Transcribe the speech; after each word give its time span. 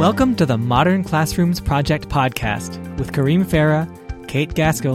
Welcome 0.00 0.34
to 0.36 0.46
the 0.46 0.56
Modern 0.56 1.04
Classrooms 1.04 1.60
Project 1.60 2.08
podcast 2.08 2.80
with 2.98 3.12
Kareem 3.12 3.44
Farah, 3.44 3.86
Kate 4.26 4.54
Gaskell, 4.54 4.94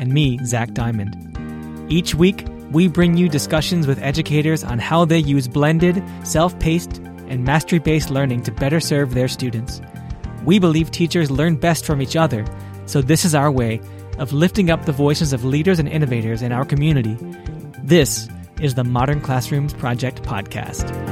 and 0.00 0.10
me, 0.10 0.38
Zach 0.46 0.72
Diamond. 0.72 1.92
Each 1.92 2.14
week, 2.14 2.46
we 2.70 2.88
bring 2.88 3.14
you 3.18 3.28
discussions 3.28 3.86
with 3.86 4.02
educators 4.02 4.64
on 4.64 4.78
how 4.78 5.04
they 5.04 5.18
use 5.18 5.48
blended, 5.48 6.02
self 6.24 6.58
paced, 6.60 6.96
and 7.28 7.44
mastery 7.44 7.78
based 7.78 8.08
learning 8.08 8.42
to 8.44 8.50
better 8.50 8.80
serve 8.80 9.12
their 9.12 9.28
students. 9.28 9.82
We 10.46 10.58
believe 10.58 10.90
teachers 10.90 11.30
learn 11.30 11.56
best 11.56 11.84
from 11.84 12.00
each 12.00 12.16
other, 12.16 12.46
so 12.86 13.02
this 13.02 13.26
is 13.26 13.34
our 13.34 13.50
way 13.50 13.82
of 14.16 14.32
lifting 14.32 14.70
up 14.70 14.86
the 14.86 14.92
voices 14.92 15.34
of 15.34 15.44
leaders 15.44 15.78
and 15.78 15.90
innovators 15.90 16.40
in 16.40 16.52
our 16.52 16.64
community. 16.64 17.18
This 17.82 18.30
is 18.62 18.76
the 18.76 18.84
Modern 18.84 19.20
Classrooms 19.20 19.74
Project 19.74 20.22
podcast. 20.22 21.07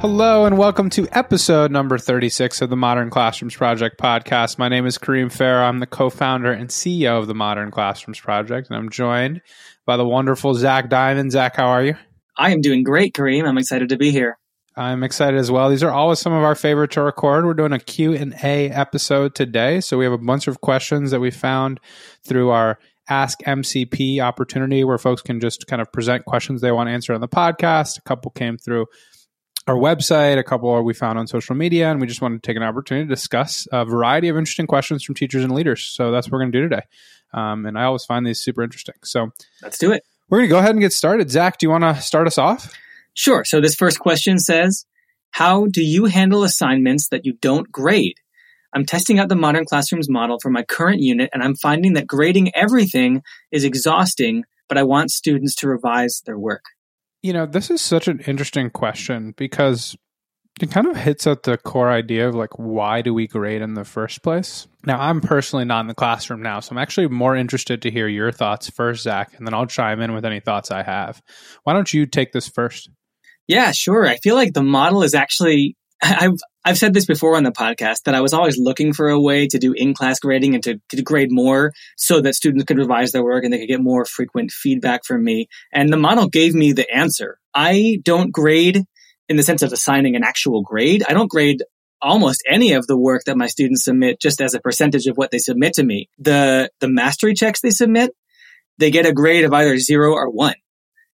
Hello 0.00 0.44
and 0.44 0.58
welcome 0.58 0.90
to 0.90 1.08
episode 1.12 1.70
number 1.70 1.96
36 1.96 2.60
of 2.60 2.68
the 2.68 2.76
Modern 2.76 3.08
Classrooms 3.08 3.56
Project 3.56 3.98
podcast. 3.98 4.58
My 4.58 4.68
name 4.68 4.84
is 4.84 4.98
Kareem 4.98 5.26
Farah. 5.26 5.66
I'm 5.66 5.78
the 5.78 5.86
co-founder 5.86 6.52
and 6.52 6.68
CEO 6.68 7.18
of 7.18 7.26
the 7.26 7.34
Modern 7.34 7.70
Classrooms 7.70 8.20
Project, 8.20 8.68
and 8.68 8.76
I'm 8.76 8.90
joined 8.90 9.40
by 9.86 9.96
the 9.96 10.06
wonderful 10.06 10.54
Zach 10.54 10.90
Diamond. 10.90 11.32
Zach, 11.32 11.56
how 11.56 11.68
are 11.68 11.82
you? 11.82 11.96
I 12.36 12.52
am 12.52 12.60
doing 12.60 12.82
great, 12.82 13.14
Kareem. 13.14 13.48
I'm 13.48 13.56
excited 13.56 13.88
to 13.88 13.96
be 13.96 14.10
here. 14.10 14.38
I'm 14.76 15.02
excited 15.02 15.40
as 15.40 15.50
well. 15.50 15.70
These 15.70 15.82
are 15.82 15.90
always 15.90 16.18
some 16.18 16.34
of 16.34 16.44
our 16.44 16.54
favorite 16.54 16.90
to 16.92 17.02
record. 17.02 17.46
We're 17.46 17.54
doing 17.54 17.72
a 17.72 17.80
Q&A 17.80 18.70
episode 18.70 19.34
today, 19.34 19.80
so 19.80 19.96
we 19.96 20.04
have 20.04 20.12
a 20.12 20.18
bunch 20.18 20.46
of 20.46 20.60
questions 20.60 21.10
that 21.10 21.20
we 21.20 21.30
found 21.30 21.80
through 22.22 22.50
our 22.50 22.78
Ask 23.08 23.40
MCP 23.44 24.20
opportunity 24.20 24.84
where 24.84 24.98
folks 24.98 25.22
can 25.22 25.40
just 25.40 25.66
kind 25.68 25.80
of 25.80 25.90
present 25.92 26.24
questions 26.26 26.60
they 26.60 26.72
want 26.72 26.88
to 26.88 26.92
answer 26.92 27.14
on 27.14 27.20
the 27.20 27.28
podcast. 27.28 27.98
A 27.98 28.02
couple 28.02 28.30
came 28.32 28.58
through 28.58 28.86
our 29.66 29.74
website, 29.74 30.38
a 30.38 30.44
couple 30.44 30.80
we 30.82 30.94
found 30.94 31.18
on 31.18 31.26
social 31.26 31.56
media, 31.56 31.90
and 31.90 32.00
we 32.00 32.06
just 32.06 32.22
wanted 32.22 32.42
to 32.42 32.46
take 32.46 32.56
an 32.56 32.62
opportunity 32.62 33.06
to 33.06 33.14
discuss 33.14 33.66
a 33.72 33.84
variety 33.84 34.28
of 34.28 34.36
interesting 34.36 34.66
questions 34.66 35.02
from 35.02 35.14
teachers 35.14 35.42
and 35.42 35.52
leaders. 35.52 35.84
So 35.84 36.12
that's 36.12 36.26
what 36.26 36.34
we're 36.34 36.40
going 36.40 36.52
to 36.52 36.58
do 36.58 36.68
today. 36.68 36.82
Um, 37.34 37.66
and 37.66 37.78
I 37.78 37.84
always 37.84 38.04
find 38.04 38.24
these 38.24 38.40
super 38.40 38.62
interesting. 38.62 38.94
So 39.02 39.32
let's 39.62 39.78
do 39.78 39.92
it. 39.92 40.04
We're 40.28 40.38
going 40.38 40.48
to 40.48 40.52
go 40.52 40.58
ahead 40.58 40.70
and 40.70 40.80
get 40.80 40.92
started. 40.92 41.30
Zach, 41.30 41.58
do 41.58 41.66
you 41.66 41.70
want 41.70 41.84
to 41.84 42.00
start 42.00 42.26
us 42.26 42.38
off? 42.38 42.72
Sure. 43.14 43.44
So 43.44 43.60
this 43.60 43.74
first 43.74 43.98
question 43.98 44.38
says, 44.38 44.86
how 45.30 45.66
do 45.66 45.82
you 45.82 46.06
handle 46.06 46.44
assignments 46.44 47.08
that 47.08 47.26
you 47.26 47.34
don't 47.40 47.70
grade? 47.70 48.18
I'm 48.72 48.84
testing 48.84 49.18
out 49.18 49.28
the 49.28 49.36
modern 49.36 49.64
classrooms 49.64 50.08
model 50.08 50.38
for 50.40 50.50
my 50.50 50.62
current 50.62 51.00
unit 51.00 51.30
and 51.32 51.42
I'm 51.42 51.56
finding 51.56 51.94
that 51.94 52.06
grading 52.06 52.54
everything 52.54 53.22
is 53.50 53.64
exhausting, 53.64 54.44
but 54.68 54.78
I 54.78 54.82
want 54.82 55.10
students 55.10 55.54
to 55.56 55.68
revise 55.68 56.22
their 56.26 56.38
work. 56.38 56.64
You 57.26 57.32
know, 57.32 57.44
this 57.44 57.72
is 57.72 57.82
such 57.82 58.06
an 58.06 58.20
interesting 58.20 58.70
question 58.70 59.34
because 59.36 59.96
it 60.60 60.70
kind 60.70 60.86
of 60.86 60.96
hits 60.96 61.26
at 61.26 61.42
the 61.42 61.58
core 61.58 61.90
idea 61.90 62.28
of 62.28 62.36
like 62.36 62.56
why 62.56 63.02
do 63.02 63.12
we 63.12 63.26
grade 63.26 63.62
in 63.62 63.74
the 63.74 63.84
first 63.84 64.22
place? 64.22 64.68
Now 64.84 65.00
i'm 65.00 65.20
personally 65.20 65.64
not 65.64 65.80
in 65.80 65.88
the 65.88 65.94
classroom 65.94 66.40
now 66.40 66.60
so 66.60 66.70
i'm 66.70 66.78
actually 66.78 67.08
more 67.08 67.34
interested 67.34 67.82
to 67.82 67.90
hear 67.90 68.06
your 68.06 68.30
thoughts 68.30 68.70
first 68.70 69.02
zach 69.02 69.34
and 69.36 69.44
then 69.44 69.54
i'll 69.54 69.66
chime 69.66 70.00
in 70.00 70.14
with 70.14 70.24
any 70.24 70.38
thoughts 70.38 70.70
i 70.70 70.84
have. 70.84 71.20
Why 71.64 71.72
don't 71.72 71.92
you 71.92 72.06
take 72.06 72.30
this 72.30 72.48
first? 72.48 72.90
Yeah 73.48 73.72
sure. 73.72 74.06
I 74.06 74.18
feel 74.18 74.36
like 74.36 74.52
the 74.52 74.62
model 74.62 75.02
is 75.02 75.16
actually 75.16 75.76
i've 76.02 76.38
i've 76.66 76.76
said 76.76 76.92
this 76.92 77.06
before 77.06 77.36
on 77.36 77.44
the 77.44 77.50
podcast 77.50 78.02
that 78.04 78.14
i 78.14 78.20
was 78.20 78.34
always 78.34 78.58
looking 78.58 78.92
for 78.92 79.08
a 79.08 79.20
way 79.20 79.46
to 79.46 79.58
do 79.58 79.72
in-class 79.72 80.18
grading 80.20 80.54
and 80.54 80.62
to, 80.62 80.78
to 80.90 81.02
grade 81.02 81.32
more 81.32 81.72
so 81.96 82.20
that 82.20 82.34
students 82.34 82.64
could 82.64 82.78
revise 82.78 83.12
their 83.12 83.24
work 83.24 83.44
and 83.44 83.52
they 83.52 83.58
could 83.58 83.68
get 83.68 83.80
more 83.80 84.04
frequent 84.04 84.50
feedback 84.50 85.04
from 85.04 85.24
me 85.24 85.48
and 85.72 85.90
the 85.90 85.96
model 85.96 86.28
gave 86.28 86.54
me 86.54 86.72
the 86.72 86.86
answer 86.94 87.38
i 87.54 87.98
don't 88.04 88.30
grade 88.30 88.84
in 89.28 89.36
the 89.36 89.42
sense 89.42 89.62
of 89.62 89.72
assigning 89.72 90.16
an 90.16 90.24
actual 90.24 90.62
grade. 90.62 91.04
I 91.08 91.12
don't 91.12 91.30
grade 91.30 91.62
almost 92.00 92.42
any 92.48 92.72
of 92.72 92.86
the 92.86 92.96
work 92.96 93.24
that 93.24 93.36
my 93.36 93.46
students 93.46 93.84
submit 93.84 94.20
just 94.20 94.40
as 94.40 94.54
a 94.54 94.60
percentage 94.60 95.06
of 95.06 95.16
what 95.16 95.30
they 95.30 95.38
submit 95.38 95.74
to 95.74 95.82
me. 95.82 96.08
The, 96.18 96.70
the 96.80 96.88
mastery 96.88 97.34
checks 97.34 97.60
they 97.60 97.70
submit, 97.70 98.14
they 98.78 98.90
get 98.90 99.06
a 99.06 99.12
grade 99.12 99.44
of 99.44 99.52
either 99.52 99.78
zero 99.78 100.12
or 100.12 100.30
one. 100.30 100.54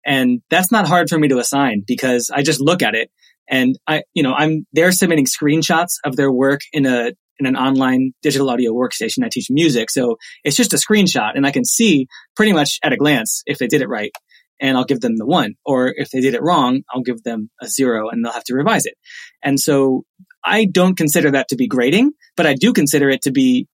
And 0.04 0.40
that's 0.48 0.72
not 0.72 0.88
hard 0.88 1.10
for 1.10 1.18
me 1.18 1.28
to 1.28 1.38
assign 1.38 1.84
because 1.86 2.30
I 2.34 2.42
just 2.42 2.60
look 2.60 2.82
at 2.82 2.94
it 2.94 3.10
and 3.50 3.76
I, 3.86 4.04
you 4.14 4.22
know, 4.22 4.32
I'm, 4.32 4.66
they're 4.72 4.92
submitting 4.92 5.26
screenshots 5.26 5.94
of 6.04 6.16
their 6.16 6.30
work 6.30 6.60
in 6.72 6.86
a, 6.86 7.12
in 7.38 7.46
an 7.46 7.56
online 7.56 8.12
digital 8.22 8.48
audio 8.48 8.72
workstation. 8.72 9.24
I 9.24 9.28
teach 9.30 9.48
music. 9.50 9.90
So 9.90 10.16
it's 10.44 10.56
just 10.56 10.72
a 10.72 10.76
screenshot 10.76 11.32
and 11.34 11.46
I 11.46 11.50
can 11.50 11.64
see 11.64 12.06
pretty 12.36 12.52
much 12.52 12.78
at 12.82 12.92
a 12.92 12.96
glance 12.96 13.42
if 13.46 13.58
they 13.58 13.66
did 13.66 13.82
it 13.82 13.88
right 13.88 14.12
and 14.60 14.76
I'll 14.76 14.84
give 14.84 15.00
them 15.00 15.16
the 15.16 15.26
one. 15.26 15.54
Or 15.64 15.88
if 15.88 16.10
they 16.10 16.20
did 16.20 16.34
it 16.34 16.42
wrong, 16.42 16.82
I'll 16.92 17.02
give 17.02 17.22
them 17.22 17.50
a 17.60 17.66
zero 17.66 18.08
and 18.08 18.24
they'll 18.24 18.32
have 18.32 18.44
to 18.44 18.54
revise 18.54 18.86
it. 18.86 18.94
And 19.42 19.58
so 19.58 20.04
I 20.44 20.66
don't 20.66 20.96
consider 20.96 21.32
that 21.32 21.48
to 21.48 21.56
be 21.56 21.66
grading, 21.66 22.12
but 22.36 22.46
I 22.46 22.54
do 22.54 22.72
consider 22.72 23.08
it 23.08 23.22
to 23.22 23.32
be, 23.32 23.66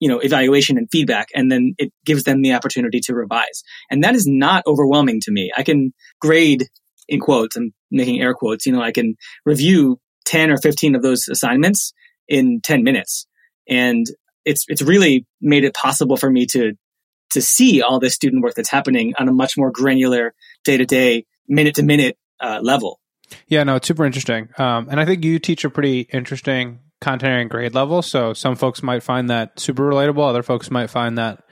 you 0.00 0.08
know, 0.08 0.18
evaluation 0.18 0.76
and 0.76 0.88
feedback. 0.90 1.28
And 1.34 1.50
then 1.50 1.74
it 1.78 1.92
gives 2.04 2.24
them 2.24 2.42
the 2.42 2.52
opportunity 2.52 3.00
to 3.04 3.14
revise. 3.14 3.62
And 3.90 4.04
that 4.04 4.14
is 4.14 4.26
not 4.26 4.64
overwhelming 4.66 5.20
to 5.22 5.32
me. 5.32 5.50
I 5.56 5.62
can 5.62 5.94
grade 6.20 6.64
in 7.08 7.20
quotes, 7.20 7.56
I'm 7.56 7.72
making 7.94 8.20
air 8.20 8.34
quotes, 8.34 8.66
you 8.66 8.72
know, 8.72 8.82
I 8.82 8.92
can 8.92 9.16
review 9.44 9.98
10 10.26 10.50
or 10.50 10.58
15 10.58 10.94
of 10.94 11.02
those 11.02 11.28
assignments 11.28 11.92
in 12.28 12.60
10 12.62 12.82
minutes. 12.82 13.26
And 13.68 14.06
it's, 14.44 14.64
it's 14.68 14.82
really 14.82 15.26
made 15.40 15.64
it 15.64 15.74
possible 15.74 16.16
for 16.16 16.30
me 16.30 16.46
to 16.46 16.74
to 17.30 17.42
see 17.42 17.82
all 17.82 17.98
this 17.98 18.14
student 18.14 18.44
work 18.44 18.54
that's 18.54 18.68
happening 18.68 19.12
on 19.18 19.28
a 19.28 19.32
much 19.32 19.56
more 19.58 19.72
granular 19.72 20.34
day 20.62 20.76
to 20.76 20.86
day, 20.86 21.26
minute 21.48 21.74
to 21.74 21.82
minute 21.82 22.16
level. 22.62 23.00
Yeah, 23.48 23.64
no, 23.64 23.76
it's 23.76 23.88
super 23.88 24.04
interesting. 24.04 24.48
Um, 24.58 24.88
and 24.90 25.00
I 25.00 25.04
think 25.04 25.24
you 25.24 25.38
teach 25.38 25.64
a 25.64 25.70
pretty 25.70 26.00
interesting 26.12 26.80
content 27.00 27.42
and 27.42 27.50
grade 27.50 27.74
level. 27.74 28.02
So 28.02 28.32
some 28.32 28.56
folks 28.56 28.82
might 28.82 29.02
find 29.02 29.30
that 29.30 29.58
super 29.58 29.82
relatable. 29.82 30.28
Other 30.28 30.42
folks 30.42 30.70
might 30.70 30.88
find 30.90 31.18
that 31.18 31.43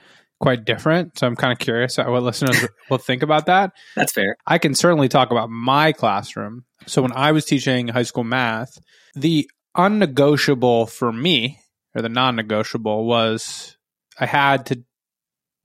quite 0.43 0.65
different. 0.65 1.17
So 1.17 1.25
I'm 1.25 1.37
kind 1.37 1.53
of 1.53 1.57
curious 1.57 1.97
what 1.97 2.21
listeners 2.21 2.67
will 2.89 2.97
think 2.97 3.23
about 3.23 3.45
that. 3.45 3.71
That's 3.95 4.11
fair. 4.11 4.35
I 4.45 4.57
can 4.57 4.75
certainly 4.75 5.07
talk 5.07 5.31
about 5.31 5.49
my 5.49 5.93
classroom. 5.93 6.65
So 6.85 7.01
when 7.01 7.13
I 7.13 7.31
was 7.31 7.45
teaching 7.45 7.87
high 7.87 8.03
school 8.03 8.25
math, 8.25 8.77
the 9.15 9.49
unnegotiable 9.77 10.87
for 10.87 11.13
me, 11.13 11.59
or 11.95 12.01
the 12.01 12.09
non 12.09 12.35
negotiable, 12.35 13.05
was 13.05 13.77
I 14.19 14.25
had 14.25 14.65
to 14.65 14.83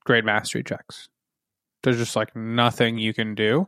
grade 0.05 0.25
mastery 0.25 0.62
checks. 0.62 1.09
There's 1.83 1.99
just 1.99 2.15
like 2.15 2.37
nothing 2.37 2.99
you 2.99 3.12
can 3.12 3.34
do 3.34 3.66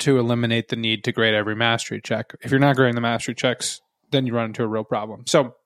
to 0.00 0.18
eliminate 0.18 0.68
the 0.68 0.76
need 0.76 1.02
to 1.04 1.12
grade 1.12 1.34
every 1.34 1.56
mastery 1.56 2.00
check. 2.00 2.32
If 2.42 2.52
you're 2.52 2.60
not 2.60 2.76
grading 2.76 2.94
the 2.94 3.00
mastery 3.00 3.34
checks, 3.34 3.80
then 4.12 4.24
you 4.24 4.34
run 4.34 4.46
into 4.46 4.62
a 4.62 4.68
real 4.68 4.84
problem. 4.84 5.24
So 5.26 5.56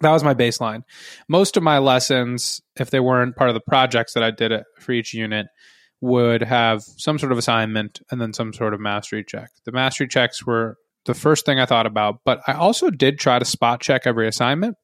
that 0.00 0.12
was 0.12 0.24
my 0.24 0.34
baseline. 0.34 0.82
Most 1.28 1.56
of 1.56 1.62
my 1.62 1.78
lessons, 1.78 2.60
if 2.76 2.90
they 2.90 3.00
weren't 3.00 3.36
part 3.36 3.50
of 3.50 3.54
the 3.54 3.60
projects 3.60 4.14
that 4.14 4.22
I 4.22 4.30
did 4.30 4.52
for 4.78 4.92
each 4.92 5.12
unit, 5.12 5.46
would 6.00 6.42
have 6.42 6.82
some 6.82 7.18
sort 7.18 7.32
of 7.32 7.38
assignment 7.38 8.00
and 8.10 8.20
then 8.20 8.32
some 8.32 8.52
sort 8.52 8.74
of 8.74 8.80
mastery 8.80 9.24
check. 9.24 9.50
The 9.64 9.72
mastery 9.72 10.06
checks 10.06 10.46
were 10.46 10.76
the 11.06 11.14
first 11.14 11.44
thing 11.44 11.58
I 11.58 11.66
thought 11.66 11.86
about, 11.86 12.20
but 12.24 12.40
I 12.46 12.52
also 12.52 12.90
did 12.90 13.18
try 13.18 13.38
to 13.38 13.44
spot 13.44 13.80
check 13.80 14.02
every 14.06 14.28
assignment. 14.28 14.76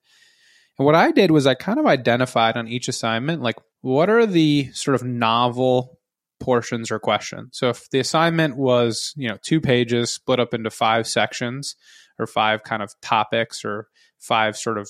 And 0.78 0.86
what 0.86 0.96
I 0.96 1.12
did 1.12 1.30
was 1.30 1.46
I 1.46 1.54
kind 1.54 1.78
of 1.78 1.86
identified 1.86 2.56
on 2.56 2.66
each 2.66 2.88
assignment 2.88 3.42
like 3.42 3.56
what 3.82 4.08
are 4.08 4.26
the 4.26 4.70
sort 4.72 4.94
of 4.94 5.04
novel 5.04 5.98
portions 6.40 6.90
or 6.90 6.98
questions? 6.98 7.50
So 7.52 7.68
if 7.68 7.88
the 7.90 8.00
assignment 8.00 8.56
was, 8.56 9.12
you 9.16 9.28
know, 9.28 9.36
two 9.42 9.60
pages 9.60 10.10
split 10.10 10.40
up 10.40 10.54
into 10.54 10.70
five 10.70 11.06
sections 11.06 11.76
or 12.18 12.26
five 12.26 12.64
kind 12.64 12.82
of 12.82 12.92
topics 13.02 13.64
or 13.64 13.88
five 14.18 14.56
sort 14.56 14.78
of 14.78 14.88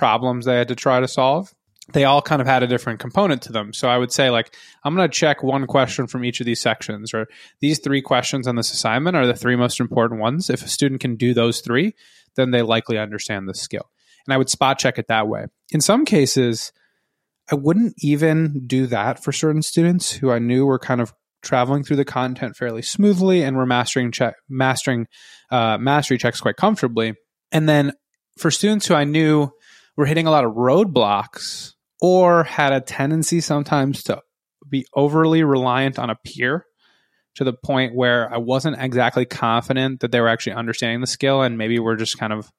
problems 0.00 0.46
they 0.46 0.56
had 0.56 0.68
to 0.68 0.74
try 0.74 0.98
to 0.98 1.06
solve, 1.06 1.52
they 1.92 2.04
all 2.04 2.22
kind 2.22 2.40
of 2.40 2.48
had 2.48 2.62
a 2.62 2.66
different 2.66 3.00
component 3.00 3.42
to 3.42 3.52
them. 3.52 3.74
So 3.74 3.86
I 3.86 3.98
would 3.98 4.10
say, 4.10 4.30
like, 4.30 4.54
I'm 4.82 4.96
going 4.96 5.06
to 5.06 5.14
check 5.14 5.42
one 5.42 5.66
question 5.66 6.06
from 6.06 6.24
each 6.24 6.40
of 6.40 6.46
these 6.46 6.60
sections, 6.60 7.12
or 7.12 7.26
these 7.60 7.80
three 7.80 8.00
questions 8.00 8.48
on 8.48 8.56
this 8.56 8.72
assignment 8.72 9.14
are 9.14 9.26
the 9.26 9.34
three 9.34 9.56
most 9.56 9.78
important 9.78 10.18
ones. 10.18 10.48
If 10.48 10.64
a 10.64 10.68
student 10.68 11.02
can 11.02 11.16
do 11.16 11.34
those 11.34 11.60
three, 11.60 11.94
then 12.36 12.50
they 12.50 12.62
likely 12.62 12.96
understand 12.96 13.46
the 13.46 13.54
skill. 13.54 13.90
And 14.26 14.32
I 14.32 14.38
would 14.38 14.48
spot 14.48 14.78
check 14.78 14.98
it 14.98 15.08
that 15.08 15.28
way. 15.28 15.46
In 15.70 15.82
some 15.82 16.06
cases, 16.06 16.72
I 17.52 17.56
wouldn't 17.56 17.94
even 17.98 18.66
do 18.66 18.86
that 18.86 19.22
for 19.22 19.32
certain 19.32 19.60
students 19.62 20.12
who 20.12 20.30
I 20.30 20.38
knew 20.38 20.64
were 20.64 20.78
kind 20.78 21.02
of 21.02 21.12
traveling 21.42 21.84
through 21.84 21.96
the 21.96 22.06
content 22.06 22.56
fairly 22.56 22.82
smoothly 22.82 23.42
and 23.42 23.54
were 23.54 23.66
mastering 23.66 24.12
check, 24.12 24.36
mastering 24.48 25.08
uh, 25.50 25.76
mastery 25.78 26.16
checks 26.16 26.40
quite 26.40 26.56
comfortably. 26.56 27.16
And 27.52 27.68
then 27.68 27.92
for 28.38 28.50
students 28.50 28.86
who 28.86 28.94
I 28.94 29.04
knew 29.04 29.50
were 30.00 30.06
hitting 30.06 30.26
a 30.26 30.30
lot 30.30 30.46
of 30.46 30.52
roadblocks 30.52 31.74
or 32.00 32.44
had 32.44 32.72
a 32.72 32.80
tendency 32.80 33.38
sometimes 33.42 34.02
to 34.04 34.22
be 34.66 34.86
overly 34.94 35.44
reliant 35.44 35.98
on 35.98 36.08
a 36.08 36.16
peer 36.16 36.64
to 37.34 37.44
the 37.44 37.52
point 37.52 37.94
where 37.94 38.32
I 38.32 38.38
wasn't 38.38 38.80
exactly 38.80 39.26
confident 39.26 40.00
that 40.00 40.10
they 40.10 40.22
were 40.22 40.28
actually 40.28 40.54
understanding 40.54 41.02
the 41.02 41.06
skill 41.06 41.42
and 41.42 41.58
maybe 41.58 41.78
we're 41.78 41.96
just 41.96 42.18
kind 42.18 42.32
of 42.32 42.50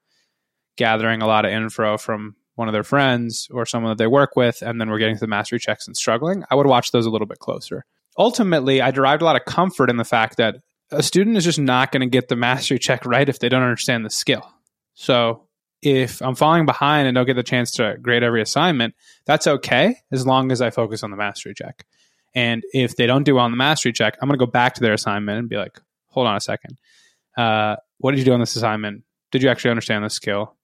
gathering 0.78 1.24
a 1.24 1.28
lot 1.28 1.44
of 1.44 1.52
info 1.52 1.98
from 1.98 2.36
one 2.54 2.68
of 2.68 2.74
their 2.74 2.84
friends 2.84 3.48
or 3.52 3.66
someone 3.66 3.90
that 3.90 3.98
they 3.98 4.06
work 4.06 4.36
with, 4.36 4.62
and 4.62 4.80
then 4.80 4.92
we're 4.92 5.00
getting 5.00 5.16
to 5.16 5.22
the 5.22 5.26
mastery 5.26 5.58
checks 5.58 5.88
and 5.88 5.98
struggling, 5.98 6.44
I 6.52 6.56
would 6.56 6.68
watch 6.68 6.92
those 6.92 7.08
a 7.08 7.10
little 7.10 7.26
bit 7.26 7.40
closer. 7.40 7.86
Ultimately, 8.20 8.82
I 8.82 8.92
derived 8.92 9.24
a 9.24 9.26
lot 9.26 9.36
of 9.36 9.46
comfort 9.46 9.90
in 9.90 9.98
the 9.98 10.06
fact 10.06 10.38
that 10.38 10.58
a 10.92 11.02
student 11.02 11.38
is 11.38 11.44
just 11.44 11.58
not 11.58 11.92
going 11.92 12.02
to 12.02 12.08
get 12.08 12.28
the 12.28 12.36
mastery 12.36 12.78
check 12.78 13.04
right 13.04 13.28
if 13.28 13.40
they 13.40 13.50
don't 13.50 13.64
understand 13.64 14.06
the 14.06 14.12
skill. 14.12 14.48
So 14.94 15.48
if 15.82 16.22
I'm 16.22 16.36
falling 16.36 16.66
behind 16.66 17.08
and 17.08 17.16
don't 17.16 17.26
get 17.26 17.36
the 17.36 17.44
chance 17.44 17.72
to 17.72 17.98
grade 18.02 18.24
every 18.24 18.42
assignment, 18.42 18.96
that's 19.26 19.48
okay 19.48 19.98
as 20.12 20.26
long 20.26 20.52
as 20.52 20.62
I 20.62 20.70
focus 20.70 21.04
on 21.04 21.12
the 21.12 21.18
mastery 21.18 21.54
check. 21.54 21.86
And 22.34 22.64
if 22.74 22.96
they 22.96 23.08
don't 23.08 23.24
do 23.24 23.36
well 23.36 23.46
on 23.46 23.52
the 23.52 23.58
mastery 23.58 23.92
check, 23.92 24.18
I'm 24.22 24.28
going 24.28 24.40
to 24.40 24.46
go 24.46 24.50
back 24.50 24.76
to 24.76 24.82
their 24.82 24.94
assignment 24.94 25.40
and 25.40 25.50
be 25.50 25.58
like, 25.58 25.80
hold 26.08 26.28
on 26.28 26.36
a 26.36 26.42
second. 26.42 26.78
Uh, 27.36 27.76
what 27.98 28.12
did 28.12 28.20
you 28.20 28.26
do 28.26 28.34
on 28.34 28.40
this 28.40 28.56
assignment? 28.56 29.04
Did 29.32 29.44
you 29.44 29.50
actually 29.50 29.72
understand 29.72 30.04
the 30.04 30.10
skill? 30.10 30.56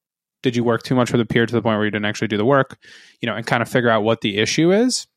Did 0.43 0.55
you 0.55 0.63
work 0.63 0.83
too 0.83 0.95
much 0.95 1.11
with 1.11 1.19
a 1.19 1.25
peer 1.25 1.45
to 1.45 1.53
the 1.53 1.61
point 1.61 1.77
where 1.77 1.85
you 1.85 1.91
didn't 1.91 2.05
actually 2.05 2.27
do 2.27 2.37
the 2.37 2.45
work? 2.45 2.77
You 3.21 3.27
know, 3.27 3.35
and 3.35 3.45
kind 3.45 3.61
of 3.61 3.69
figure 3.69 3.89
out 3.89 4.03
what 4.03 4.21
the 4.21 4.37
issue 4.37 4.71
is. 4.71 5.07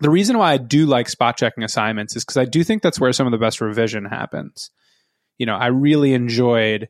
The 0.00 0.10
reason 0.10 0.38
why 0.38 0.52
I 0.52 0.56
do 0.56 0.86
like 0.86 1.08
spot 1.08 1.36
checking 1.36 1.64
assignments 1.64 2.16
is 2.16 2.24
because 2.24 2.38
I 2.38 2.44
do 2.44 2.64
think 2.64 2.82
that's 2.82 2.98
where 2.98 3.12
some 3.12 3.26
of 3.26 3.30
the 3.30 3.38
best 3.38 3.60
revision 3.60 4.04
happens. 4.04 4.70
You 5.38 5.46
know, 5.46 5.54
I 5.54 5.66
really 5.66 6.14
enjoyed 6.14 6.88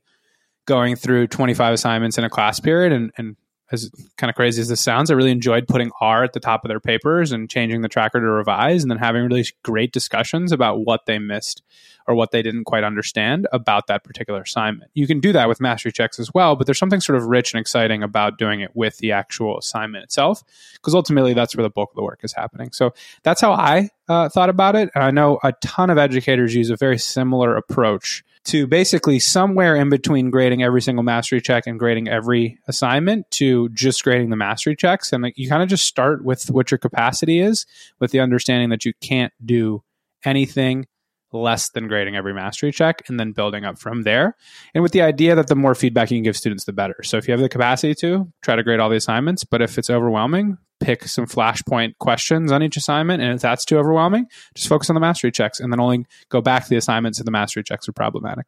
going 0.66 0.96
through 0.96 1.26
25 1.26 1.74
assignments 1.74 2.18
in 2.18 2.24
a 2.24 2.30
class 2.30 2.60
period 2.60 2.92
and, 2.92 3.12
and 3.16 3.36
as 3.72 3.90
kind 4.18 4.28
of 4.28 4.36
crazy 4.36 4.60
as 4.60 4.68
this 4.68 4.82
sounds, 4.82 5.10
I 5.10 5.14
really 5.14 5.30
enjoyed 5.30 5.66
putting 5.66 5.90
R 6.00 6.22
at 6.22 6.34
the 6.34 6.40
top 6.40 6.62
of 6.64 6.68
their 6.68 6.78
papers 6.78 7.32
and 7.32 7.48
changing 7.48 7.80
the 7.80 7.88
tracker 7.88 8.20
to 8.20 8.26
revise 8.26 8.82
and 8.82 8.90
then 8.90 8.98
having 8.98 9.22
really 9.24 9.46
great 9.64 9.92
discussions 9.92 10.52
about 10.52 10.84
what 10.84 11.06
they 11.06 11.18
missed 11.18 11.62
or 12.06 12.14
what 12.14 12.32
they 12.32 12.42
didn't 12.42 12.64
quite 12.64 12.84
understand 12.84 13.46
about 13.52 13.86
that 13.86 14.04
particular 14.04 14.42
assignment. 14.42 14.90
You 14.92 15.06
can 15.06 15.20
do 15.20 15.32
that 15.32 15.48
with 15.48 15.60
mastery 15.60 15.92
checks 15.92 16.18
as 16.18 16.34
well, 16.34 16.54
but 16.54 16.66
there's 16.66 16.78
something 16.78 17.00
sort 17.00 17.16
of 17.16 17.26
rich 17.26 17.54
and 17.54 17.60
exciting 17.60 18.02
about 18.02 18.38
doing 18.38 18.60
it 18.60 18.72
with 18.74 18.98
the 18.98 19.12
actual 19.12 19.58
assignment 19.58 20.04
itself, 20.04 20.42
because 20.74 20.94
ultimately 20.94 21.32
that's 21.32 21.56
where 21.56 21.62
the 21.62 21.70
bulk 21.70 21.90
of 21.92 21.96
the 21.96 22.02
work 22.02 22.20
is 22.22 22.32
happening. 22.32 22.72
So 22.72 22.92
that's 23.22 23.40
how 23.40 23.52
I 23.52 23.88
uh, 24.08 24.28
thought 24.28 24.50
about 24.50 24.76
it. 24.76 24.90
And 24.94 25.02
I 25.02 25.10
know 25.10 25.38
a 25.42 25.52
ton 25.62 25.88
of 25.88 25.96
educators 25.96 26.54
use 26.54 26.70
a 26.70 26.76
very 26.76 26.98
similar 26.98 27.56
approach 27.56 28.24
to 28.44 28.66
basically 28.66 29.18
somewhere 29.18 29.76
in 29.76 29.88
between 29.88 30.30
grading 30.30 30.62
every 30.62 30.82
single 30.82 31.04
mastery 31.04 31.40
check 31.40 31.66
and 31.66 31.78
grading 31.78 32.08
every 32.08 32.58
assignment 32.66 33.30
to 33.30 33.68
just 33.70 34.02
grading 34.02 34.30
the 34.30 34.36
mastery 34.36 34.74
checks. 34.74 35.12
And 35.12 35.22
like 35.22 35.34
you 35.36 35.48
kind 35.48 35.62
of 35.62 35.68
just 35.68 35.86
start 35.86 36.24
with 36.24 36.50
what 36.50 36.70
your 36.70 36.78
capacity 36.78 37.40
is, 37.40 37.66
with 38.00 38.10
the 38.10 38.20
understanding 38.20 38.70
that 38.70 38.84
you 38.84 38.92
can't 39.00 39.32
do 39.44 39.82
anything 40.24 40.86
less 41.32 41.70
than 41.70 41.88
grading 41.88 42.16
every 42.16 42.34
mastery 42.34 42.72
check 42.72 43.02
and 43.08 43.18
then 43.18 43.32
building 43.32 43.64
up 43.64 43.78
from 43.78 44.02
there. 44.02 44.36
And 44.74 44.82
with 44.82 44.92
the 44.92 45.02
idea 45.02 45.34
that 45.34 45.48
the 45.48 45.56
more 45.56 45.74
feedback 45.74 46.10
you 46.10 46.16
can 46.16 46.22
give 46.22 46.36
students, 46.36 46.64
the 46.64 46.72
better. 46.72 47.02
So 47.02 47.16
if 47.16 47.26
you 47.26 47.32
have 47.32 47.40
the 47.40 47.48
capacity 47.48 47.94
to, 47.96 48.30
try 48.42 48.56
to 48.56 48.62
grade 48.62 48.80
all 48.80 48.90
the 48.90 48.96
assignments. 48.96 49.44
But 49.44 49.62
if 49.62 49.78
it's 49.78 49.90
overwhelming, 49.90 50.58
pick 50.80 51.04
some 51.04 51.26
flashpoint 51.26 51.98
questions 51.98 52.52
on 52.52 52.62
each 52.62 52.76
assignment. 52.76 53.22
And 53.22 53.34
if 53.34 53.40
that's 53.40 53.64
too 53.64 53.78
overwhelming, 53.78 54.26
just 54.54 54.68
focus 54.68 54.90
on 54.90 54.94
the 54.94 55.00
mastery 55.00 55.32
checks 55.32 55.60
and 55.60 55.72
then 55.72 55.80
only 55.80 56.06
go 56.28 56.40
back 56.40 56.64
to 56.64 56.68
the 56.68 56.76
assignments 56.76 57.18
if 57.18 57.24
the 57.24 57.32
mastery 57.32 57.62
checks 57.62 57.88
are 57.88 57.92
problematic. 57.92 58.46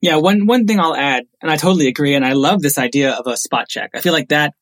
Yeah, 0.00 0.16
one 0.16 0.46
one 0.46 0.66
thing 0.66 0.78
I'll 0.78 0.94
add, 0.94 1.24
and 1.40 1.50
I 1.50 1.56
totally 1.56 1.88
agree, 1.88 2.14
and 2.14 2.24
I 2.24 2.34
love 2.34 2.62
this 2.62 2.78
idea 2.78 3.14
of 3.14 3.26
a 3.26 3.36
spot 3.36 3.68
check. 3.68 3.90
I 3.94 4.00
feel 4.00 4.12
like 4.12 4.28
that 4.28 4.54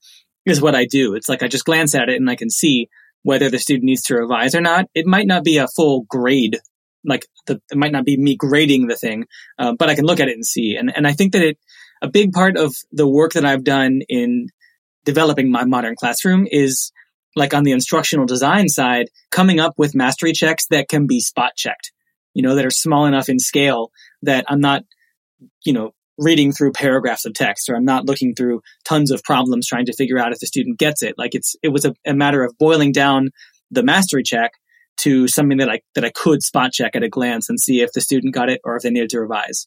is 0.46 0.62
what 0.62 0.74
I 0.74 0.86
do. 0.86 1.14
It's 1.14 1.28
like 1.28 1.42
I 1.42 1.48
just 1.48 1.64
glance 1.64 1.94
at 1.94 2.08
it 2.08 2.16
and 2.16 2.28
I 2.30 2.36
can 2.36 2.50
see 2.50 2.88
whether 3.22 3.50
the 3.50 3.58
student 3.58 3.84
needs 3.84 4.02
to 4.04 4.16
revise 4.16 4.54
or 4.54 4.60
not. 4.60 4.86
It 4.94 5.06
might 5.06 5.26
not 5.26 5.44
be 5.44 5.58
a 5.58 5.68
full 5.68 6.02
grade 6.08 6.58
like 7.04 7.26
the, 7.46 7.60
it 7.70 7.76
might 7.76 7.92
not 7.92 8.04
be 8.04 8.16
me 8.16 8.36
grading 8.36 8.86
the 8.86 8.96
thing, 8.96 9.26
uh, 9.58 9.74
but 9.78 9.88
I 9.88 9.94
can 9.94 10.04
look 10.04 10.20
at 10.20 10.28
it 10.28 10.34
and 10.34 10.44
see. 10.44 10.76
And 10.76 10.94
and 10.94 11.06
I 11.06 11.12
think 11.12 11.32
that 11.32 11.42
it 11.42 11.58
a 12.02 12.08
big 12.08 12.32
part 12.32 12.56
of 12.56 12.74
the 12.92 13.08
work 13.08 13.32
that 13.32 13.44
I've 13.44 13.64
done 13.64 14.00
in 14.08 14.48
developing 15.04 15.50
my 15.50 15.64
modern 15.64 15.94
classroom 15.96 16.46
is 16.50 16.92
like 17.36 17.54
on 17.54 17.64
the 17.64 17.72
instructional 17.72 18.26
design 18.26 18.68
side, 18.68 19.08
coming 19.30 19.60
up 19.60 19.74
with 19.76 19.94
mastery 19.94 20.32
checks 20.32 20.66
that 20.70 20.88
can 20.88 21.06
be 21.06 21.20
spot 21.20 21.52
checked. 21.56 21.92
You 22.34 22.42
know, 22.42 22.54
that 22.54 22.64
are 22.64 22.70
small 22.70 23.06
enough 23.06 23.28
in 23.28 23.38
scale 23.38 23.90
that 24.22 24.44
I'm 24.48 24.60
not, 24.60 24.82
you 25.64 25.72
know, 25.72 25.94
reading 26.16 26.52
through 26.52 26.72
paragraphs 26.72 27.24
of 27.24 27.32
text 27.34 27.68
or 27.68 27.76
I'm 27.76 27.84
not 27.84 28.04
looking 28.04 28.34
through 28.34 28.60
tons 28.84 29.10
of 29.10 29.22
problems 29.24 29.66
trying 29.66 29.86
to 29.86 29.94
figure 29.94 30.18
out 30.18 30.32
if 30.32 30.38
the 30.38 30.46
student 30.46 30.78
gets 30.78 31.02
it. 31.02 31.14
Like 31.16 31.34
it's, 31.34 31.56
it 31.62 31.68
was 31.68 31.84
a, 31.84 31.94
a 32.06 32.14
matter 32.14 32.44
of 32.44 32.56
boiling 32.58 32.92
down 32.92 33.30
the 33.70 33.82
mastery 33.82 34.22
check 34.22 34.52
to 35.02 35.28
something 35.28 35.58
that 35.58 35.70
I 35.70 35.80
that 35.94 36.04
I 36.04 36.10
could 36.10 36.42
spot 36.42 36.72
check 36.72 36.96
at 36.96 37.02
a 37.02 37.08
glance 37.08 37.48
and 37.48 37.58
see 37.58 37.80
if 37.80 37.92
the 37.92 38.00
student 38.00 38.34
got 38.34 38.48
it 38.48 38.60
or 38.64 38.76
if 38.76 38.82
they 38.82 38.90
needed 38.90 39.10
to 39.10 39.20
revise. 39.20 39.66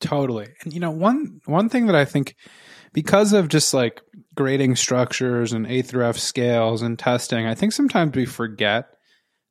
Totally. 0.00 0.48
And 0.62 0.72
you 0.72 0.80
know, 0.80 0.90
one 0.90 1.40
one 1.46 1.68
thing 1.68 1.86
that 1.86 1.96
I 1.96 2.04
think 2.04 2.34
because 2.92 3.32
of 3.32 3.48
just 3.48 3.74
like 3.74 4.02
grading 4.34 4.76
structures 4.76 5.52
and 5.52 5.66
A 5.66 5.82
through 5.82 6.06
F 6.06 6.18
scales 6.18 6.82
and 6.82 6.98
testing, 6.98 7.46
I 7.46 7.54
think 7.54 7.72
sometimes 7.72 8.14
we 8.14 8.26
forget 8.26 8.88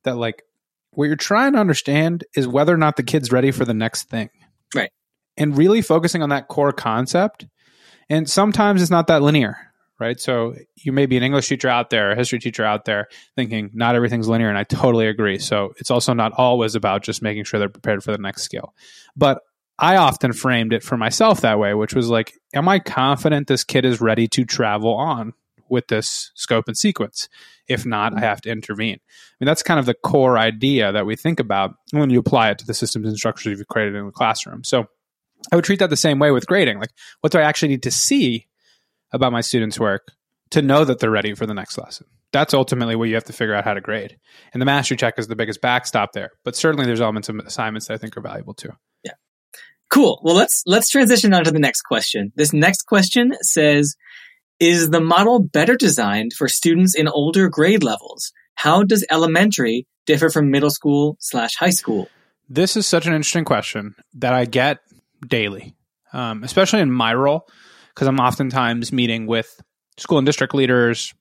that 0.04 0.16
like 0.16 0.42
what 0.90 1.06
you're 1.06 1.16
trying 1.16 1.52
to 1.52 1.58
understand 1.58 2.24
is 2.34 2.48
whether 2.48 2.72
or 2.72 2.78
not 2.78 2.96
the 2.96 3.02
kid's 3.02 3.32
ready 3.32 3.50
for 3.50 3.64
the 3.64 3.74
next 3.74 4.04
thing. 4.04 4.30
Right. 4.74 4.90
And 5.36 5.56
really 5.56 5.82
focusing 5.82 6.22
on 6.22 6.30
that 6.30 6.48
core 6.48 6.72
concept. 6.72 7.46
And 8.08 8.30
sometimes 8.30 8.80
it's 8.80 8.90
not 8.90 9.08
that 9.08 9.22
linear 9.22 9.65
right? 9.98 10.20
So 10.20 10.54
you 10.76 10.92
may 10.92 11.06
be 11.06 11.16
an 11.16 11.22
English 11.22 11.48
teacher 11.48 11.68
out 11.68 11.90
there, 11.90 12.12
a 12.12 12.16
history 12.16 12.38
teacher 12.38 12.64
out 12.64 12.84
there 12.84 13.08
thinking 13.34 13.70
not 13.74 13.94
everything's 13.94 14.28
linear, 14.28 14.48
and 14.48 14.58
I 14.58 14.64
totally 14.64 15.06
agree. 15.06 15.38
So 15.38 15.74
it's 15.78 15.90
also 15.90 16.12
not 16.12 16.32
always 16.32 16.74
about 16.74 17.02
just 17.02 17.22
making 17.22 17.44
sure 17.44 17.58
they're 17.58 17.68
prepared 17.68 18.04
for 18.04 18.12
the 18.12 18.18
next 18.18 18.42
skill. 18.42 18.74
But 19.16 19.40
I 19.78 19.96
often 19.96 20.32
framed 20.32 20.72
it 20.72 20.82
for 20.82 20.96
myself 20.96 21.42
that 21.42 21.58
way, 21.58 21.74
which 21.74 21.94
was 21.94 22.08
like, 22.08 22.34
am 22.54 22.68
I 22.68 22.78
confident 22.78 23.46
this 23.46 23.64
kid 23.64 23.84
is 23.84 24.00
ready 24.00 24.26
to 24.28 24.44
travel 24.44 24.94
on 24.94 25.34
with 25.68 25.88
this 25.88 26.30
scope 26.34 26.68
and 26.68 26.76
sequence? 26.76 27.28
If 27.68 27.84
not, 27.84 28.16
I 28.16 28.20
have 28.20 28.40
to 28.42 28.50
intervene. 28.50 29.00
I 29.00 29.34
mean, 29.40 29.46
that's 29.46 29.62
kind 29.62 29.80
of 29.80 29.86
the 29.86 29.94
core 29.94 30.38
idea 30.38 30.92
that 30.92 31.04
we 31.04 31.16
think 31.16 31.40
about 31.40 31.74
when 31.90 32.10
you 32.10 32.20
apply 32.20 32.50
it 32.50 32.58
to 32.58 32.66
the 32.66 32.74
systems 32.74 33.08
and 33.08 33.16
structures 33.16 33.58
you've 33.58 33.68
created 33.68 33.94
in 33.96 34.06
the 34.06 34.12
classroom. 34.12 34.64
So 34.64 34.86
I 35.52 35.56
would 35.56 35.64
treat 35.64 35.80
that 35.80 35.90
the 35.90 35.96
same 35.96 36.18
way 36.18 36.30
with 36.30 36.46
grading. 36.46 36.78
Like, 36.78 36.92
what 37.20 37.32
do 37.32 37.38
I 37.38 37.42
actually 37.42 37.68
need 37.68 37.82
to 37.82 37.90
see 37.90 38.46
about 39.12 39.32
my 39.32 39.40
students' 39.40 39.78
work 39.78 40.08
to 40.50 40.62
know 40.62 40.84
that 40.84 41.00
they're 41.00 41.10
ready 41.10 41.34
for 41.34 41.46
the 41.46 41.54
next 41.54 41.78
lesson. 41.78 42.06
That's 42.32 42.54
ultimately 42.54 42.96
what 42.96 43.08
you 43.08 43.14
have 43.14 43.24
to 43.24 43.32
figure 43.32 43.54
out 43.54 43.64
how 43.64 43.74
to 43.74 43.80
grade. 43.80 44.16
And 44.52 44.60
the 44.60 44.66
mastery 44.66 44.96
check 44.96 45.14
is 45.18 45.28
the 45.28 45.36
biggest 45.36 45.60
backstop 45.60 46.12
there. 46.12 46.32
But 46.44 46.56
certainly 46.56 46.86
there's 46.86 47.00
elements 47.00 47.28
of 47.28 47.36
assignments 47.36 47.86
that 47.86 47.94
I 47.94 47.98
think 47.98 48.16
are 48.16 48.20
valuable 48.20 48.54
too. 48.54 48.70
Yeah. 49.02 49.12
Cool. 49.90 50.20
Well, 50.22 50.34
let's 50.34 50.62
let's 50.66 50.90
transition 50.90 51.32
on 51.32 51.44
to 51.44 51.50
the 51.50 51.58
next 51.58 51.82
question. 51.82 52.32
This 52.36 52.52
next 52.52 52.82
question 52.82 53.34
says, 53.42 53.96
is 54.58 54.90
the 54.90 55.00
model 55.00 55.40
better 55.40 55.76
designed 55.76 56.32
for 56.32 56.48
students 56.48 56.94
in 56.94 57.08
older 57.08 57.48
grade 57.48 57.82
levels? 57.82 58.32
How 58.54 58.82
does 58.82 59.06
elementary 59.10 59.86
differ 60.06 60.30
from 60.30 60.50
middle 60.50 60.70
school 60.70 61.16
slash 61.20 61.54
high 61.56 61.70
school? 61.70 62.08
This 62.48 62.76
is 62.76 62.86
such 62.86 63.06
an 63.06 63.12
interesting 63.12 63.44
question 63.44 63.94
that 64.14 64.32
I 64.32 64.44
get 64.44 64.78
daily, 65.26 65.74
um, 66.12 66.42
especially 66.42 66.80
in 66.80 66.90
my 66.90 67.12
role 67.12 67.46
because 67.96 68.08
I'm 68.08 68.20
oftentimes 68.20 68.92
meeting 68.92 69.26
with 69.26 69.58
school 69.96 70.18
and 70.18 70.26
district 70.26 70.54
leaders, 70.54 71.14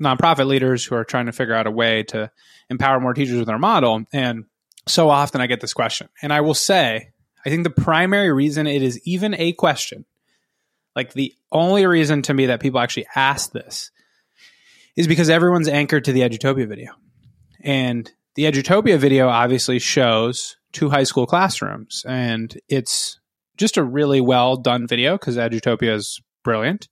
nonprofit 0.00 0.46
leaders 0.46 0.84
who 0.84 0.94
are 0.94 1.04
trying 1.04 1.26
to 1.26 1.32
figure 1.32 1.54
out 1.54 1.66
a 1.66 1.70
way 1.70 2.04
to 2.04 2.30
empower 2.70 3.00
more 3.00 3.12
teachers 3.12 3.40
with 3.40 3.48
our 3.48 3.58
model. 3.58 4.04
And 4.12 4.44
so 4.86 5.10
often 5.10 5.40
I 5.40 5.48
get 5.48 5.60
this 5.60 5.74
question. 5.74 6.08
And 6.22 6.32
I 6.32 6.42
will 6.42 6.54
say, 6.54 7.10
I 7.44 7.50
think 7.50 7.64
the 7.64 7.70
primary 7.70 8.32
reason 8.32 8.68
it 8.68 8.82
is 8.82 9.00
even 9.04 9.34
a 9.34 9.52
question, 9.52 10.04
like 10.94 11.12
the 11.12 11.34
only 11.50 11.86
reason 11.86 12.22
to 12.22 12.34
me 12.34 12.46
that 12.46 12.60
people 12.60 12.78
actually 12.78 13.08
ask 13.16 13.50
this, 13.50 13.90
is 14.94 15.08
because 15.08 15.28
everyone's 15.28 15.68
anchored 15.68 16.04
to 16.04 16.12
the 16.12 16.20
Edutopia 16.20 16.68
video. 16.68 16.92
And 17.62 18.08
the 18.36 18.44
Edutopia 18.44 18.96
video 18.96 19.28
obviously 19.28 19.80
shows 19.80 20.56
two 20.72 20.88
high 20.88 21.02
school 21.02 21.26
classrooms, 21.26 22.04
and 22.08 22.56
it's 22.68 23.18
just 23.56 23.76
a 23.76 23.84
really 23.84 24.20
well 24.20 24.56
done 24.56 24.86
video 24.86 25.16
because 25.16 25.36
Edutopia 25.36 25.94
is 25.94 26.20
brilliant. 26.44 26.88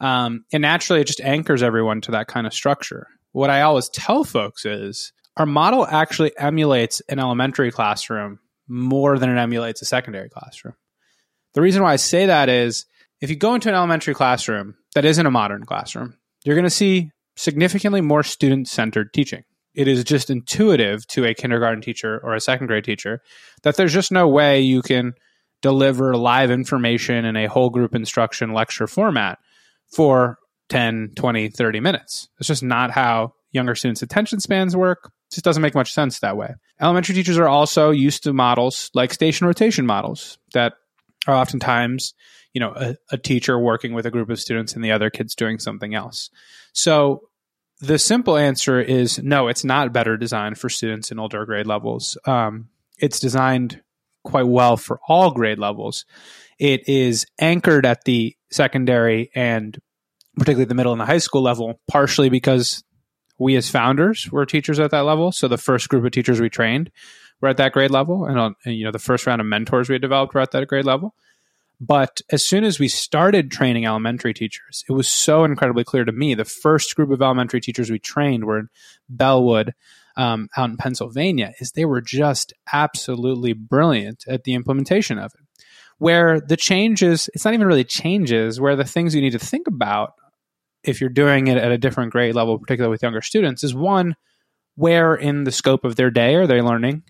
Um, 0.00 0.44
and 0.52 0.62
naturally, 0.62 1.00
it 1.00 1.06
just 1.06 1.20
anchors 1.20 1.62
everyone 1.62 2.00
to 2.02 2.12
that 2.12 2.26
kind 2.26 2.46
of 2.46 2.54
structure. 2.54 3.06
What 3.32 3.50
I 3.50 3.62
always 3.62 3.88
tell 3.88 4.24
folks 4.24 4.64
is 4.64 5.12
our 5.36 5.46
model 5.46 5.86
actually 5.86 6.36
emulates 6.38 7.00
an 7.08 7.18
elementary 7.18 7.70
classroom 7.70 8.40
more 8.66 9.18
than 9.18 9.30
it 9.30 9.40
emulates 9.40 9.82
a 9.82 9.86
secondary 9.86 10.28
classroom. 10.28 10.74
The 11.54 11.60
reason 11.60 11.82
why 11.82 11.92
I 11.92 11.96
say 11.96 12.26
that 12.26 12.48
is 12.48 12.86
if 13.20 13.30
you 13.30 13.36
go 13.36 13.54
into 13.54 13.68
an 13.68 13.74
elementary 13.74 14.14
classroom 14.14 14.76
that 14.94 15.04
isn't 15.04 15.26
a 15.26 15.30
modern 15.30 15.64
classroom, 15.64 16.16
you're 16.44 16.56
going 16.56 16.64
to 16.64 16.70
see 16.70 17.10
significantly 17.36 18.00
more 18.00 18.22
student 18.22 18.68
centered 18.68 19.12
teaching. 19.12 19.42
It 19.74 19.88
is 19.88 20.02
just 20.04 20.30
intuitive 20.30 21.06
to 21.08 21.24
a 21.24 21.34
kindergarten 21.34 21.80
teacher 21.80 22.20
or 22.22 22.34
a 22.34 22.40
second 22.40 22.66
grade 22.66 22.84
teacher 22.84 23.20
that 23.62 23.76
there's 23.76 23.92
just 23.92 24.10
no 24.10 24.28
way 24.28 24.60
you 24.60 24.82
can 24.82 25.14
deliver 25.62 26.16
live 26.16 26.50
information 26.50 27.24
in 27.24 27.36
a 27.36 27.46
whole 27.46 27.70
group 27.70 27.94
instruction 27.94 28.52
lecture 28.52 28.86
format 28.86 29.38
for 29.86 30.38
10, 30.68 31.12
20, 31.16 31.48
30 31.48 31.80
minutes. 31.80 32.28
It's 32.38 32.48
just 32.48 32.62
not 32.62 32.90
how 32.90 33.34
younger 33.52 33.74
students' 33.74 34.02
attention 34.02 34.40
spans 34.40 34.76
work. 34.76 35.10
It 35.30 35.34
just 35.34 35.44
doesn't 35.44 35.62
make 35.62 35.74
much 35.74 35.92
sense 35.92 36.20
that 36.20 36.36
way. 36.36 36.54
Elementary 36.80 37.14
teachers 37.14 37.38
are 37.38 37.48
also 37.48 37.90
used 37.90 38.22
to 38.24 38.32
models 38.32 38.90
like 38.94 39.12
station 39.12 39.46
rotation 39.46 39.86
models 39.86 40.38
that 40.54 40.74
are 41.26 41.34
oftentimes, 41.34 42.14
you 42.54 42.60
know, 42.60 42.72
a, 42.74 42.96
a 43.12 43.18
teacher 43.18 43.58
working 43.58 43.92
with 43.92 44.06
a 44.06 44.10
group 44.10 44.30
of 44.30 44.40
students 44.40 44.74
and 44.74 44.84
the 44.84 44.92
other 44.92 45.10
kids 45.10 45.34
doing 45.34 45.58
something 45.58 45.94
else. 45.94 46.30
So 46.72 47.22
the 47.80 47.98
simple 47.98 48.36
answer 48.36 48.80
is 48.80 49.18
no, 49.22 49.48
it's 49.48 49.64
not 49.64 49.92
better 49.92 50.16
designed 50.16 50.58
for 50.58 50.68
students 50.68 51.10
in 51.10 51.18
older 51.18 51.44
grade 51.46 51.66
levels. 51.66 52.16
Um, 52.24 52.68
it's 52.98 53.18
designed 53.18 53.82
quite 54.24 54.46
well 54.46 54.76
for 54.76 55.00
all 55.08 55.30
grade 55.30 55.58
levels. 55.58 56.04
It 56.58 56.88
is 56.88 57.26
anchored 57.40 57.86
at 57.86 58.04
the 58.04 58.36
secondary 58.50 59.30
and 59.34 59.78
particularly 60.36 60.66
the 60.66 60.74
middle 60.74 60.92
and 60.92 61.00
the 61.00 61.06
high 61.06 61.18
school 61.18 61.42
level, 61.42 61.80
partially 61.88 62.28
because 62.28 62.82
we 63.38 63.56
as 63.56 63.70
founders 63.70 64.30
were 64.30 64.46
teachers 64.46 64.78
at 64.78 64.90
that 64.90 65.00
level. 65.00 65.32
So 65.32 65.48
the 65.48 65.58
first 65.58 65.88
group 65.88 66.04
of 66.04 66.12
teachers 66.12 66.40
we 66.40 66.50
trained 66.50 66.90
were 67.40 67.48
at 67.48 67.56
that 67.56 67.72
grade 67.72 67.90
level, 67.90 68.26
and, 68.26 68.38
on, 68.38 68.54
and 68.64 68.74
you 68.74 68.84
know 68.84 68.92
the 68.92 68.98
first 68.98 69.26
round 69.26 69.40
of 69.40 69.46
mentors 69.46 69.88
we 69.88 69.98
developed 69.98 70.34
were 70.34 70.40
at 70.40 70.50
that 70.52 70.68
grade 70.68 70.84
level. 70.84 71.14
But 71.80 72.20
as 72.30 72.46
soon 72.46 72.64
as 72.64 72.78
we 72.78 72.88
started 72.88 73.50
training 73.50 73.86
elementary 73.86 74.34
teachers, 74.34 74.84
it 74.86 74.92
was 74.92 75.08
so 75.08 75.44
incredibly 75.44 75.82
clear 75.82 76.04
to 76.04 76.12
me. 76.12 76.34
The 76.34 76.44
first 76.44 76.94
group 76.94 77.10
of 77.10 77.22
elementary 77.22 77.62
teachers 77.62 77.90
we 77.90 77.98
trained 77.98 78.44
were 78.44 78.58
in 78.58 78.68
Bellwood, 79.08 79.72
um, 80.20 80.48
out 80.54 80.68
in 80.68 80.76
Pennsylvania, 80.76 81.54
is 81.60 81.72
they 81.72 81.86
were 81.86 82.02
just 82.02 82.52
absolutely 82.70 83.54
brilliant 83.54 84.24
at 84.28 84.44
the 84.44 84.52
implementation 84.52 85.18
of 85.18 85.32
it. 85.34 85.64
Where 85.96 86.40
the 86.40 86.58
changes, 86.58 87.30
it's 87.32 87.44
not 87.44 87.54
even 87.54 87.66
really 87.66 87.84
changes, 87.84 88.60
where 88.60 88.76
the 88.76 88.84
things 88.84 89.14
you 89.14 89.22
need 89.22 89.32
to 89.32 89.38
think 89.38 89.66
about 89.66 90.12
if 90.82 91.00
you're 91.00 91.08
doing 91.08 91.46
it 91.46 91.56
at 91.56 91.72
a 91.72 91.78
different 91.78 92.12
grade 92.12 92.34
level, 92.34 92.58
particularly 92.58 92.90
with 92.90 93.02
younger 93.02 93.22
students, 93.22 93.64
is 93.64 93.74
one, 93.74 94.14
where 94.74 95.14
in 95.14 95.44
the 95.44 95.52
scope 95.52 95.84
of 95.84 95.96
their 95.96 96.10
day 96.10 96.34
are 96.34 96.46
they 96.46 96.60
learning 96.60 97.02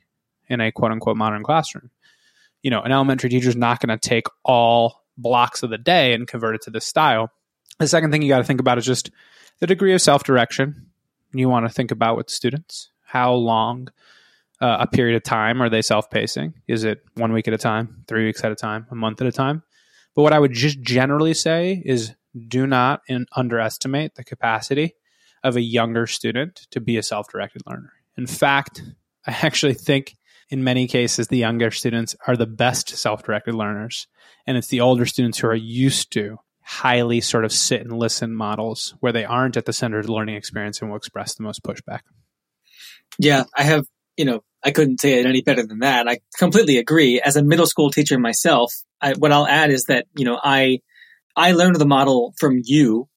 in 0.48 0.60
a 0.60 0.70
quote 0.70 0.92
unquote 0.92 1.16
modern 1.16 1.42
classroom? 1.42 1.90
You 2.62 2.70
know, 2.70 2.82
an 2.82 2.92
elementary 2.92 3.30
teacher 3.30 3.48
is 3.48 3.56
not 3.56 3.80
going 3.80 3.96
to 3.96 4.08
take 4.08 4.26
all 4.44 5.02
blocks 5.18 5.64
of 5.64 5.70
the 5.70 5.78
day 5.78 6.12
and 6.12 6.28
convert 6.28 6.54
it 6.54 6.62
to 6.62 6.70
this 6.70 6.86
style. 6.86 7.32
The 7.80 7.88
second 7.88 8.12
thing 8.12 8.22
you 8.22 8.28
got 8.28 8.38
to 8.38 8.44
think 8.44 8.60
about 8.60 8.78
is 8.78 8.86
just 8.86 9.10
the 9.58 9.66
degree 9.66 9.94
of 9.94 10.00
self 10.00 10.22
direction 10.22 10.90
you 11.32 11.48
want 11.48 11.66
to 11.66 11.72
think 11.72 11.90
about 11.90 12.16
with 12.16 12.30
students. 12.30 12.90
How 13.10 13.32
long 13.32 13.88
uh, 14.60 14.76
a 14.78 14.86
period 14.86 15.16
of 15.16 15.24
time 15.24 15.60
are 15.60 15.68
they 15.68 15.82
self 15.82 16.08
pacing? 16.10 16.54
Is 16.68 16.84
it 16.84 17.02
one 17.14 17.32
week 17.32 17.48
at 17.48 17.54
a 17.54 17.58
time, 17.58 18.04
three 18.06 18.26
weeks 18.26 18.44
at 18.44 18.52
a 18.52 18.54
time, 18.54 18.86
a 18.88 18.94
month 18.94 19.20
at 19.20 19.26
a 19.26 19.32
time? 19.32 19.64
But 20.14 20.22
what 20.22 20.32
I 20.32 20.38
would 20.38 20.52
just 20.52 20.80
generally 20.80 21.34
say 21.34 21.82
is 21.84 22.14
do 22.46 22.68
not 22.68 23.02
in, 23.08 23.26
underestimate 23.34 24.14
the 24.14 24.22
capacity 24.22 24.94
of 25.42 25.56
a 25.56 25.60
younger 25.60 26.06
student 26.06 26.68
to 26.70 26.80
be 26.80 26.98
a 26.98 27.02
self 27.02 27.28
directed 27.28 27.62
learner. 27.66 27.92
In 28.16 28.28
fact, 28.28 28.80
I 29.26 29.32
actually 29.42 29.74
think 29.74 30.16
in 30.48 30.62
many 30.62 30.86
cases 30.86 31.26
the 31.26 31.38
younger 31.38 31.72
students 31.72 32.14
are 32.28 32.36
the 32.36 32.46
best 32.46 32.90
self 32.90 33.24
directed 33.24 33.56
learners. 33.56 34.06
And 34.46 34.56
it's 34.56 34.68
the 34.68 34.82
older 34.82 35.04
students 35.04 35.38
who 35.38 35.48
are 35.48 35.54
used 35.54 36.12
to 36.12 36.38
highly 36.60 37.20
sort 37.20 37.44
of 37.44 37.52
sit 37.52 37.80
and 37.80 37.92
listen 37.92 38.32
models 38.32 38.94
where 39.00 39.10
they 39.12 39.24
aren't 39.24 39.56
at 39.56 39.64
the 39.64 39.72
center 39.72 39.98
of 39.98 40.06
the 40.06 40.12
learning 40.12 40.36
experience 40.36 40.80
and 40.80 40.90
will 40.90 40.96
express 40.96 41.34
the 41.34 41.42
most 41.42 41.64
pushback. 41.64 42.02
Yeah, 43.18 43.44
I 43.56 43.64
have, 43.64 43.84
you 44.16 44.24
know, 44.24 44.40
I 44.62 44.70
couldn't 44.70 45.00
say 45.00 45.20
it 45.20 45.26
any 45.26 45.42
better 45.42 45.66
than 45.66 45.80
that. 45.80 46.08
I 46.08 46.18
completely 46.36 46.78
agree. 46.78 47.20
As 47.20 47.36
a 47.36 47.42
middle 47.42 47.66
school 47.66 47.90
teacher 47.90 48.18
myself, 48.18 48.72
I, 49.00 49.14
what 49.14 49.32
I'll 49.32 49.46
add 49.46 49.70
is 49.70 49.84
that, 49.84 50.06
you 50.16 50.24
know, 50.24 50.38
I 50.42 50.80
I 51.36 51.52
learned 51.52 51.76
the 51.76 51.86
model 51.86 52.34
from 52.38 52.60
you. 52.62 53.08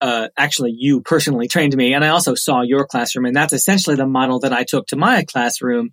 Uh, 0.00 0.28
actually, 0.36 0.72
you 0.76 1.00
personally 1.00 1.48
trained 1.48 1.76
me, 1.76 1.92
and 1.92 2.04
I 2.04 2.08
also 2.08 2.34
saw 2.34 2.62
your 2.62 2.86
classroom, 2.86 3.24
and 3.26 3.34
that's 3.34 3.52
essentially 3.52 3.96
the 3.96 4.06
model 4.06 4.40
that 4.40 4.52
I 4.52 4.64
took 4.64 4.86
to 4.88 4.96
my 4.96 5.24
classroom 5.24 5.90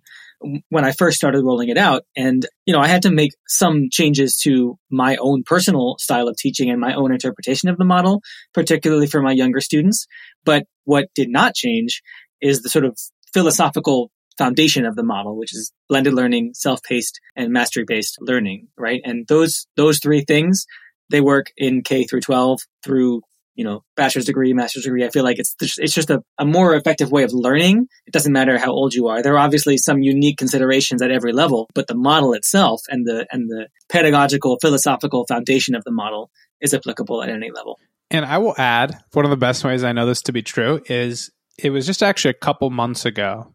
when 0.68 0.84
I 0.84 0.92
first 0.92 1.16
started 1.16 1.42
rolling 1.42 1.70
it 1.70 1.78
out. 1.78 2.04
And 2.16 2.46
you 2.66 2.72
know, 2.72 2.80
I 2.80 2.86
had 2.86 3.02
to 3.02 3.10
make 3.10 3.32
some 3.48 3.88
changes 3.90 4.38
to 4.44 4.78
my 4.90 5.16
own 5.16 5.42
personal 5.44 5.96
style 5.98 6.28
of 6.28 6.36
teaching 6.36 6.70
and 6.70 6.80
my 6.80 6.94
own 6.94 7.12
interpretation 7.12 7.68
of 7.68 7.78
the 7.78 7.84
model, 7.84 8.22
particularly 8.54 9.06
for 9.06 9.22
my 9.22 9.32
younger 9.32 9.60
students. 9.60 10.06
But 10.44 10.64
what 10.84 11.08
did 11.14 11.28
not 11.28 11.54
change 11.54 12.02
is 12.40 12.62
the 12.62 12.68
sort 12.68 12.84
of 12.84 12.98
philosophical 13.32 14.10
foundation 14.38 14.84
of 14.84 14.96
the 14.96 15.02
model, 15.02 15.36
which 15.36 15.54
is 15.54 15.72
blended 15.88 16.14
learning, 16.14 16.52
self-paced, 16.54 17.20
and 17.34 17.52
mastery-based 17.52 18.18
learning, 18.20 18.68
right? 18.76 19.00
And 19.04 19.26
those 19.28 19.66
those 19.76 19.98
three 19.98 20.24
things 20.26 20.66
they 21.10 21.20
work 21.20 21.52
in 21.56 21.82
K 21.82 22.04
through 22.04 22.20
12 22.20 22.60
through, 22.84 23.22
you 23.54 23.64
know, 23.64 23.82
bachelor's 23.96 24.24
degree, 24.24 24.52
master's 24.52 24.84
degree. 24.84 25.04
I 25.04 25.10
feel 25.10 25.24
like 25.24 25.38
it's 25.38 25.54
it's 25.78 25.94
just 25.94 26.10
a, 26.10 26.22
a 26.38 26.44
more 26.44 26.74
effective 26.74 27.10
way 27.10 27.22
of 27.22 27.32
learning. 27.32 27.86
It 28.06 28.12
doesn't 28.12 28.32
matter 28.32 28.58
how 28.58 28.72
old 28.72 28.92
you 28.94 29.08
are. 29.08 29.22
There 29.22 29.34
are 29.34 29.38
obviously 29.38 29.76
some 29.78 30.02
unique 30.02 30.36
considerations 30.36 31.02
at 31.02 31.10
every 31.10 31.32
level, 31.32 31.68
but 31.74 31.86
the 31.86 31.94
model 31.94 32.32
itself 32.32 32.82
and 32.88 33.06
the, 33.06 33.26
and 33.30 33.48
the 33.48 33.68
pedagogical, 33.88 34.58
philosophical 34.60 35.26
foundation 35.26 35.74
of 35.74 35.84
the 35.84 35.92
model 35.92 36.30
is 36.60 36.74
applicable 36.74 37.22
at 37.22 37.30
any 37.30 37.50
level. 37.50 37.78
And 38.10 38.24
I 38.24 38.38
will 38.38 38.54
add, 38.56 38.96
one 39.12 39.24
of 39.24 39.30
the 39.30 39.36
best 39.36 39.64
ways 39.64 39.82
I 39.82 39.92
know 39.92 40.06
this 40.06 40.22
to 40.22 40.32
be 40.32 40.42
true 40.42 40.80
is 40.86 41.30
it 41.58 41.70
was 41.70 41.86
just 41.86 42.02
actually 42.02 42.30
a 42.30 42.34
couple 42.34 42.70
months 42.70 43.04
ago 43.04 43.54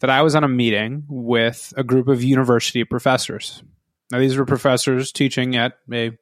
that 0.00 0.10
I 0.10 0.22
was 0.22 0.34
on 0.34 0.44
a 0.44 0.48
meeting 0.48 1.04
with 1.08 1.72
a 1.76 1.84
group 1.84 2.08
of 2.08 2.22
university 2.22 2.84
professors. 2.84 3.62
Now, 4.10 4.18
these 4.18 4.36
were 4.36 4.44
professors 4.44 5.12
teaching 5.12 5.56
at 5.56 5.74
a 5.92 6.12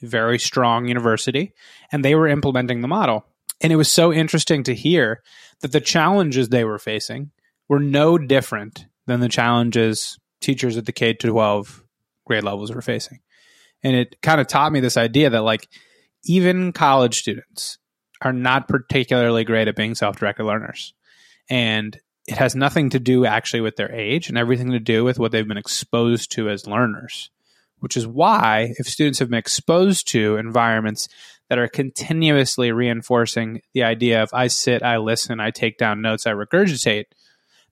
very 0.00 0.38
strong 0.38 0.88
university, 0.88 1.52
and 1.92 2.04
they 2.04 2.14
were 2.14 2.28
implementing 2.28 2.80
the 2.80 2.88
model. 2.88 3.26
And 3.60 3.72
it 3.72 3.76
was 3.76 3.90
so 3.90 4.12
interesting 4.12 4.62
to 4.64 4.74
hear 4.74 5.22
that 5.60 5.72
the 5.72 5.80
challenges 5.80 6.48
they 6.48 6.64
were 6.64 6.78
facing 6.78 7.30
were 7.68 7.80
no 7.80 8.18
different 8.18 8.86
than 9.06 9.20
the 9.20 9.28
challenges 9.28 10.18
teachers 10.40 10.76
at 10.76 10.86
the 10.86 10.92
K 10.92 11.14
12 11.14 11.82
grade 12.26 12.44
levels 12.44 12.72
were 12.72 12.82
facing. 12.82 13.20
And 13.82 13.94
it 13.96 14.20
kind 14.20 14.40
of 14.40 14.46
taught 14.46 14.72
me 14.72 14.80
this 14.80 14.96
idea 14.96 15.30
that, 15.30 15.42
like, 15.42 15.68
even 16.24 16.72
college 16.72 17.18
students 17.18 17.78
are 18.22 18.32
not 18.32 18.68
particularly 18.68 19.44
great 19.44 19.68
at 19.68 19.76
being 19.76 19.94
self 19.94 20.16
directed 20.16 20.44
learners. 20.44 20.94
And 21.48 21.98
it 22.26 22.38
has 22.38 22.54
nothing 22.56 22.90
to 22.90 22.98
do 22.98 23.24
actually 23.24 23.60
with 23.60 23.76
their 23.76 23.92
age 23.92 24.28
and 24.28 24.36
everything 24.36 24.72
to 24.72 24.80
do 24.80 25.04
with 25.04 25.18
what 25.18 25.32
they've 25.32 25.46
been 25.46 25.56
exposed 25.56 26.32
to 26.32 26.48
as 26.48 26.66
learners 26.66 27.30
which 27.80 27.96
is 27.96 28.06
why 28.06 28.74
if 28.78 28.88
students 28.88 29.18
have 29.18 29.30
been 29.30 29.38
exposed 29.38 30.08
to 30.08 30.36
environments 30.36 31.08
that 31.48 31.58
are 31.58 31.68
continuously 31.68 32.72
reinforcing 32.72 33.60
the 33.72 33.84
idea 33.84 34.22
of 34.22 34.30
I 34.32 34.48
sit, 34.48 34.82
I 34.82 34.96
listen, 34.96 35.40
I 35.40 35.50
take 35.50 35.78
down 35.78 36.02
notes, 36.02 36.26
I 36.26 36.32
regurgitate, 36.32 37.04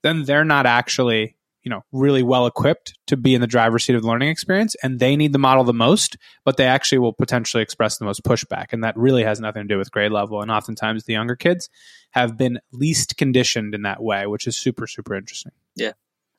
then 0.03 0.25
they're 0.25 0.45
not 0.45 0.67
actually, 0.67 1.37
you 1.65 1.71
know, 1.71 1.83
really 1.93 2.23
well 2.23 2.47
equipped 2.47 2.95
to 3.07 3.17
be 3.17 3.35
in 3.35 3.41
the 3.41 3.47
driver's 3.47 3.85
seat 3.85 3.97
of 3.97 4.03
the 4.03 4.09
learning 4.09 4.29
experience 4.29 4.77
and 4.83 5.01
they 5.01 5.17
need 5.17 5.33
the 5.33 5.39
model 5.39 5.65
the 5.65 5.73
most, 5.73 6.17
but 6.45 6.59
they 6.59 6.67
actually 6.67 6.99
will 6.99 7.15
potentially 7.15 7.63
express 7.63 7.97
the 7.97 8.05
most 8.05 8.23
pushback. 8.23 8.67
And 8.73 8.85
that 8.85 8.97
really 8.97 9.25
has 9.25 9.41
nothing 9.41 9.63
to 9.63 9.75
do 9.75 9.79
with 9.79 9.91
grade 9.91 10.13
level. 10.13 10.43
And 10.43 10.51
oftentimes 10.51 11.05
the 11.05 11.15
younger 11.15 11.37
kids 11.37 11.71
have 12.11 12.37
been 12.37 12.61
least 12.71 13.17
conditioned 13.17 13.75
in 13.75 13.83
that 13.83 14.03
way, 14.03 14.27
which 14.27 14.47
is 14.47 14.57
super, 14.57 14.87
super 14.87 15.15
interesting. 15.15 15.53
Yeah. 15.75 15.93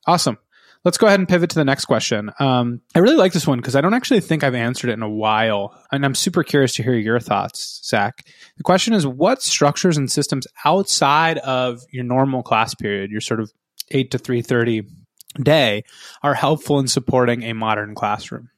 Awesome. 0.06 0.38
Let's 0.84 0.98
go 0.98 1.08
ahead 1.08 1.18
and 1.18 1.28
pivot 1.28 1.50
to 1.50 1.56
the 1.56 1.64
next 1.64 1.86
question. 1.86 2.30
Um, 2.38 2.80
I 2.94 3.00
really 3.00 3.16
like 3.16 3.32
this 3.32 3.48
one 3.48 3.58
because 3.58 3.74
I 3.74 3.80
don't 3.80 3.94
actually 3.94 4.20
think 4.20 4.44
I've 4.44 4.54
answered 4.54 4.90
it 4.90 4.92
in 4.92 5.02
a 5.02 5.10
while. 5.10 5.76
And 5.90 6.04
I'm 6.04 6.14
super 6.14 6.44
curious 6.44 6.74
to 6.76 6.84
hear 6.84 6.94
your 6.94 7.18
thoughts, 7.18 7.80
Zach. 7.84 8.24
The 8.58 8.62
question 8.62 8.94
is 8.94 9.04
what 9.04 9.42
structures 9.42 9.96
and 9.96 10.08
systems 10.08 10.46
outside 10.64 11.38
of 11.38 11.82
your 11.90 12.04
normal 12.04 12.44
class 12.44 12.76
period, 12.76 13.10
your 13.10 13.20
sort 13.20 13.40
of 13.40 13.50
8 13.90 14.12
to 14.12 14.18
3.30 14.18 14.88
day, 15.42 15.84
are 16.22 16.34
helpful 16.34 16.78
in 16.78 16.88
supporting 16.88 17.42
a 17.42 17.52
modern 17.52 17.94
classroom? 17.94 18.50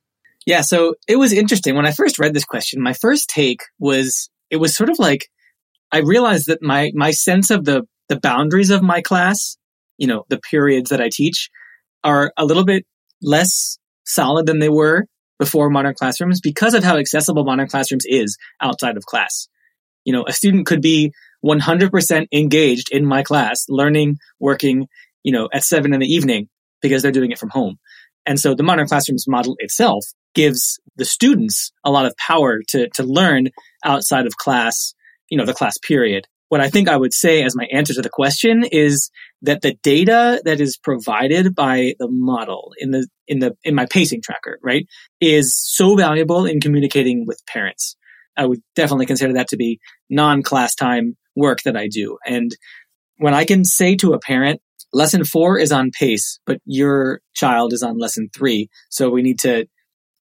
Yeah, 0.47 0.63
so 0.63 0.95
it 1.07 1.17
was 1.17 1.33
interesting. 1.33 1.75
When 1.75 1.87
I 1.87 1.93
first 1.93 2.19
read 2.19 2.33
this 2.33 2.45
question, 2.45 2.81
my 2.81 2.95
first 2.95 3.29
take 3.29 3.61
was 3.79 4.31
it 4.51 4.57
was 4.57 4.75
sort 4.75 4.89
of 4.89 4.99
like 4.99 5.29
I 5.93 5.99
realized 5.99 6.47
that 6.47 6.63
my 6.63 6.91
my 6.95 7.11
sense 7.11 7.51
of 7.51 7.65
the 7.65 7.83
the 8.09 8.19
boundaries 8.19 8.71
of 8.71 8.83
my 8.83 9.03
class, 9.03 9.59
you 9.99 10.07
know, 10.07 10.25
the 10.29 10.39
periods 10.39 10.91
that 10.91 11.03
I 11.03 11.11
teach, 11.13 11.51
are 12.03 12.33
a 12.39 12.47
little 12.47 12.65
bit 12.65 12.87
less 13.21 13.79
solid 14.07 14.47
than 14.47 14.59
they 14.59 14.71
were 14.71 15.05
before 15.39 15.71
modern 15.71 15.95
classrooms 15.95 16.41
because 16.41 16.75
of 16.75 16.83
how 16.83 16.97
accessible 16.97 17.45
modern 17.45 17.69
classrooms 17.69 18.05
is 18.07 18.39
outside 18.61 18.97
of 18.97 19.05
class. 19.05 19.49
You 20.05 20.13
know, 20.13 20.25
a 20.27 20.33
student 20.33 20.67
could 20.67 20.81
be 20.81 21.13
100% 21.45 22.27
engaged 22.33 22.89
in 22.91 23.05
my 23.05 23.23
class, 23.23 23.67
learning, 23.69 24.17
working, 24.41 24.89
you 25.23 25.33
know, 25.33 25.49
at 25.53 25.63
seven 25.63 25.93
in 25.93 26.01
the 26.01 26.07
evening 26.07 26.49
because 26.81 27.03
they're 27.03 27.13
doing 27.13 27.31
it 27.31 27.39
from 27.39 27.51
home. 27.51 27.77
And 28.27 28.39
so 28.39 28.55
the 28.55 28.63
modern 28.63 28.87
classrooms 28.87 29.27
model 29.27 29.57
itself 29.59 30.05
gives 30.35 30.79
the 30.97 31.05
students 31.05 31.73
a 31.85 31.91
lot 31.91 32.07
of 32.07 32.17
power 32.17 32.61
to, 32.69 32.89
to 32.91 33.03
learn 33.03 33.49
outside 33.85 34.27
of 34.27 34.37
class, 34.37 34.95
you 35.31 35.39
know, 35.39 35.47
the 35.47 35.55
class 35.55 35.79
period 35.79 36.27
what 36.49 36.61
I 36.61 36.69
think 36.69 36.89
I 36.89 36.97
would 36.97 37.13
say 37.13 37.43
as 37.43 37.55
my 37.55 37.67
answer 37.73 37.95
to 37.95 38.03
the 38.03 38.09
question 38.09 38.65
is 38.65 39.11
that 39.43 39.61
the 39.61 39.75
data 39.83 40.41
that 40.45 40.61
is 40.61 40.77
provided 40.77 41.55
by 41.55 41.95
the 41.99 42.09
model 42.11 42.73
in 42.79 42.91
the 42.91 43.07
in 43.27 43.39
the 43.39 43.57
in 43.63 43.75
my 43.75 43.87
pacing 43.87 44.23
tracker, 44.23 44.59
right, 44.63 44.87
is 45.21 45.57
so 45.57 45.97
valuable 45.97 46.47
in 46.47 46.61
communicating 46.61 47.27
with 47.27 47.45
parents. 47.47 47.97
I 48.37 48.47
would 48.47 48.63
definitely 48.75 49.07
consider 49.07 49.35
that 49.35 49.49
to 49.49 49.57
be 49.57 49.81
non-class 50.09 50.75
time 50.75 51.17
work 51.37 51.63
that 51.63 51.77
I 51.77 51.89
do. 51.89 52.19
And 52.25 52.51
when 53.19 53.35
I 53.35 53.45
can 53.45 53.65
say 53.65 53.97
to 53.97 54.13
a 54.13 54.21
parent, 54.21 54.61
lesson 54.93 55.25
4 55.25 55.59
is 55.59 55.73
on 55.73 55.91
pace, 55.91 56.41
but 56.47 56.61
your 56.65 57.21
child 57.35 57.73
is 57.73 57.83
on 57.83 57.99
lesson 57.99 58.29
3, 58.35 58.69
so 58.91 59.11
we 59.11 59.23
need 59.23 59.39
to 59.41 59.67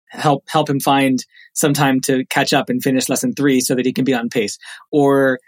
help 0.08 0.44
help 0.48 0.70
him 0.70 0.80
find 0.80 1.18
some 1.54 1.72
time 1.72 2.00
to 2.00 2.24
catch 2.26 2.52
up 2.52 2.68
and 2.68 2.82
finish 2.82 3.08
lesson 3.08 3.32
3 3.34 3.60
so 3.60 3.74
that 3.74 3.86
he 3.86 3.92
can 3.92 4.04
be 4.04 4.14
on 4.14 4.28
pace. 4.28 4.58
Or 4.92 5.38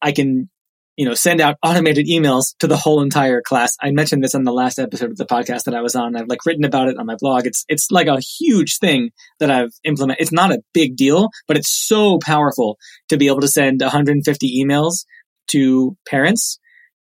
I 0.00 0.12
can 0.12 0.48
you 0.96 1.04
know, 1.04 1.14
send 1.14 1.40
out 1.42 1.58
automated 1.62 2.06
emails 2.06 2.56
to 2.58 2.66
the 2.66 2.76
whole 2.76 3.02
entire 3.02 3.42
class. 3.42 3.76
I 3.82 3.90
mentioned 3.90 4.24
this 4.24 4.34
on 4.34 4.44
the 4.44 4.52
last 4.52 4.78
episode 4.78 5.10
of 5.10 5.18
the 5.18 5.26
podcast 5.26 5.64
that 5.64 5.74
I 5.74 5.82
was 5.82 5.94
on. 5.94 6.16
I've 6.16 6.28
like 6.28 6.46
written 6.46 6.64
about 6.64 6.88
it 6.88 6.96
on 6.98 7.04
my 7.04 7.16
blog. 7.18 7.46
It's, 7.46 7.64
it's 7.68 7.90
like 7.90 8.06
a 8.06 8.18
huge 8.18 8.78
thing 8.78 9.10
that 9.38 9.50
I've 9.50 9.72
implemented. 9.84 10.22
It's 10.22 10.32
not 10.32 10.52
a 10.52 10.62
big 10.72 10.96
deal, 10.96 11.28
but 11.46 11.58
it's 11.58 11.70
so 11.70 12.18
powerful 12.24 12.78
to 13.10 13.18
be 13.18 13.26
able 13.26 13.42
to 13.42 13.48
send 13.48 13.82
150 13.82 14.64
emails 14.64 15.04
to 15.48 15.96
parents 16.08 16.58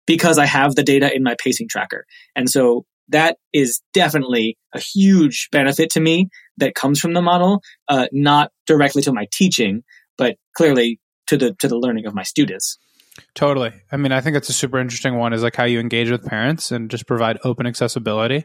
because 0.07 0.39
I 0.39 0.47
have 0.47 0.75
the 0.75 0.83
data 0.83 1.15
in 1.15 1.23
my 1.23 1.37
pacing 1.39 1.69
tracker. 1.69 2.07
And 2.35 2.49
so 2.49 2.85
that 3.09 3.37
is 3.53 3.81
definitely 3.93 4.57
a 4.75 4.81
huge 4.81 5.49
benefit 5.51 5.91
to 5.91 6.01
me 6.01 6.29
that 6.59 6.75
comes 6.75 7.01
from 7.01 7.13
the 7.13 7.23
model, 7.23 7.63
uh, 7.89 8.07
not 8.13 8.51
directly 8.67 9.03
to 9.03 9.13
my 9.13 9.27
teaching, 9.33 9.83
but 10.17 10.37
clearly 10.55 11.01
to 11.27 11.37
the 11.37 11.55
to 11.61 11.69
the 11.69 11.79
learning 11.79 12.07
of 12.07 12.15
my 12.15 12.23
students. 12.23 12.79
Totally. 13.35 13.73
I 13.91 13.97
mean, 13.97 14.13
I 14.13 14.21
think 14.21 14.37
it's 14.37 14.49
a 14.49 14.53
super 14.53 14.79
interesting 14.79 15.17
one 15.17 15.33
is 15.33 15.43
like 15.43 15.57
how 15.57 15.65
you 15.65 15.81
engage 15.81 16.11
with 16.11 16.25
parents 16.25 16.71
and 16.71 16.91
just 16.91 17.07
provide 17.07 17.39
open 17.45 17.67
accessibility. 17.67 18.45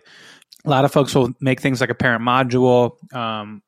A 0.65 0.69
lot 0.69 0.85
of 0.85 0.91
folks 0.91 1.13
will 1.13 1.33
make 1.39 1.61
things 1.61 1.81
like 1.81 1.89
a 1.89 1.95
parent 1.95 2.23
module 2.23 2.93
um, 3.13 3.61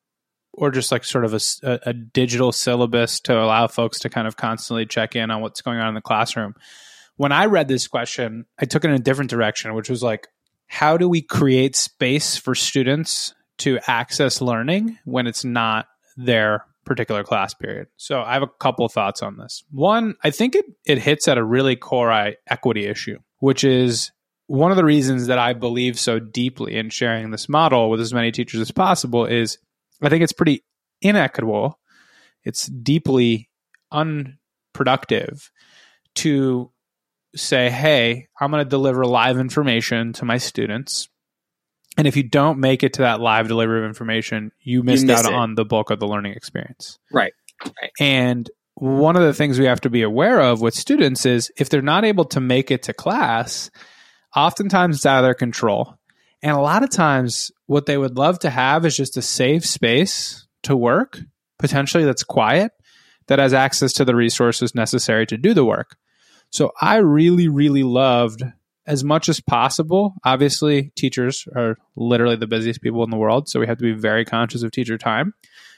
or 0.53 0.72
just 0.72 0.91
like 0.91 1.03
sort 1.03 1.24
of 1.24 1.34
a, 1.34 1.79
a, 1.86 1.94
digital 1.94 2.51
syllabus 2.51 3.20
to 3.22 3.39
allow 3.39 3.67
folks 3.67 4.00
to 4.00 4.10
kind 4.10 4.27
of 4.27 4.36
constantly 4.36 4.88
check 4.88 5.15
in 5.15 5.29
on 5.29 5.41
what's 5.41 5.62
going 5.62 5.79
on 5.79 5.88
in 5.88 5.94
the 5.94 6.01
classroom. 6.01 6.56
When 7.17 7.31
I 7.31 7.45
read 7.45 7.67
this 7.67 7.88
question, 7.88 8.45
I 8.57 8.65
took 8.65 8.86
it 8.86 8.89
in 8.89 8.95
a 8.95 9.00
different 9.00 9.29
direction, 9.29 9.74
which 9.74 9.89
was 9.89 10.01
like, 10.01 10.27
how 10.67 10.97
do 10.97 11.07
we 11.07 11.21
create 11.21 11.75
space 11.75 12.38
for 12.38 12.55
students 12.55 13.33
to 13.59 13.79
access 13.88 14.41
learning 14.41 14.97
when 15.05 15.27
it's 15.27 15.43
not 15.43 15.88
their 16.15 16.63
particular 16.88 17.24
class 17.24 17.53
period. 17.53 17.88
So 17.97 18.21
I 18.21 18.33
have 18.33 18.41
a 18.41 18.47
couple 18.47 18.86
of 18.86 18.91
thoughts 18.91 19.21
on 19.21 19.38
this. 19.38 19.63
One, 19.69 20.15
I 20.24 20.31
think 20.31 20.55
it, 20.55 20.65
it 20.86 20.97
hits 20.97 21.27
at 21.27 21.38
a 21.38 21.43
really 21.43 21.75
core 21.75 22.33
equity 22.47 22.88
issue, 22.88 23.19
which 23.39 23.63
is 23.63 24.12
one 24.47 24.71
of 24.71 24.77
the 24.77 24.86
reasons 24.86 25.27
that 25.27 25.38
I 25.38 25.53
believe 25.53 26.00
so 26.00 26.17
deeply 26.17 26.75
in 26.75 26.89
sharing 26.89 27.29
this 27.29 27.50
model 27.50 27.89
with 27.89 28.00
as 28.00 28.13
many 28.13 28.31
teachers 28.31 28.62
as 28.62 28.71
possible 28.71 29.25
is 29.25 29.59
I 30.01 30.09
think 30.09 30.24
it's 30.24 30.33
pretty 30.33 30.63
inequitable. 31.01 31.77
It's 32.43 32.67
deeply 32.67 33.50
unproductive 33.91 35.51
to 36.15 36.71
say, 37.38 37.70
hey, 37.70 38.27
I'm 38.39 38.51
going 38.51 38.63
to 38.63 38.70
deliver 38.70 39.06
live 39.06 39.38
information 39.38 40.13
to 40.13 40.25
my 40.25 40.38
students 40.38 41.08
and 41.98 42.06
if 42.06 42.15
you 42.15 42.24
don't 42.24 42.60
make 42.60 42.84
it 42.84 42.94
to 42.94 43.01
that 43.01 43.20
live 43.20 43.48
delivery 43.48 43.79
of 43.79 43.86
information, 43.86 44.51
you 44.62 44.84
missed 44.84 45.01
you 45.01 45.08
miss 45.08 45.25
out 45.25 45.32
it. 45.32 45.34
on 45.34 45.56
the 45.56 45.65
bulk 45.65 45.89
of 45.89 46.00
the 46.00 46.08
learning 46.08 46.34
experience. 46.34 47.00
Right. 47.12 47.34
right. 47.65 47.91
And 48.00 48.50
one 48.75 49.15
of 49.15 49.24
the 49.24 49.34
things 49.34 49.58
we 49.58 49.65
have 49.65 49.82
to 49.82 49.89
be 49.89 50.03
aware 50.03 50.39
of 50.39 50.62
with 50.62 50.75
students 50.75 51.25
is 51.25 51.51
if 51.58 51.70
they're 51.70 51.82
not 51.82 52.06
able 52.06 52.25
to 52.25 52.39
make 52.39 52.70
it 52.70 52.84
to 52.84 52.94
class, 52.94 53.72
oftentimes 54.36 54.98
it's 54.98 55.06
out 55.08 55.17
of 55.17 55.24
their 55.24 55.34
control. 55.34 55.96
And 56.44 56.56
a 56.56 56.62
lot 56.62 56.84
of 56.84 56.91
times, 56.91 57.51
what 57.65 57.88
they 57.88 57.98
would 57.98 58.15
love 58.15 58.38
to 58.39 58.51
have 58.51 58.86
is 58.86 58.96
just 58.96 59.17
a 59.17 59.24
safe 59.24 59.65
space 59.65 60.48
to 60.63 60.75
work, 60.75 61.20
potentially 61.58 62.06
that's 62.06 62.24
quiet, 62.24 62.72
that 63.25 63.39
has 63.39 63.56
access 63.56 63.91
to 63.94 64.06
the 64.06 64.15
resources 64.15 64.75
necessary 64.75 65.25
to 65.25 65.38
do 65.38 65.56
the 65.56 65.65
work. 65.65 65.98
So 66.49 66.71
I 66.81 66.97
really, 66.97 67.47
really 67.47 67.83
loved 67.83 68.43
as 68.85 69.03
much 69.03 69.27
as 69.27 69.41
possible. 69.41 70.15
Obviously, 70.23 70.91
teachers 70.95 71.47
are 71.55 71.77
literally 71.95 72.37
the 72.37 72.47
busiest 72.47 72.81
people 72.81 73.03
in 73.03 73.09
the 73.09 73.17
world, 73.17 73.49
so 73.49 73.59
we 73.59 73.67
have 73.67 73.77
to 73.77 73.83
be 73.83 73.91
very 73.91 74.23
conscious 74.23 74.63
of 74.63 74.71
teacher 74.71 74.97
time. 74.97 75.33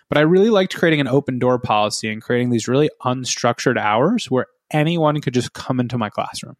But 0.09 0.17
I 0.17 0.21
really 0.21 0.49
liked 0.49 0.75
creating 0.75 1.01
an 1.01 1.07
open 1.07 1.39
door 1.39 1.59
policy 1.59 2.11
and 2.11 2.21
creating 2.21 2.49
these 2.49 2.67
really 2.67 2.89
unstructured 3.03 3.77
hours 3.77 4.29
where 4.29 4.47
anyone 4.71 5.21
could 5.21 5.33
just 5.33 5.53
come 5.53 5.79
into 5.79 5.97
my 5.97 6.09
classroom. 6.09 6.55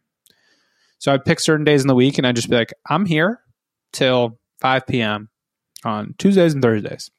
So 0.98 1.12
I'd 1.12 1.24
pick 1.24 1.40
certain 1.40 1.64
days 1.64 1.80
in 1.80 1.88
the 1.88 1.94
week 1.94 2.18
and 2.18 2.26
I'd 2.26 2.36
just 2.36 2.50
be 2.50 2.56
like, 2.56 2.74
I'm 2.88 3.06
here 3.06 3.40
till 3.92 4.38
5 4.60 4.86
p.m. 4.86 5.30
on 5.84 6.14
Tuesdays 6.18 6.52
and 6.52 6.62
Thursdays. 6.62 7.10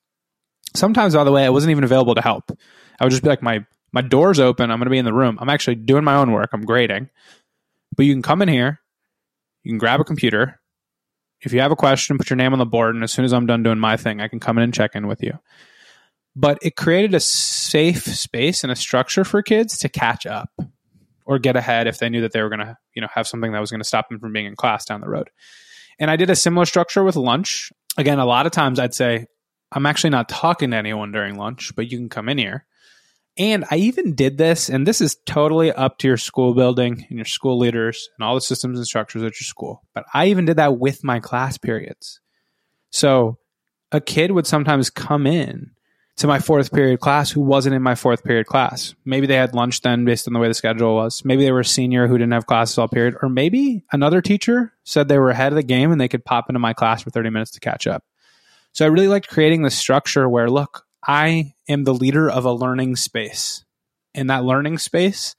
Sometimes, 0.75 1.15
by 1.15 1.24
the 1.24 1.31
way, 1.31 1.45
I 1.45 1.50
wasn't 1.50 1.71
even 1.71 1.83
available 1.83 2.15
to 2.15 2.21
help. 2.21 2.51
I 2.99 3.04
would 3.04 3.12
just 3.12 3.23
be 3.23 3.30
like, 3.30 3.41
my 3.41 3.65
my 3.93 4.01
door's 4.01 4.39
open. 4.39 4.71
I'm 4.71 4.77
going 4.77 4.86
to 4.86 4.91
be 4.91 4.97
in 4.97 5.06
the 5.06 5.13
room. 5.13 5.38
I'm 5.41 5.49
actually 5.49 5.75
doing 5.75 6.04
my 6.04 6.15
own 6.15 6.32
work. 6.32 6.49
I'm 6.54 6.65
grading. 6.65 7.10
But 7.95 8.06
you 8.06 8.13
can 8.13 8.21
come 8.21 8.41
in 8.41 8.47
here 8.47 8.82
you 9.63 9.71
can 9.71 9.77
grab 9.77 9.99
a 9.99 10.04
computer. 10.04 10.60
If 11.41 11.54
you 11.54 11.62
have 11.62 11.71
a 11.71 11.75
question, 11.75 12.17
put 12.17 12.30
your 12.30 12.38
name 12.38 12.54
on 12.54 12.60
the 12.60 12.65
board, 12.65 12.95
and 12.95 13.04
as 13.04 13.12
soon 13.12 13.25
as 13.25 13.34
I'm 13.34 13.45
done 13.45 13.63
doing 13.63 13.80
my 13.80 13.97
thing, 13.97 14.21
I 14.21 14.27
can 14.27 14.39
come 14.39 14.58
in 14.58 14.63
and 14.63 14.73
check 14.73 14.95
in 14.95 15.08
with 15.08 15.23
you. 15.23 15.39
But 16.36 16.60
it 16.62 16.75
created 16.75 17.13
a 17.13 17.19
safe 17.19 18.04
space 18.04 18.63
and 18.63 18.71
a 18.71 18.75
structure 18.75 19.23
for 19.23 19.41
kids 19.41 19.80
to 19.80 19.89
catch 19.89 20.25
up 20.25 20.49
or 21.25 21.39
get 21.39 21.56
ahead 21.56 21.88
if 21.88 21.97
they 21.97 22.10
knew 22.10 22.21
that 22.21 22.32
they 22.32 22.41
were 22.41 22.49
going 22.49 22.60
to, 22.60 22.77
you 22.93 23.01
know, 23.01 23.08
have 23.13 23.27
something 23.27 23.51
that 23.51 23.60
was 23.60 23.71
going 23.71 23.82
to 23.82 23.88
stop 23.88 24.10
them 24.10 24.19
from 24.19 24.34
being 24.34 24.45
in 24.45 24.56
class 24.56 24.86
down 24.86 25.01
the 25.01 25.10
road. 25.10 25.30
And 25.99 26.10
I 26.10 26.15
did 26.15 26.30
a 26.30 26.36
similar 26.36 26.65
structure 26.65 27.04
with 27.04 27.15
lunch. 27.15 27.71
Again, 27.97 28.19
a 28.19 28.25
lot 28.25 28.45
of 28.45 28.51
times 28.51 28.80
I'd 28.80 28.93
say, 28.93 29.27
I'm 29.71 29.86
actually 29.86 30.12
not 30.12 30.30
talking 30.30 30.71
to 30.71 30.77
anyone 30.77 31.12
during 31.12 31.36
lunch, 31.38 31.75
but 31.75 31.91
you 31.91 31.97
can 31.97 32.10
come 32.10 32.30
in 32.30 32.38
here. 32.38 32.65
And 33.38 33.65
I 33.72 33.78
even 33.78 34.13
did 34.13 34.38
this, 34.38 34.70
and 34.70 34.86
this 34.86 35.00
is 35.00 35.15
totally 35.26 35.72
up 35.72 35.98
to 36.00 36.08
your 36.08 36.17
school 36.17 36.54
building 36.54 37.06
and 37.10 37.17
your 37.17 37.26
school 37.26 37.58
leaders 37.58 38.10
and 38.17 38.26
all 38.26 38.36
the 38.36 38.41
systems 38.41 38.78
and 38.78 38.86
structures 38.86 39.24
at 39.24 39.39
your 39.39 39.46
school. 39.46 39.84
But 39.94 40.06
I 40.13 40.28
even 40.28 40.46
did 40.46 40.58
that 40.58 40.78
with 40.78 41.04
my 41.04 41.20
class 41.20 41.58
periods. 41.58 42.20
So 42.89 43.38
a 43.91 44.02
kid 44.02 44.32
would 44.32 44.48
sometimes 44.48 44.89
come 44.89 45.26
in 45.26 45.72
to 46.17 46.28
my 46.28 46.39
fourth 46.39 46.72
period 46.74 47.00
class 47.00 47.32
who 47.32 47.41
wasn't 47.41 47.74
in 47.74 47.82
my 47.82 47.96
fourth 47.96 48.24
period 48.24 48.46
class. 48.46 48.94
Maybe 49.06 49.28
they 49.28 49.36
had 49.36 49.56
lunch 49.56 49.82
then 49.82 50.04
based 50.06 50.28
on 50.28 50.34
the 50.34 50.39
way 50.39 50.50
the 50.50 50.54
schedule 50.54 50.96
was. 50.96 51.24
Maybe 51.24 51.44
they 51.44 51.52
were 51.52 51.62
a 51.62 51.65
senior 51.65 52.08
who 52.08 52.17
didn't 52.17 52.34
have 52.34 52.46
classes 52.46 52.78
all 52.78 52.89
period. 52.89 53.15
Or 53.22 53.30
maybe 53.30 53.84
another 53.91 54.22
teacher 54.22 54.74
said 54.84 55.08
they 55.08 55.17
were 55.17 55.32
ahead 55.32 55.54
of 55.54 55.56
the 55.56 55.63
game 55.63 55.91
and 55.91 56.00
they 56.00 56.10
could 56.10 56.26
pop 56.26 56.50
into 56.50 56.60
my 56.60 56.74
class 56.74 57.02
for 57.02 57.10
30 57.10 57.30
minutes 57.30 57.52
to 57.52 57.60
catch 57.60 57.88
up. 57.88 58.04
So 58.74 58.86
I 58.86 58.89
really 58.89 59.08
liked 59.08 59.30
creating 59.30 59.63
this 59.63 59.78
structure 59.78 60.30
where, 60.30 60.50
look, 60.50 60.86
I 61.06 61.54
am 61.68 61.84
the 61.84 61.94
leader 61.94 62.30
of 62.30 62.46
a 62.46 62.52
learning 62.52 62.96
space. 62.96 63.64
And 64.14 64.30
that 64.30 64.44
learning 64.44 64.78
space 64.78 65.36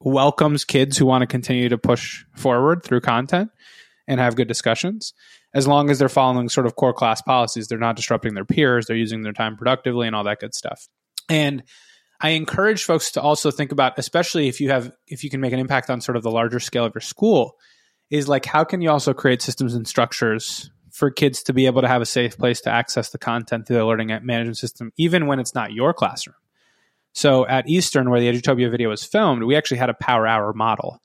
welcomes 0.00 0.64
kids 0.64 0.98
who 0.98 1.06
want 1.06 1.22
to 1.22 1.26
continue 1.26 1.68
to 1.68 1.78
push 1.78 2.24
forward 2.36 2.82
through 2.82 3.00
content 3.00 3.50
and 4.06 4.20
have 4.20 4.36
good 4.36 4.48
discussions. 4.48 5.14
As 5.54 5.66
long 5.66 5.88
as 5.88 5.98
they're 5.98 6.08
following 6.08 6.48
sort 6.48 6.66
of 6.66 6.76
core 6.76 6.92
class 6.92 7.22
policies, 7.22 7.68
they're 7.68 7.78
not 7.78 7.96
disrupting 7.96 8.34
their 8.34 8.44
peers, 8.44 8.86
they're 8.86 8.96
using 8.96 9.22
their 9.22 9.32
time 9.32 9.56
productively 9.56 10.06
and 10.06 10.16
all 10.16 10.24
that 10.24 10.40
good 10.40 10.54
stuff. 10.54 10.88
And 11.28 11.62
I 12.20 12.30
encourage 12.30 12.84
folks 12.84 13.12
to 13.12 13.22
also 13.22 13.50
think 13.50 13.72
about, 13.72 13.98
especially 13.98 14.48
if 14.48 14.60
you 14.60 14.70
have, 14.70 14.92
if 15.06 15.24
you 15.24 15.30
can 15.30 15.40
make 15.40 15.52
an 15.52 15.58
impact 15.58 15.90
on 15.90 16.00
sort 16.00 16.16
of 16.16 16.22
the 16.22 16.30
larger 16.30 16.60
scale 16.60 16.84
of 16.84 16.94
your 16.94 17.00
school, 17.00 17.56
is 18.10 18.28
like 18.28 18.44
how 18.44 18.64
can 18.64 18.80
you 18.82 18.90
also 18.90 19.14
create 19.14 19.42
systems 19.42 19.74
and 19.74 19.86
structures 19.86 20.70
for 20.94 21.10
kids 21.10 21.42
to 21.42 21.52
be 21.52 21.66
able 21.66 21.82
to 21.82 21.88
have 21.88 22.00
a 22.00 22.06
safe 22.06 22.38
place 22.38 22.60
to 22.60 22.70
access 22.70 23.10
the 23.10 23.18
content 23.18 23.66
through 23.66 23.76
the 23.76 23.84
learning 23.84 24.16
management 24.22 24.56
system, 24.56 24.92
even 24.96 25.26
when 25.26 25.40
it's 25.40 25.52
not 25.52 25.72
your 25.72 25.92
classroom. 25.92 26.36
So 27.12 27.44
at 27.48 27.68
Eastern, 27.68 28.10
where 28.10 28.20
the 28.20 28.30
Edutopia 28.30 28.70
video 28.70 28.90
was 28.90 29.04
filmed, 29.04 29.42
we 29.42 29.56
actually 29.56 29.78
had 29.78 29.90
a 29.90 29.94
power 29.94 30.24
hour 30.24 30.52
model. 30.52 31.02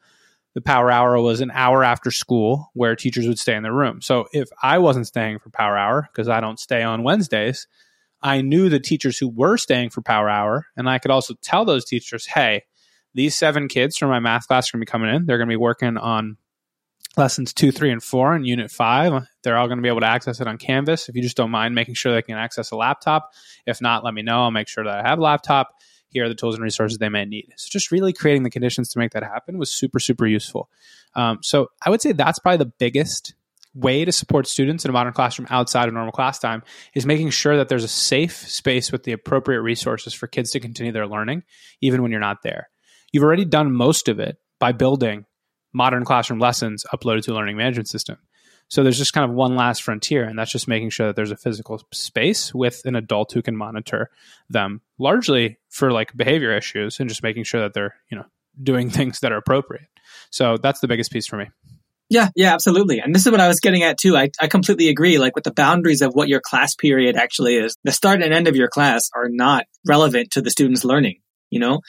The 0.54 0.62
power 0.62 0.92
hour 0.92 1.20
was 1.20 1.42
an 1.42 1.50
hour 1.52 1.84
after 1.84 2.12
school 2.12 2.70
where 2.76 2.96
teachers 2.96 3.28
would 3.28 3.40
stay 3.40 3.56
in 3.56 3.64
their 3.64 3.74
room. 3.74 4.00
So 4.00 4.28
if 4.32 4.50
I 4.62 4.78
wasn't 4.78 5.08
staying 5.08 5.40
for 5.40 5.50
power 5.50 5.76
hour, 5.76 6.08
because 6.12 6.30
I 6.30 6.40
don't 6.40 6.60
stay 6.60 6.84
on 6.84 7.02
Wednesdays, 7.02 7.68
I 8.22 8.42
knew 8.42 8.70
the 8.70 8.80
teachers 8.80 9.18
who 9.18 9.28
were 9.28 9.58
staying 9.58 9.90
for 9.90 10.04
power 10.04 10.30
hour, 10.30 10.68
and 10.78 10.88
I 10.88 11.00
could 11.00 11.10
also 11.10 11.34
tell 11.42 11.66
those 11.66 11.84
teachers, 11.84 12.28
hey, 12.28 12.66
these 13.16 13.36
seven 13.36 13.68
kids 13.68 13.98
from 13.98 14.10
my 14.10 14.20
math 14.20 14.48
class 14.48 14.70
are 14.70 14.78
going 14.78 14.82
to 14.82 14.86
be 14.86 14.92
coming 14.92 15.16
in. 15.16 15.26
They're 15.26 15.40
going 15.40 15.48
to 15.50 15.54
be 15.54 15.58
working 15.58 15.98
on 15.98 16.38
lessons 17.18 17.54
two, 17.54 17.72
three, 17.72 17.92
and 17.92 18.04
four 18.04 18.36
in 18.36 18.46
unit 18.46 18.72
five. 18.72 19.28
They're 19.44 19.58
all 19.58 19.68
going 19.68 19.78
to 19.78 19.84
be 19.84 19.90
able 19.90 20.02
to 20.02 20.08
access 20.08 20.40
it 20.40 20.48
on 20.48 20.58
Canvas. 20.58 21.10
If 21.10 21.16
you 21.16 21.22
just 21.22 21.38
don't 21.38 21.52
mind 21.52 21.76
making 21.76 21.96
sure 21.96 22.14
they 22.14 22.22
can 22.22 22.38
access 22.38 22.72
a 22.72 22.76
laptop. 22.76 23.32
If 23.66 23.82
not, 23.82 24.04
let 24.04 24.14
me 24.14 24.22
know. 24.22 24.44
I'll 24.44 24.52
make 24.52 24.68
sure 24.68 24.84
that 24.84 25.06
I 25.06 25.08
have 25.08 25.20
a 25.20 25.22
laptop. 25.22 25.74
Here 26.12 26.26
are 26.26 26.30
the 26.30 26.36
tools 26.36 26.56
and 26.56 26.64
resources 26.64 26.98
they 26.98 27.10
may 27.10 27.26
need. 27.26 27.54
So 27.56 27.70
just 27.72 27.92
really 27.92 28.14
creating 28.14 28.44
the 28.44 28.50
conditions 28.50 28.90
to 28.90 29.00
make 29.00 29.12
that 29.12 29.24
happen 29.24 29.58
was 29.58 29.72
super, 29.72 30.00
super 30.00 30.26
useful. 30.26 30.70
Um, 31.14 31.40
so 31.42 31.68
I 31.86 31.90
would 31.90 32.02
say 32.02 32.14
that's 32.14 32.40
probably 32.40 32.58
the 32.58 32.74
biggest 32.80 33.36
way 33.76 34.04
to 34.04 34.12
support 34.12 34.48
students 34.48 34.84
in 34.84 34.90
a 34.90 34.92
modern 34.92 35.14
classroom 35.14 35.48
outside 35.52 35.88
of 35.88 35.94
normal 35.94 36.12
class 36.12 36.40
time 36.40 36.64
is 36.96 37.06
making 37.06 37.30
sure 37.30 37.58
that 37.58 37.70
there's 37.70 37.84
a 37.84 37.90
safe 37.90 38.36
space 38.36 38.92
with 38.92 39.04
the 39.04 39.12
appropriate 39.12 39.62
resources 39.62 40.14
for 40.14 40.26
kids 40.26 40.52
to 40.52 40.60
continue 40.60 40.92
their 40.92 41.08
learning, 41.08 41.44
even 41.82 42.02
when 42.02 42.10
you're 42.12 42.20
not 42.20 42.42
there. 42.42 42.70
You've 43.12 43.24
already 43.24 43.46
done 43.46 43.72
most 43.72 44.08
of 44.08 44.20
it 44.20 44.38
by 44.60 44.72
building 44.72 45.26
modern 45.74 46.06
classroom 46.06 46.40
lessons 46.40 46.86
uploaded 46.94 47.24
to 47.24 47.34
a 47.34 47.36
learning 47.36 47.58
management 47.58 47.88
system. 47.88 48.18
So 48.70 48.84
there's 48.84 49.00
just 49.00 49.14
kind 49.14 49.30
of 49.30 49.36
one 49.36 49.56
last 49.56 49.82
frontier, 49.82 50.24
and 50.24 50.38
that's 50.38 50.52
just 50.52 50.68
making 50.68 50.92
sure 50.92 51.08
that 51.08 51.16
there's 51.16 51.32
a 51.32 51.38
physical 51.38 51.82
space 51.92 52.54
with 52.54 52.84
an 52.86 52.96
adult 52.96 53.32
who 53.32 53.42
can 53.42 53.56
monitor 53.56 54.12
them, 54.48 54.82
largely 55.00 55.58
for 55.70 55.92
like 55.92 56.16
behavior 56.16 56.56
issues, 56.56 57.00
and 57.00 57.10
just 57.10 57.24
making 57.24 57.46
sure 57.46 57.62
that 57.62 57.74
they're 57.74 57.96
you 58.12 58.18
know 58.18 58.26
doing 58.62 58.90
things 58.92 59.20
that 59.22 59.32
are 59.32 59.38
appropriate. 59.38 59.88
So 60.30 60.58
that's 60.58 60.80
the 60.82 60.88
biggest 60.88 61.12
piece 61.12 61.26
for 61.26 61.38
me. 61.38 61.48
Yeah, 62.12 62.30
yeah, 62.36 62.54
absolutely. 62.54 63.00
And 63.00 63.14
this 63.14 63.26
is 63.26 63.32
what 63.32 63.42
I 63.42 63.48
was 63.48 63.60
getting 63.60 63.84
at 63.84 64.00
too. 64.00 64.18
I, 64.18 64.32
I 64.42 64.48
completely 64.48 64.90
agree. 64.90 65.20
Like 65.20 65.36
with 65.36 65.44
the 65.44 65.54
boundaries 65.54 66.02
of 66.02 66.14
what 66.14 66.28
your 66.28 66.42
class 66.42 66.74
period 66.74 67.16
actually 67.16 67.56
is, 67.56 67.78
the 67.84 67.92
start 67.92 68.24
and 68.24 68.34
end 68.34 68.48
of 68.48 68.56
your 68.56 68.68
class 68.68 69.10
are 69.16 69.30
not 69.30 69.66
relevant 69.88 70.32
to 70.32 70.42
the 70.42 70.50
student's 70.50 70.84
learning. 70.84 71.22
You 71.52 71.60
know, 71.60 71.82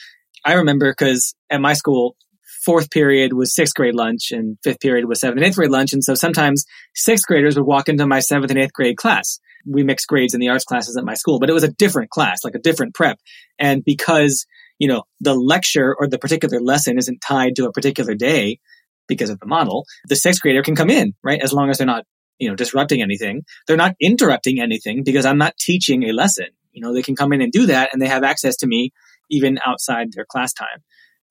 I 0.45 0.53
remember 0.53 0.91
because 0.91 1.33
at 1.49 1.59
my 1.59 1.73
school, 1.73 2.15
fourth 2.63 2.91
period 2.91 3.33
was 3.33 3.55
sixth 3.55 3.73
grade 3.73 3.95
lunch 3.95 4.31
and 4.31 4.57
fifth 4.63 4.79
period 4.79 5.05
was 5.07 5.19
seventh 5.19 5.37
and 5.37 5.45
eighth 5.45 5.55
grade 5.55 5.71
lunch. 5.71 5.93
And 5.93 6.03
so 6.03 6.13
sometimes 6.13 6.65
sixth 6.93 7.25
graders 7.25 7.55
would 7.55 7.65
walk 7.65 7.89
into 7.89 8.05
my 8.05 8.19
seventh 8.19 8.51
and 8.51 8.59
eighth 8.59 8.73
grade 8.73 8.97
class. 8.97 9.39
We 9.65 9.83
mixed 9.83 10.07
grades 10.07 10.33
in 10.33 10.39
the 10.39 10.49
arts 10.49 10.63
classes 10.63 10.97
at 10.97 11.03
my 11.03 11.13
school, 11.13 11.39
but 11.39 11.49
it 11.49 11.53
was 11.53 11.63
a 11.63 11.71
different 11.71 12.09
class, 12.09 12.43
like 12.43 12.55
a 12.55 12.59
different 12.59 12.95
prep. 12.95 13.19
And 13.59 13.83
because, 13.83 14.45
you 14.79 14.87
know, 14.87 15.03
the 15.19 15.35
lecture 15.35 15.95
or 15.97 16.07
the 16.07 16.17
particular 16.17 16.61
lesson 16.61 16.97
isn't 16.97 17.19
tied 17.19 17.55
to 17.57 17.65
a 17.65 17.71
particular 17.71 18.15
day 18.15 18.59
because 19.07 19.29
of 19.29 19.39
the 19.39 19.45
model, 19.45 19.85
the 20.07 20.15
sixth 20.15 20.41
grader 20.41 20.63
can 20.63 20.75
come 20.75 20.89
in, 20.89 21.13
right? 21.23 21.41
As 21.41 21.53
long 21.53 21.69
as 21.69 21.77
they're 21.77 21.87
not, 21.87 22.05
you 22.39 22.49
know, 22.49 22.55
disrupting 22.55 23.01
anything. 23.01 23.43
They're 23.67 23.77
not 23.77 23.95
interrupting 23.99 24.59
anything 24.59 25.03
because 25.03 25.25
I'm 25.25 25.37
not 25.37 25.57
teaching 25.57 26.03
a 26.03 26.11
lesson. 26.13 26.47
You 26.71 26.81
know, 26.81 26.93
they 26.93 27.03
can 27.03 27.15
come 27.15 27.33
in 27.33 27.41
and 27.41 27.51
do 27.51 27.67
that 27.67 27.89
and 27.93 28.01
they 28.01 28.07
have 28.07 28.23
access 28.23 28.55
to 28.57 28.67
me 28.67 28.91
even 29.29 29.59
outside 29.65 30.13
their 30.13 30.25
class 30.25 30.53
time. 30.53 30.83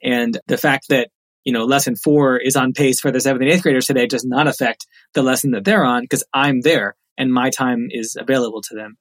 And 0.03 0.39
the 0.47 0.57
fact 0.57 0.87
that, 0.89 1.09
you 1.45 1.53
know, 1.53 1.65
lesson 1.65 1.97
four 1.97 2.37
is 2.39 2.57
on 2.57 2.73
pace 2.73 3.01
for 3.01 3.11
the 3.11 3.21
seventh 3.21 3.43
and 3.43 3.51
eighth 3.51 3.63
graders 3.63 3.87
today 3.87 4.07
does 4.07 4.25
not 4.25 4.47
affect 4.47 4.87
the 5.15 5.23
lesson 5.23 5.53
that 5.53 5.65
they're 5.65 5.85
on 5.85 6.03
because 6.03 6.25
I'm 6.33 6.61
there 6.61 6.97
and 7.17 7.33
my 7.33 7.51
time 7.51 7.89
is 7.91 8.17
available 8.19 8.63
to 8.63 8.75
them. 8.75 8.97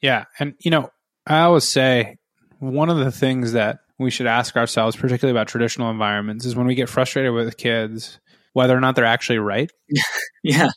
Yeah. 0.00 0.24
And, 0.38 0.54
you 0.60 0.70
know, 0.70 0.90
I 1.26 1.40
always 1.40 1.68
say 1.68 2.16
one 2.58 2.90
of 2.90 2.98
the 2.98 3.10
things 3.10 3.52
that 3.52 3.78
we 3.98 4.10
should 4.10 4.26
ask 4.26 4.56
ourselves, 4.56 4.96
particularly 4.96 5.36
about 5.36 5.48
traditional 5.48 5.90
environments, 5.90 6.44
is 6.44 6.56
when 6.56 6.66
we 6.66 6.74
get 6.74 6.88
frustrated 6.88 7.32
with 7.32 7.56
kids, 7.56 8.18
whether 8.52 8.76
or 8.76 8.80
not 8.80 8.96
they're 8.96 9.04
actually 9.04 9.38
right. 9.38 9.70
yeah. 10.42 10.70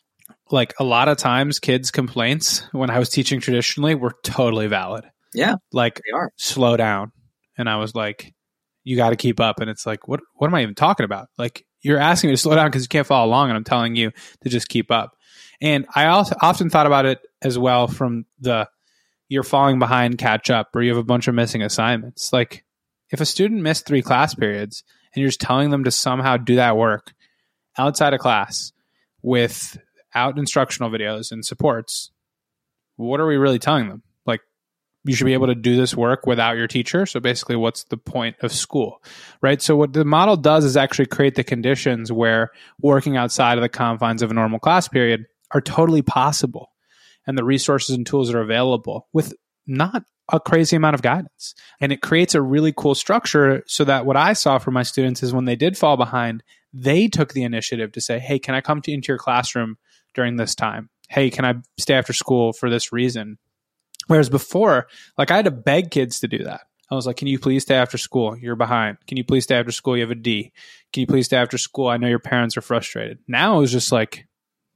Like 0.50 0.74
a 0.80 0.84
lot 0.84 1.10
of 1.10 1.18
times, 1.18 1.60
kids' 1.60 1.92
complaints 1.92 2.64
when 2.72 2.90
I 2.90 3.00
was 3.00 3.10
teaching 3.10 3.42
traditionally 3.42 3.96
were 3.96 4.16
totally 4.24 4.68
valid. 4.68 5.04
Yeah. 5.34 5.56
Like, 5.74 5.96
they 5.96 6.16
are. 6.16 6.32
slow 6.38 6.78
down. 6.78 7.12
And 7.58 7.68
I 7.68 7.78
was 7.78 7.96
like, 7.96 8.34
you 8.88 8.96
got 8.96 9.10
to 9.10 9.18
keep 9.18 9.42
up. 9.42 9.60
And 9.60 9.70
it's 9.70 9.86
like, 9.86 10.08
what, 10.08 10.22
what 10.36 10.48
am 10.48 10.56
I 10.56 10.62
even 10.62 10.74
talking 10.74 11.04
about? 11.04 11.28
Like, 11.38 11.66
you're 11.82 12.00
asking 12.00 12.30
me 12.30 12.36
to 12.38 12.42
slow 12.42 12.56
down 12.56 12.68
because 12.68 12.84
you 12.84 12.88
can't 12.88 13.06
follow 13.06 13.28
along, 13.28 13.50
and 13.50 13.58
I'm 13.58 13.66
telling 13.66 13.98
you 13.98 14.12
to 14.44 14.50
just 14.50 14.70
keep 14.70 14.92
up. 14.92 15.18
And 15.60 15.86
I 15.94 16.06
also 16.06 16.36
often 16.42 16.70
thought 16.70 16.88
about 16.88 17.06
it 17.06 17.20
as 17.42 17.58
well 17.60 17.90
from 17.90 18.26
the 18.40 18.70
you're 19.28 19.44
falling 19.44 19.78
behind, 19.78 20.18
catch 20.18 20.50
up, 20.50 20.70
or 20.74 20.82
you 20.82 20.90
have 20.90 20.98
a 20.98 21.04
bunch 21.04 21.28
of 21.28 21.36
missing 21.36 21.62
assignments. 21.62 22.32
Like, 22.32 22.64
if 23.10 23.20
a 23.20 23.26
student 23.26 23.62
missed 23.62 23.86
three 23.86 24.02
class 24.02 24.34
periods 24.34 24.86
and 25.14 25.20
you're 25.20 25.28
just 25.28 25.42
telling 25.42 25.70
them 25.70 25.84
to 25.84 25.92
somehow 25.92 26.38
do 26.38 26.56
that 26.56 26.78
work 26.78 27.14
outside 27.78 28.14
of 28.14 28.22
class 28.22 28.72
without 29.22 30.38
instructional 30.38 30.90
videos 30.90 31.34
and 31.34 31.46
supports, 31.46 32.12
what 32.96 33.20
are 33.20 33.28
we 33.28 33.36
really 33.36 33.60
telling 33.60 33.90
them? 33.90 34.04
You 35.08 35.16
should 35.16 35.26
be 35.26 35.32
mm-hmm. 35.32 35.36
able 35.36 35.48
to 35.48 35.56
do 35.56 35.78
this 35.78 35.96
work 35.96 36.26
without 36.26 36.58
your 36.58 36.68
teacher. 36.68 37.06
So 37.06 37.20
basically, 37.20 37.56
what's 37.56 37.86
the 37.86 37.98
point 37.98 38.36
of 38.42 38.52
school, 38.52 39.02
right? 39.42 39.62
So 39.62 39.76
what 39.76 39.94
the 39.94 40.06
model 40.06 40.36
does 40.36 40.66
is 40.66 40.78
actually 40.78 41.06
create 41.08 41.36
the 41.36 41.44
conditions 41.44 42.12
where 42.12 42.52
working 42.82 43.18
outside 43.18 43.58
of 43.58 43.62
the 43.62 43.70
confines 43.70 44.22
of 44.22 44.32
a 44.32 44.34
normal 44.34 44.60
class 44.60 44.88
period 44.88 45.26
are 45.52 45.62
totally 45.62 46.02
possible, 46.02 46.72
and 47.26 47.38
the 47.38 47.44
resources 47.44 47.96
and 47.96 48.06
tools 48.06 48.34
are 48.34 48.42
available 48.42 49.08
with 49.14 49.34
not 49.66 50.04
a 50.32 50.40
crazy 50.40 50.76
amount 50.76 50.94
of 50.94 51.02
guidance. 51.02 51.56
And 51.80 51.92
it 51.92 52.02
creates 52.02 52.36
a 52.36 52.42
really 52.42 52.74
cool 52.76 52.96
structure 52.96 53.64
so 53.66 53.86
that 53.86 54.06
what 54.06 54.18
I 54.18 54.34
saw 54.34 54.58
for 54.58 54.72
my 54.72 54.84
students 54.84 55.24
is 55.24 55.34
when 55.34 55.46
they 55.46 55.56
did 55.56 55.78
fall 55.78 55.96
behind, 55.98 56.44
they 56.74 57.08
took 57.08 57.34
the 57.34 57.44
initiative 57.44 57.94
to 57.94 58.02
say, 58.02 58.20
Hey, 58.20 58.40
can 58.40 58.56
I 58.56 58.62
come 58.62 58.82
to, 58.82 58.92
into 58.92 59.08
your 59.08 59.18
classroom 59.18 59.78
during 60.14 60.36
this 60.36 60.54
time? 60.54 60.90
Hey, 61.10 61.30
can 61.30 61.46
I 61.46 61.56
stay 61.80 61.94
after 61.94 62.14
school 62.14 62.52
for 62.52 62.70
this 62.70 62.92
reason? 62.92 63.38
Whereas 64.08 64.30
before, 64.30 64.88
like 65.18 65.32
I 65.32 65.36
had 65.36 65.46
to 65.46 65.52
beg 65.52 65.92
kids 65.92 66.20
to 66.22 66.28
do 66.28 66.44
that. 66.44 66.62
I 66.90 66.96
was 66.96 67.06
like, 67.06 67.18
can 67.18 67.28
you 67.28 67.38
please 67.38 67.64
stay 67.64 67.76
after 67.76 67.98
school? 67.98 68.38
You're 68.38 68.56
behind. 68.56 68.98
Can 69.08 69.18
you 69.18 69.26
please 69.26 69.44
stay 69.44 69.56
after 69.56 69.74
school? 69.74 69.98
You 69.98 70.04
have 70.04 70.12
a 70.12 70.16
D. 70.16 70.54
Can 70.94 71.02
you 71.02 71.08
please 71.08 71.26
stay 71.26 71.38
after 71.38 71.58
school? 71.58 71.88
I 71.88 71.98
know 71.98 72.08
your 72.08 72.20
parents 72.20 72.56
are 72.56 72.62
frustrated. 72.62 73.20
Now 73.28 73.58
it 73.58 73.62
was 73.62 73.72
just 73.72 73.92
like, 73.92 74.26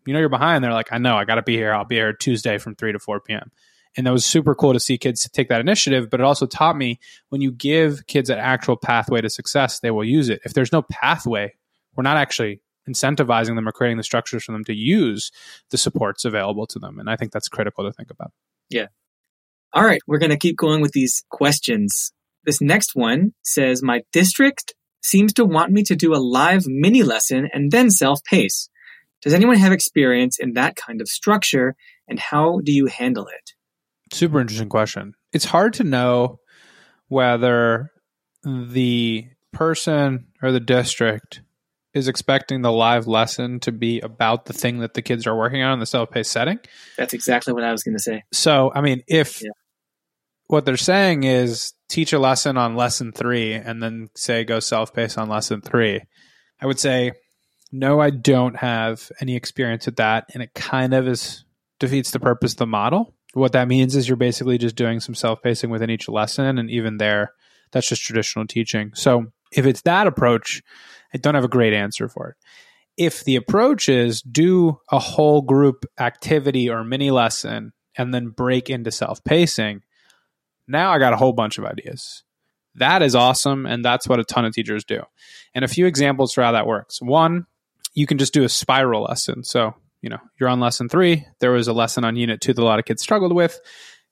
you 0.06 0.13
know, 0.13 0.20
you're 0.20 0.30
behind. 0.30 0.63
They're 0.63 0.74
like, 0.74 0.91
I 0.91 0.98
know, 0.98 1.15
I 1.15 1.24
got 1.24 1.36
to 1.36 1.41
be 1.41 1.56
here. 1.56 1.74
I'll 1.74 1.86
be 1.86 1.96
here 1.96 2.12
Tuesday 2.12 2.58
from 2.58 2.76
3 2.76 2.91
to 2.91 3.00
4 3.00 3.22
p.m. 3.22 3.52
And 3.96 4.08
that 4.08 4.12
was 4.12 4.26
super 4.26 4.56
cool 4.56 4.74
to 4.74 4.80
see 4.80 4.98
kids 4.98 5.28
take 5.30 5.50
that 5.50 5.62
initiative. 5.62 6.10
But 6.10 6.20
it 6.20 6.26
also 6.26 6.46
taught 6.46 6.76
me 6.76 7.00
when 7.30 7.41
you 7.41 7.52
give 7.52 8.08
kids 8.08 8.30
an 8.30 8.39
actual 8.39 8.76
pathway 8.76 9.22
to 9.22 9.30
success, 9.30 9.80
they 9.80 9.91
will 9.91 10.04
use 10.04 10.28
it. 10.28 10.41
If 10.44 10.54
there's 10.54 10.72
no 10.72 10.82
pathway, 10.82 11.54
we're 11.96 12.04
not 12.04 12.17
actually 12.17 12.62
incentivizing 12.89 13.56
them 13.56 13.67
or 13.67 13.72
creating 13.72 13.98
the 13.98 14.04
structures 14.04 14.44
for 14.44 14.54
them 14.54 14.63
to 14.65 14.74
use 14.74 15.32
the 15.70 15.78
supports 15.78 16.26
available 16.26 16.67
to 16.67 16.80
them. 16.80 17.00
And 17.00 17.10
I 17.10 17.15
think 17.15 17.32
that's 17.32 17.48
critical 17.48 17.86
to 17.86 17.94
think 17.94 18.10
about. 18.10 18.32
Yeah. 18.70 18.88
All 19.73 19.86
right, 19.86 20.01
we're 20.05 20.19
going 20.19 20.31
to 20.31 20.38
keep 20.38 20.57
going 20.57 20.81
with 20.81 20.91
these 20.91 21.23
questions. 21.29 22.12
This 22.43 22.60
next 22.60 22.91
one 22.93 23.34
says 23.41 23.81
My 23.81 24.03
district 24.12 24.73
seems 25.01 25.34
to 25.34 25.45
want 25.45 25.71
me 25.71 25.84
to 25.84 25.95
do 25.95 26.13
a 26.13 26.17
live 26.17 26.63
mini 26.67 27.03
lesson 27.03 27.49
and 27.53 27.71
then 27.71 27.89
self 27.89 28.23
pace. 28.23 28.69
Does 29.21 29.34
anyone 29.34 29.55
have 29.57 29.71
experience 29.71 30.39
in 30.39 30.53
that 30.53 30.75
kind 30.75 30.99
of 30.99 31.07
structure 31.07 31.75
and 32.07 32.19
how 32.19 32.60
do 32.63 32.71
you 32.71 32.88
handle 32.88 33.27
it? 33.27 33.51
Super 34.13 34.41
interesting 34.41 34.67
question. 34.67 35.13
It's 35.31 35.45
hard 35.45 35.73
to 35.73 35.84
know 35.84 36.39
whether 37.07 37.91
the 38.43 39.27
person 39.53 40.27
or 40.41 40.51
the 40.51 40.60
district 40.60 41.43
is 41.93 42.07
expecting 42.07 42.62
the 42.62 42.71
live 42.71 43.07
lesson 43.07 43.60
to 43.60 43.71
be 43.71 43.99
about 43.99 44.45
the 44.45 44.53
thing 44.53 44.79
that 44.79 44.93
the 44.93 45.01
kids 45.01 45.27
are 45.27 45.38
working 45.38 45.62
on 45.62 45.73
in 45.73 45.79
the 45.79 45.86
self-paced 45.86 46.31
setting. 46.31 46.60
That's 46.97 47.13
exactly 47.13 47.53
what 47.53 47.63
I 47.63 47.71
was 47.71 47.84
going 47.84 47.95
to 47.95 48.03
say. 48.03 48.23
So, 48.31 48.71
I 48.73 48.81
mean, 48.81 49.03
if 49.07 49.41
Yeah. 49.41 49.49
What 50.51 50.65
they're 50.65 50.75
saying 50.75 51.23
is 51.23 51.73
teach 51.87 52.11
a 52.11 52.19
lesson 52.19 52.57
on 52.57 52.75
lesson 52.75 53.13
three 53.13 53.53
and 53.53 53.81
then 53.81 54.09
say 54.15 54.43
go 54.43 54.59
self-paced 54.59 55.17
on 55.17 55.29
lesson 55.29 55.61
three, 55.61 56.01
I 56.61 56.65
would 56.65 56.79
say, 56.79 57.13
no, 57.71 58.01
I 58.01 58.09
don't 58.09 58.57
have 58.57 59.09
any 59.21 59.37
experience 59.37 59.85
with 59.85 59.95
that. 59.95 60.25
And 60.33 60.43
it 60.43 60.53
kind 60.53 60.93
of 60.93 61.07
is 61.07 61.45
defeats 61.79 62.11
the 62.11 62.19
purpose 62.19 62.51
of 62.51 62.57
the 62.57 62.67
model. 62.67 63.15
What 63.33 63.53
that 63.53 63.69
means 63.69 63.95
is 63.95 64.09
you're 64.09 64.17
basically 64.17 64.57
just 64.57 64.75
doing 64.75 64.99
some 64.99 65.15
self-pacing 65.15 65.69
within 65.69 65.89
each 65.89 66.09
lesson. 66.09 66.59
And 66.59 66.69
even 66.69 66.97
there, 66.97 67.31
that's 67.71 67.87
just 67.87 68.03
traditional 68.03 68.45
teaching. 68.45 68.91
So 68.93 69.27
if 69.53 69.65
it's 69.65 69.83
that 69.83 70.05
approach, 70.05 70.61
I 71.13 71.17
don't 71.17 71.35
have 71.35 71.45
a 71.45 71.49
great 71.49 71.73
answer 71.73 72.09
for 72.09 72.31
it. 72.31 72.35
If 72.97 73.23
the 73.23 73.37
approach 73.37 73.87
is 73.87 74.21
do 74.21 74.79
a 74.91 74.99
whole 74.99 75.43
group 75.43 75.85
activity 75.97 76.69
or 76.69 76.83
mini 76.83 77.09
lesson 77.09 77.71
and 77.97 78.13
then 78.13 78.27
break 78.27 78.69
into 78.69 78.91
self 78.91 79.23
pacing, 79.23 79.83
now 80.71 80.91
I 80.91 80.99
got 80.99 81.13
a 81.13 81.17
whole 81.17 81.34
bunch 81.34 81.57
of 81.57 81.65
ideas. 81.65 82.23
That 82.75 83.01
is 83.01 83.15
awesome. 83.15 83.65
And 83.65 83.84
that's 83.84 84.07
what 84.07 84.19
a 84.19 84.23
ton 84.23 84.45
of 84.45 84.53
teachers 84.53 84.84
do. 84.84 85.01
And 85.53 85.65
a 85.65 85.67
few 85.67 85.86
examples 85.86 86.34
for 86.34 86.43
how 86.43 86.53
that 86.53 86.67
works. 86.67 87.01
One, 87.01 87.45
you 87.93 88.07
can 88.07 88.17
just 88.17 88.34
do 88.34 88.43
a 88.43 88.49
spiral 88.49 89.03
lesson. 89.03 89.43
So, 89.43 89.75
you 90.01 90.10
know, 90.10 90.19
you're 90.39 90.49
on 90.49 90.60
lesson 90.60 90.88
three. 90.88 91.25
There 91.39 91.51
was 91.51 91.67
a 91.67 91.73
lesson 91.73 92.05
on 92.05 92.15
unit 92.15 92.41
two 92.41 92.53
that 92.53 92.62
a 92.62 92.63
lot 92.63 92.79
of 92.79 92.86
kids 92.86 93.01
struggled 93.01 93.34
with. 93.34 93.60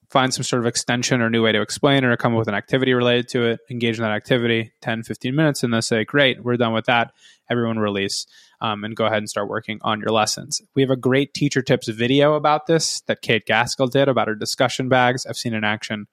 Find 0.10 0.34
some 0.34 0.44
sort 0.44 0.62
of 0.62 0.66
extension 0.66 1.22
or 1.22 1.30
new 1.30 1.44
way 1.44 1.52
to 1.52 1.62
explain 1.62 2.04
or 2.04 2.18
come 2.18 2.34
up 2.34 2.40
with 2.40 2.48
an 2.48 2.56
activity 2.56 2.94
related 2.94 3.30
to 3.30 3.46
it, 3.46 3.60
engage 3.70 3.98
in 3.98 4.04
that 4.04 4.12
activity 4.12 4.74
10, 4.82 5.04
15 5.04 5.36
minutes, 5.36 5.64
and 5.64 5.72
then 5.72 5.84
say, 5.84 6.04
great, 6.04 6.44
we're 6.44 6.58
done 6.58 6.74
with 6.74 6.86
that. 6.86 7.12
Everyone 7.50 7.78
release 7.78 8.26
um, 8.60 8.84
and 8.84 8.96
go 8.96 9.06
ahead 9.06 9.20
and 9.20 9.30
start 9.30 9.50
working 9.50 9.80
on 9.84 10.00
your 10.00 10.10
lessons. 10.10 10.62
We 10.76 10.82
have 10.82 10.90
a 10.90 10.96
great 10.96 11.36
teacher 11.36 11.62
tips 11.62 11.88
video 11.88 12.34
about 12.34 12.66
this 12.66 13.02
that 13.02 13.22
Kate 13.22 13.46
Gaskell 13.46 13.88
did 13.88 14.10
about 14.10 14.28
her 14.28 14.36
discussion 14.36 14.90
bags. 14.90 15.28
I've 15.28 15.38
seen 15.38 15.54
in 15.54 15.64
action 15.64 16.08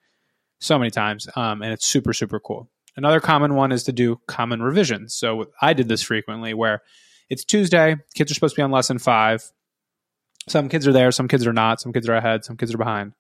so 0.59 0.79
many 0.79 0.91
times, 0.91 1.29
um, 1.37 1.63
and 1.63 1.73
it's 1.73 1.87
super, 1.87 2.13
super 2.13 2.41
cool. 2.41 2.69
Another 2.97 3.21
common 3.21 3.55
one 3.55 3.73
is 3.73 3.85
to 3.85 3.93
do 3.93 4.21
common 4.27 4.63
revisions. 4.63 5.15
So 5.15 5.51
I 5.61 5.75
did 5.75 5.89
this 5.89 6.03
frequently 6.03 6.55
where 6.55 6.83
it's 7.29 7.45
Tuesday, 7.45 7.97
kids 8.15 8.31
are 8.31 8.35
supposed 8.35 8.55
to 8.55 8.61
be 8.61 8.63
on 8.63 8.71
lesson 8.71 8.99
five. 8.99 9.43
Some 10.49 10.69
kids 10.69 10.87
are 10.87 10.93
there, 10.93 11.11
some 11.11 11.29
kids 11.29 11.47
are 11.47 11.53
not, 11.53 11.81
some 11.81 11.93
kids 11.93 12.09
are 12.09 12.15
ahead, 12.15 12.45
some 12.45 12.57
kids 12.57 12.73
are 12.73 12.79
behind. 12.79 13.13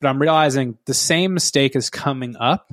But 0.00 0.08
I'm 0.08 0.20
realizing 0.20 0.78
the 0.84 0.94
same 0.94 1.32
mistake 1.32 1.76
is 1.76 1.88
coming 1.88 2.36
up 2.36 2.72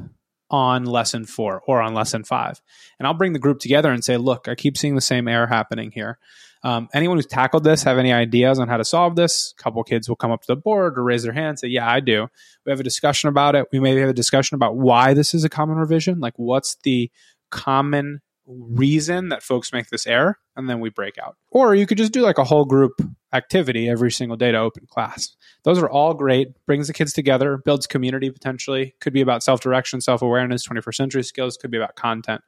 on 0.49 0.83
lesson 0.83 1.25
four 1.25 1.61
or 1.67 1.79
on 1.81 1.93
lesson 1.93 2.23
five. 2.23 2.59
And 2.97 3.07
I'll 3.07 3.13
bring 3.13 3.33
the 3.33 3.39
group 3.39 3.59
together 3.59 3.91
and 3.91 4.03
say, 4.03 4.17
look, 4.17 4.47
I 4.47 4.55
keep 4.55 4.77
seeing 4.77 4.95
the 4.95 5.01
same 5.01 5.27
error 5.27 5.45
happening 5.45 5.91
here. 5.91 6.17
Um, 6.61 6.89
anyone 6.93 7.17
who's 7.17 7.25
tackled 7.25 7.63
this 7.63 7.83
have 7.83 7.97
any 7.97 8.11
ideas 8.11 8.59
on 8.59 8.67
how 8.67 8.77
to 8.77 8.85
solve 8.85 9.15
this? 9.15 9.53
A 9.57 9.63
couple 9.63 9.83
kids 9.83 10.09
will 10.09 10.15
come 10.15 10.31
up 10.31 10.41
to 10.41 10.47
the 10.47 10.55
board 10.55 10.97
or 10.97 11.03
raise 11.03 11.23
their 11.23 11.33
hand 11.33 11.49
and 11.49 11.59
say, 11.59 11.67
yeah, 11.69 11.89
I 11.89 11.99
do. 11.99 12.27
We 12.65 12.71
have 12.71 12.79
a 12.79 12.83
discussion 12.83 13.29
about 13.29 13.55
it. 13.55 13.67
We 13.71 13.79
maybe 13.79 14.01
have 14.01 14.09
a 14.09 14.13
discussion 14.13 14.55
about 14.55 14.75
why 14.75 15.13
this 15.13 15.33
is 15.33 15.43
a 15.43 15.49
common 15.49 15.77
revision. 15.77 16.19
Like, 16.19 16.33
what's 16.37 16.75
the 16.83 17.09
common 17.49 18.21
reason 18.45 19.29
that 19.29 19.43
folks 19.43 19.71
make 19.71 19.89
this 19.89 20.05
error? 20.05 20.37
And 20.55 20.69
then 20.69 20.81
we 20.81 20.89
break 20.89 21.17
out. 21.17 21.37
Or 21.49 21.75
you 21.75 21.85
could 21.85 21.97
just 21.97 22.11
do 22.11 22.21
like 22.21 22.37
a 22.37 22.43
whole 22.43 22.65
group 22.65 22.93
activity 23.31 23.87
every 23.87 24.11
single 24.11 24.35
day 24.35 24.51
to 24.51 24.57
open 24.57 24.85
class. 24.87 25.35
Those 25.63 25.79
are 25.79 25.89
all 25.89 26.13
great, 26.13 26.49
brings 26.65 26.87
the 26.87 26.93
kids 26.93 27.13
together, 27.13 27.57
builds 27.57 27.87
community 27.87 28.29
potentially. 28.29 28.95
Could 28.99 29.13
be 29.13 29.21
about 29.21 29.43
self 29.43 29.61
direction, 29.61 30.01
self 30.01 30.21
awareness, 30.21 30.67
21st 30.67 30.95
century 30.95 31.23
skills, 31.23 31.57
could 31.57 31.71
be 31.71 31.77
about 31.77 31.95
content. 31.95 32.41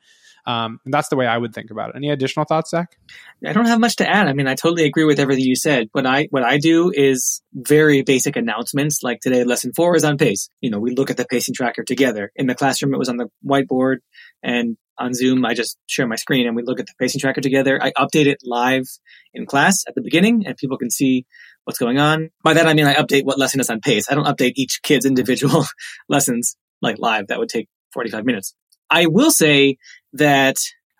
Um, 0.45 0.80
and 0.86 0.93
that's 0.93 1.10
the 1.10 1.15
way 1.15 1.27
I 1.27 1.38
would 1.38 1.54
think 1.54 1.71
about 1.71 1.89
it. 1.89 1.95
Any 1.95 2.10
additional 2.10 2.45
thoughts, 2.45 2.71
Zach? 2.71 2.97
I 3.45 3.54
don't 3.54 3.65
have 3.65 3.80
much 3.80 3.97
to 3.97 4.10
add. 4.10 4.27
I 4.27 4.34
mean, 4.34 4.47
I 4.47 4.56
totally 4.56 4.86
agree 4.86 5.06
with 5.06 5.19
everything 5.19 5.45
you 5.45 5.56
said. 5.56 5.89
What 5.91 6.06
I 6.06 6.27
what 6.32 6.43
I 6.43 6.58
do 6.58 6.91
is 6.93 7.41
very 7.54 8.01
basic 8.01 8.36
announcements. 8.36 9.04
Like 9.04 9.19
today, 9.21 9.43
lesson 9.43 9.71
four 9.73 9.95
is 9.95 10.04
on 10.04 10.17
pace. 10.17 10.49
You 10.62 10.69
know, 10.69 10.80
we 10.80 10.95
look 10.95 11.10
at 11.10 11.17
the 11.17 11.25
pacing 11.25 11.56
tracker 11.56 11.84
together. 11.84 12.32
In 12.36 12.47
the 12.47 12.56
classroom, 12.56 12.93
it 12.93 12.97
was 12.97 13.10
on 13.10 13.17
the 13.17 13.30
whiteboard, 13.45 13.97
and 14.43 14.77
on 14.97 15.13
Zoom, 15.13 15.45
I 15.45 15.54
just 15.54 15.77
share 15.88 16.08
my 16.08 16.15
screen 16.15 16.45
and 16.47 16.56
we 16.56 16.63
look 16.63 16.80
at 16.80 16.86
the 16.86 16.93
pacing 16.99 17.19
tracker 17.19 17.41
together. 17.41 17.82
I 17.82 17.91
update 17.91 18.27
it 18.27 18.39
live 18.43 18.88
in 19.34 19.45
class 19.45 19.84
at 19.88 19.95
the 19.95 20.01
beginning, 20.01 20.45
and 20.45 20.56
people 20.58 20.77
can 20.77 20.91
see 20.91 21.25
what's 21.63 21.80
going 21.80 21.99
on. 21.99 22.30
By 22.43 22.54
that, 22.54 22.67
I 22.67 22.73
mean 22.73 22.86
I 22.86 22.95
update 22.95 23.25
what 23.25 23.39
lesson 23.39 23.60
is 23.60 23.69
on 23.69 23.82
pace. 23.82 24.12
I 24.12 24.15
don't 24.15 24.25
update 24.25 24.54
each 24.56 24.82
kid's 24.84 25.06
individual 25.06 25.65
lessons 26.10 26.56
like 26.82 26.97
live. 26.99 27.27
That 27.27 27.39
would 27.39 27.49
take 27.49 27.67
45 27.93 28.25
minutes. 28.25 28.56
I 28.91 29.08
will 29.08 29.32
say 29.32 29.77
that 30.13 30.58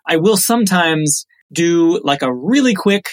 I 0.08 0.16
will 0.16 0.38
sometimes 0.38 1.26
do 1.52 2.00
like 2.02 2.22
a 2.22 2.34
really 2.34 2.74
quick 2.74 3.10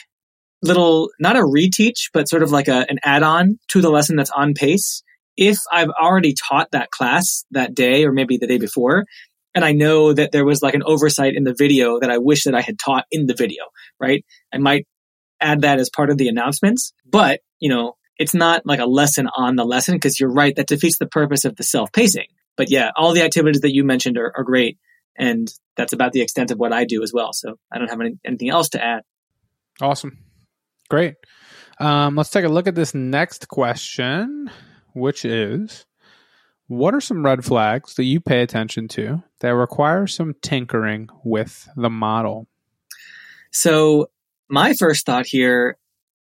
little, 0.64 1.10
not 1.20 1.36
a 1.36 1.42
reteach, 1.42 2.10
but 2.14 2.30
sort 2.30 2.44
of 2.44 2.52
like 2.52 2.70
a, 2.70 2.86
an 2.90 3.00
add 3.04 3.22
on 3.22 3.60
to 3.70 3.82
the 3.82 3.90
lesson 3.90 4.16
that's 4.16 4.32
on 4.32 4.54
pace. 4.54 5.04
If 5.38 5.60
I've 5.72 5.90
already 5.90 6.34
taught 6.34 6.72
that 6.72 6.92
class 6.92 7.46
that 7.52 7.76
day 7.76 8.06
or 8.06 8.12
maybe 8.12 8.38
the 8.38 8.48
day 8.48 8.58
before, 8.58 9.06
and 9.54 9.66
I 9.66 9.74
know 9.74 10.14
that 10.14 10.32
there 10.32 10.46
was 10.46 10.62
like 10.62 10.74
an 10.74 10.84
oversight 10.86 11.34
in 11.36 11.44
the 11.44 11.56
video 11.58 12.00
that 12.00 12.10
I 12.10 12.18
wish 12.18 12.46
that 12.46 12.56
I 12.56 12.62
had 12.62 12.78
taught 12.80 13.06
in 13.12 13.26
the 13.26 13.36
video, 13.36 13.66
right? 14.00 14.26
I 14.54 14.58
might 14.58 14.88
add 15.42 15.62
that 15.62 15.80
as 15.80 15.90
part 15.90 16.10
of 16.10 16.18
the 16.18 16.28
announcements, 16.28 16.94
but 17.06 17.42
you 17.60 17.70
know, 17.70 17.96
it's 18.18 18.34
not 18.34 18.66
like 18.66 18.80
a 18.80 18.86
lesson 18.86 19.28
on 19.36 19.56
the 19.56 19.66
lesson 19.66 19.96
because 19.96 20.20
you're 20.20 20.32
right. 20.32 20.56
That 20.56 20.68
defeats 20.68 20.98
the 20.98 21.08
purpose 21.08 21.46
of 21.46 21.56
the 21.56 21.64
self 21.64 21.92
pacing. 21.92 22.28
But 22.60 22.70
yeah, 22.70 22.92
all 22.94 23.14
the 23.14 23.22
activities 23.22 23.62
that 23.62 23.74
you 23.74 23.86
mentioned 23.86 24.18
are, 24.18 24.34
are 24.36 24.44
great. 24.44 24.78
And 25.16 25.50
that's 25.78 25.94
about 25.94 26.12
the 26.12 26.20
extent 26.20 26.52
of 26.52 26.58
what 26.58 26.74
I 26.74 26.84
do 26.84 27.02
as 27.04 27.14
well. 27.14 27.32
So 27.32 27.58
I 27.72 27.78
don't 27.78 27.90
have 27.90 28.02
any, 28.02 28.20
anything 28.26 28.50
else 28.50 28.68
to 28.70 28.84
add. 28.84 29.04
Awesome. 29.80 30.18
Great. 30.90 31.16
Um, 31.80 32.18
let's 32.18 32.32
take 32.32 32.44
a 32.44 32.50
look 32.50 32.68
at 32.68 32.76
this 32.76 32.94
next 32.94 33.48
question, 33.48 34.52
which 34.92 35.24
is 35.24 35.86
what 36.68 36.94
are 36.94 37.00
some 37.00 37.24
red 37.24 37.46
flags 37.46 37.94
that 37.94 38.04
you 38.04 38.20
pay 38.20 38.42
attention 38.42 38.90
to 38.90 39.24
that 39.40 39.56
require 39.56 40.06
some 40.06 40.36
tinkering 40.42 41.08
with 41.24 41.66
the 41.78 41.90
model? 41.90 42.46
So 43.52 44.10
my 44.50 44.74
first 44.74 45.06
thought 45.06 45.28
here 45.28 45.78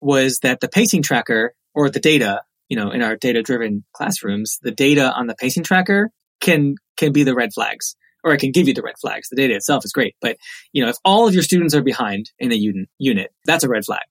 was 0.00 0.38
that 0.38 0.60
the 0.60 0.68
pacing 0.70 1.02
tracker 1.02 1.54
or 1.74 1.90
the 1.90 2.00
data 2.00 2.40
you 2.68 2.76
know, 2.76 2.90
in 2.90 3.02
our 3.02 3.16
data 3.16 3.42
driven 3.42 3.84
classrooms, 3.92 4.58
the 4.62 4.70
data 4.70 5.12
on 5.12 5.26
the 5.26 5.34
pacing 5.34 5.62
tracker 5.62 6.10
can, 6.40 6.76
can 6.96 7.12
be 7.12 7.22
the 7.22 7.34
red 7.34 7.52
flags 7.52 7.96
or 8.24 8.32
it 8.32 8.38
can 8.38 8.50
give 8.50 8.66
you 8.66 8.74
the 8.74 8.82
red 8.82 8.94
flags. 9.00 9.28
The 9.28 9.36
data 9.36 9.54
itself 9.54 9.84
is 9.84 9.92
great. 9.92 10.16
But, 10.20 10.38
you 10.72 10.82
know, 10.82 10.88
if 10.88 10.96
all 11.04 11.28
of 11.28 11.34
your 11.34 11.42
students 11.42 11.74
are 11.74 11.82
behind 11.82 12.30
in 12.38 12.52
a 12.52 12.88
unit, 12.98 13.30
that's 13.44 13.64
a 13.64 13.68
red 13.68 13.84
flag. 13.84 14.02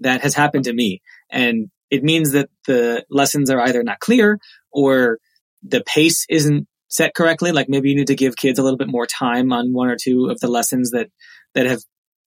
That 0.00 0.20
has 0.20 0.34
happened 0.34 0.64
to 0.64 0.74
me. 0.74 1.00
And 1.30 1.70
it 1.90 2.04
means 2.04 2.32
that 2.32 2.50
the 2.66 3.04
lessons 3.10 3.50
are 3.50 3.60
either 3.60 3.82
not 3.82 4.00
clear 4.00 4.38
or 4.70 5.18
the 5.62 5.82
pace 5.86 6.26
isn't 6.28 6.68
set 6.88 7.14
correctly. 7.14 7.50
Like 7.50 7.68
maybe 7.68 7.88
you 7.88 7.96
need 7.96 8.08
to 8.08 8.14
give 8.14 8.36
kids 8.36 8.58
a 8.58 8.62
little 8.62 8.76
bit 8.76 8.88
more 8.88 9.06
time 9.06 9.52
on 9.52 9.72
one 9.72 9.88
or 9.88 9.96
two 10.00 10.26
of 10.26 10.38
the 10.40 10.48
lessons 10.48 10.90
that, 10.90 11.08
that 11.54 11.66
have 11.66 11.80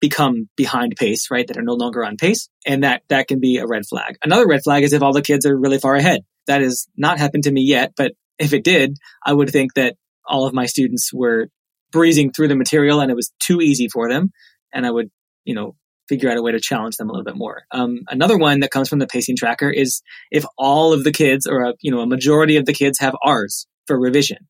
become 0.02 0.50
behind 0.58 0.96
pace, 0.98 1.30
right? 1.32 1.48
That 1.48 1.58
are 1.58 1.64
no 1.64 1.76
longer 1.76 2.04
on 2.04 2.18
pace. 2.18 2.50
And 2.66 2.84
that, 2.84 3.04
that 3.08 3.28
can 3.28 3.40
be 3.40 3.58
a 3.58 3.68
red 3.68 3.86
flag. 3.86 4.18
Another 4.24 4.48
red 4.48 4.64
flag 4.64 4.84
is 4.84 4.92
if 4.92 5.02
all 5.02 5.14
the 5.14 5.22
kids 5.22 5.46
are 5.46 5.58
really 5.58 5.80
far 5.80 5.96
ahead. 5.96 6.22
That 6.48 6.62
has 6.62 6.88
not 6.98 7.20
happened 7.20 7.44
to 7.44 7.52
me 7.52 7.62
yet, 7.62 7.94
but 7.96 8.14
if 8.40 8.52
it 8.52 8.64
did, 8.64 8.98
I 9.24 9.32
would 9.32 9.52
think 9.52 9.76
that 9.76 9.96
all 10.26 10.48
of 10.48 10.54
my 10.54 10.66
students 10.66 11.14
were 11.14 11.48
breezing 11.92 12.32
through 12.32 12.48
the 12.48 12.56
material 12.56 13.00
and 13.00 13.12
it 13.12 13.16
was 13.16 13.32
too 13.40 13.62
easy 13.62 13.88
for 13.88 14.10
them. 14.10 14.32
And 14.74 14.86
I 14.86 14.92
would, 14.92 15.12
you 15.46 15.54
know, 15.54 15.76
figure 16.10 16.32
out 16.32 16.38
a 16.38 16.42
way 16.42 16.52
to 16.52 16.60
challenge 16.60 16.96
them 16.98 17.10
a 17.10 17.14
little 17.14 17.24
bit 17.24 17.38
more. 17.38 17.64
Um, 17.72 18.00
another 18.10 18.38
one 18.38 18.62
that 18.62 18.72
comes 18.72 18.90
from 18.90 19.00
the 19.00 19.08
pacing 19.08 19.38
tracker 19.38 19.70
is 19.70 20.02
if 20.32 20.46
all 20.58 20.94
of 20.94 21.04
the 21.04 21.12
kids 21.12 21.46
or 21.46 21.62
a, 21.62 21.74
you 21.80 21.92
know, 21.92 22.00
a 22.00 22.08
majority 22.08 22.58
of 22.58 22.66
the 22.66 22.74
kids 22.74 23.00
have 23.00 23.16
R's 23.24 23.68
for 23.86 24.00
revision. 24.00 24.48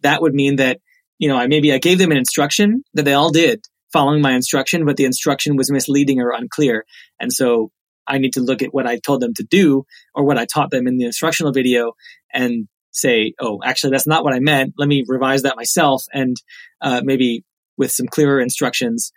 That 0.00 0.22
would 0.22 0.34
mean 0.34 0.56
that, 0.56 0.80
you 1.18 1.28
know, 1.28 1.36
I 1.36 1.46
maybe 1.46 1.72
I 1.72 1.78
gave 1.78 1.98
them 1.98 2.10
an 2.10 2.16
instruction 2.16 2.82
that 2.94 3.04
they 3.04 3.12
all 3.12 3.30
did 3.30 3.60
following 3.92 4.22
my 4.22 4.32
instruction, 4.32 4.84
but 4.84 4.96
the 4.96 5.04
instruction 5.04 5.56
was 5.56 5.70
misleading 5.70 6.20
or 6.20 6.32
unclear. 6.32 6.84
And 7.20 7.32
so 7.32 7.70
I 8.06 8.18
need 8.18 8.34
to 8.34 8.40
look 8.40 8.62
at 8.62 8.74
what 8.74 8.86
I 8.86 8.98
told 8.98 9.20
them 9.20 9.34
to 9.34 9.44
do 9.44 9.84
or 10.14 10.24
what 10.24 10.38
I 10.38 10.46
taught 10.46 10.70
them 10.70 10.86
in 10.86 10.96
the 10.96 11.04
instructional 11.04 11.52
video 11.52 11.92
and 12.32 12.68
say, 12.90 13.34
oh, 13.40 13.60
actually, 13.64 13.90
that's 13.90 14.06
not 14.06 14.24
what 14.24 14.34
I 14.34 14.40
meant. 14.40 14.74
Let 14.76 14.88
me 14.88 15.04
revise 15.06 15.42
that 15.42 15.56
myself. 15.56 16.04
And 16.12 16.36
uh, 16.80 17.00
maybe 17.04 17.44
with 17.76 17.90
some 17.90 18.06
clearer 18.06 18.40
instructions, 18.40 19.12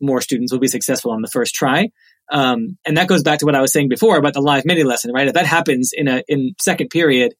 more 0.00 0.20
students 0.20 0.52
will 0.52 0.60
be 0.60 0.68
successful 0.68 1.10
on 1.10 1.22
the 1.22 1.28
first 1.28 1.54
try. 1.54 1.90
Um, 2.30 2.78
and 2.86 2.96
that 2.96 3.08
goes 3.08 3.22
back 3.22 3.40
to 3.40 3.46
what 3.46 3.54
I 3.54 3.60
was 3.60 3.72
saying 3.72 3.88
before 3.88 4.16
about 4.16 4.34
the 4.34 4.40
live 4.40 4.64
mini 4.64 4.84
lesson, 4.84 5.12
right? 5.12 5.28
If 5.28 5.34
that 5.34 5.46
happens 5.46 5.92
in 5.94 6.08
a 6.08 6.22
in 6.28 6.54
second 6.60 6.88
period, 6.88 7.34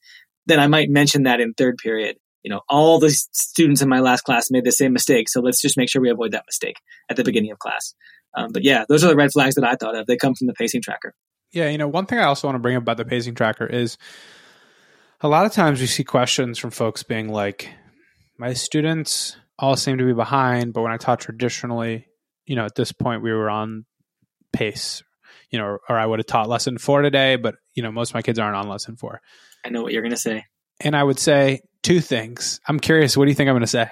then 0.46 0.58
I 0.58 0.66
might 0.66 0.88
mention 0.88 1.24
that 1.24 1.40
in 1.40 1.52
third 1.52 1.76
period 1.76 2.16
you 2.42 2.50
know, 2.50 2.60
all 2.68 2.98
the 2.98 3.10
students 3.10 3.82
in 3.82 3.88
my 3.88 4.00
last 4.00 4.22
class 4.22 4.50
made 4.50 4.64
the 4.64 4.72
same 4.72 4.92
mistake. 4.92 5.28
So 5.28 5.40
let's 5.40 5.60
just 5.60 5.76
make 5.76 5.90
sure 5.90 6.00
we 6.00 6.10
avoid 6.10 6.32
that 6.32 6.44
mistake 6.46 6.76
at 7.08 7.16
the 7.16 7.24
beginning 7.24 7.50
of 7.50 7.58
class. 7.58 7.94
Um, 8.36 8.52
but 8.52 8.62
yeah, 8.62 8.84
those 8.88 9.04
are 9.04 9.08
the 9.08 9.16
red 9.16 9.32
flags 9.32 9.56
that 9.56 9.64
I 9.64 9.74
thought 9.74 9.96
of. 9.96 10.06
They 10.06 10.16
come 10.16 10.34
from 10.34 10.46
the 10.46 10.54
pacing 10.54 10.82
tracker. 10.82 11.14
Yeah, 11.52 11.68
you 11.68 11.78
know, 11.78 11.88
one 11.88 12.06
thing 12.06 12.18
I 12.18 12.24
also 12.24 12.46
want 12.46 12.56
to 12.56 12.60
bring 12.60 12.76
up 12.76 12.82
about 12.82 12.98
the 12.98 13.04
pacing 13.04 13.34
tracker 13.34 13.66
is 13.66 13.96
a 15.20 15.28
lot 15.28 15.46
of 15.46 15.52
times 15.52 15.80
we 15.80 15.86
see 15.86 16.04
questions 16.04 16.58
from 16.58 16.70
folks 16.70 17.02
being 17.02 17.28
like, 17.28 17.70
my 18.38 18.52
students 18.52 19.36
all 19.58 19.74
seem 19.74 19.98
to 19.98 20.04
be 20.04 20.12
behind, 20.12 20.72
but 20.72 20.82
when 20.82 20.92
I 20.92 20.98
taught 20.98 21.20
traditionally, 21.20 22.06
you 22.46 22.54
know, 22.54 22.64
at 22.64 22.74
this 22.74 22.92
point 22.92 23.22
we 23.22 23.32
were 23.32 23.50
on 23.50 23.84
pace, 24.52 25.02
you 25.50 25.58
know, 25.58 25.64
or, 25.64 25.80
or 25.88 25.98
I 25.98 26.06
would 26.06 26.20
have 26.20 26.26
taught 26.26 26.48
lesson 26.48 26.78
four 26.78 27.02
today, 27.02 27.36
but, 27.36 27.56
you 27.74 27.82
know, 27.82 27.90
most 27.90 28.10
of 28.10 28.14
my 28.14 28.22
kids 28.22 28.38
aren't 28.38 28.56
on 28.56 28.68
lesson 28.68 28.96
four. 28.96 29.20
I 29.64 29.70
know 29.70 29.82
what 29.82 29.92
you're 29.92 30.02
going 30.02 30.12
to 30.12 30.16
say. 30.16 30.44
And 30.80 30.94
I 30.94 31.02
would 31.02 31.18
say 31.18 31.62
two 31.82 32.00
things. 32.00 32.60
I'm 32.66 32.80
curious, 32.80 33.16
what 33.16 33.24
do 33.24 33.30
you 33.30 33.34
think 33.34 33.48
I'm 33.48 33.54
going 33.54 33.60
to 33.62 33.66
say? 33.66 33.90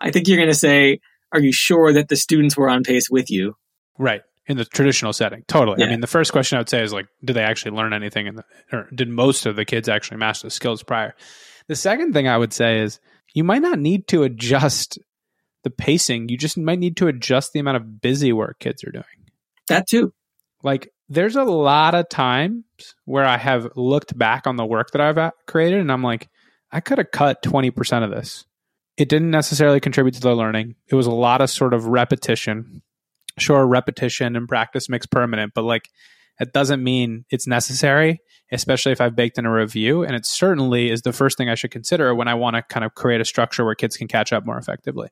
I 0.00 0.10
think 0.10 0.28
you're 0.28 0.36
going 0.36 0.48
to 0.48 0.54
say, 0.54 1.00
Are 1.32 1.40
you 1.40 1.52
sure 1.52 1.92
that 1.92 2.08
the 2.08 2.16
students 2.16 2.56
were 2.56 2.68
on 2.68 2.82
pace 2.82 3.10
with 3.10 3.30
you? 3.30 3.56
Right. 3.98 4.22
In 4.46 4.56
the 4.56 4.64
traditional 4.64 5.12
setting. 5.12 5.42
Totally. 5.48 5.78
Yeah. 5.80 5.86
I 5.86 5.90
mean, 5.90 6.00
the 6.00 6.06
first 6.06 6.30
question 6.30 6.56
I 6.56 6.60
would 6.60 6.68
say 6.68 6.82
is 6.82 6.92
like, 6.92 7.06
did 7.24 7.34
they 7.34 7.42
actually 7.42 7.76
learn 7.76 7.92
anything? 7.92 8.26
In 8.26 8.36
the, 8.36 8.44
or 8.72 8.88
did 8.94 9.08
most 9.08 9.44
of 9.44 9.56
the 9.56 9.64
kids 9.64 9.88
actually 9.88 10.18
master 10.18 10.46
the 10.46 10.52
skills 10.52 10.82
prior? 10.82 11.14
The 11.66 11.74
second 11.74 12.12
thing 12.12 12.28
I 12.28 12.36
would 12.36 12.52
say 12.52 12.80
is 12.80 13.00
you 13.34 13.42
might 13.42 13.62
not 13.62 13.78
need 13.78 14.06
to 14.08 14.22
adjust 14.22 14.98
the 15.64 15.70
pacing. 15.70 16.28
You 16.28 16.38
just 16.38 16.56
might 16.56 16.78
need 16.78 16.96
to 16.98 17.08
adjust 17.08 17.52
the 17.52 17.58
amount 17.58 17.78
of 17.78 18.00
busy 18.00 18.32
work 18.32 18.60
kids 18.60 18.84
are 18.84 18.92
doing. 18.92 19.04
That 19.66 19.88
too. 19.88 20.14
Like, 20.62 20.92
there's 21.08 21.36
a 21.36 21.44
lot 21.44 21.94
of 21.94 22.08
times 22.08 22.64
where 23.04 23.24
I 23.24 23.36
have 23.36 23.68
looked 23.74 24.16
back 24.16 24.46
on 24.46 24.56
the 24.56 24.64
work 24.64 24.92
that 24.92 25.00
I've 25.00 25.18
uh, 25.18 25.32
created 25.46 25.80
and 25.80 25.90
I'm 25.90 26.02
like, 26.02 26.28
I 26.72 26.80
could 26.80 26.98
have 26.98 27.10
cut 27.10 27.42
20% 27.42 28.04
of 28.04 28.10
this. 28.10 28.44
It 28.96 29.08
didn't 29.08 29.30
necessarily 29.30 29.80
contribute 29.80 30.14
to 30.14 30.20
the 30.20 30.34
learning. 30.34 30.74
It 30.88 30.94
was 30.94 31.06
a 31.06 31.12
lot 31.12 31.40
of 31.40 31.50
sort 31.50 31.74
of 31.74 31.86
repetition. 31.86 32.82
Sure, 33.38 33.66
repetition 33.66 34.36
and 34.36 34.48
practice 34.48 34.88
makes 34.88 35.06
permanent, 35.06 35.52
but 35.54 35.62
like 35.62 35.88
it 36.40 36.52
doesn't 36.52 36.82
mean 36.82 37.24
it's 37.30 37.46
necessary, 37.46 38.20
especially 38.50 38.92
if 38.92 39.00
I've 39.00 39.16
baked 39.16 39.38
in 39.38 39.46
a 39.46 39.52
review. 39.52 40.02
And 40.02 40.14
it 40.14 40.24
certainly 40.24 40.90
is 40.90 41.02
the 41.02 41.12
first 41.12 41.36
thing 41.36 41.48
I 41.48 41.54
should 41.54 41.70
consider 41.70 42.14
when 42.14 42.28
I 42.28 42.34
want 42.34 42.56
to 42.56 42.62
kind 42.62 42.84
of 42.84 42.94
create 42.94 43.20
a 43.20 43.24
structure 43.24 43.64
where 43.64 43.74
kids 43.74 43.96
can 43.96 44.08
catch 44.08 44.32
up 44.32 44.46
more 44.46 44.58
effectively. 44.58 45.08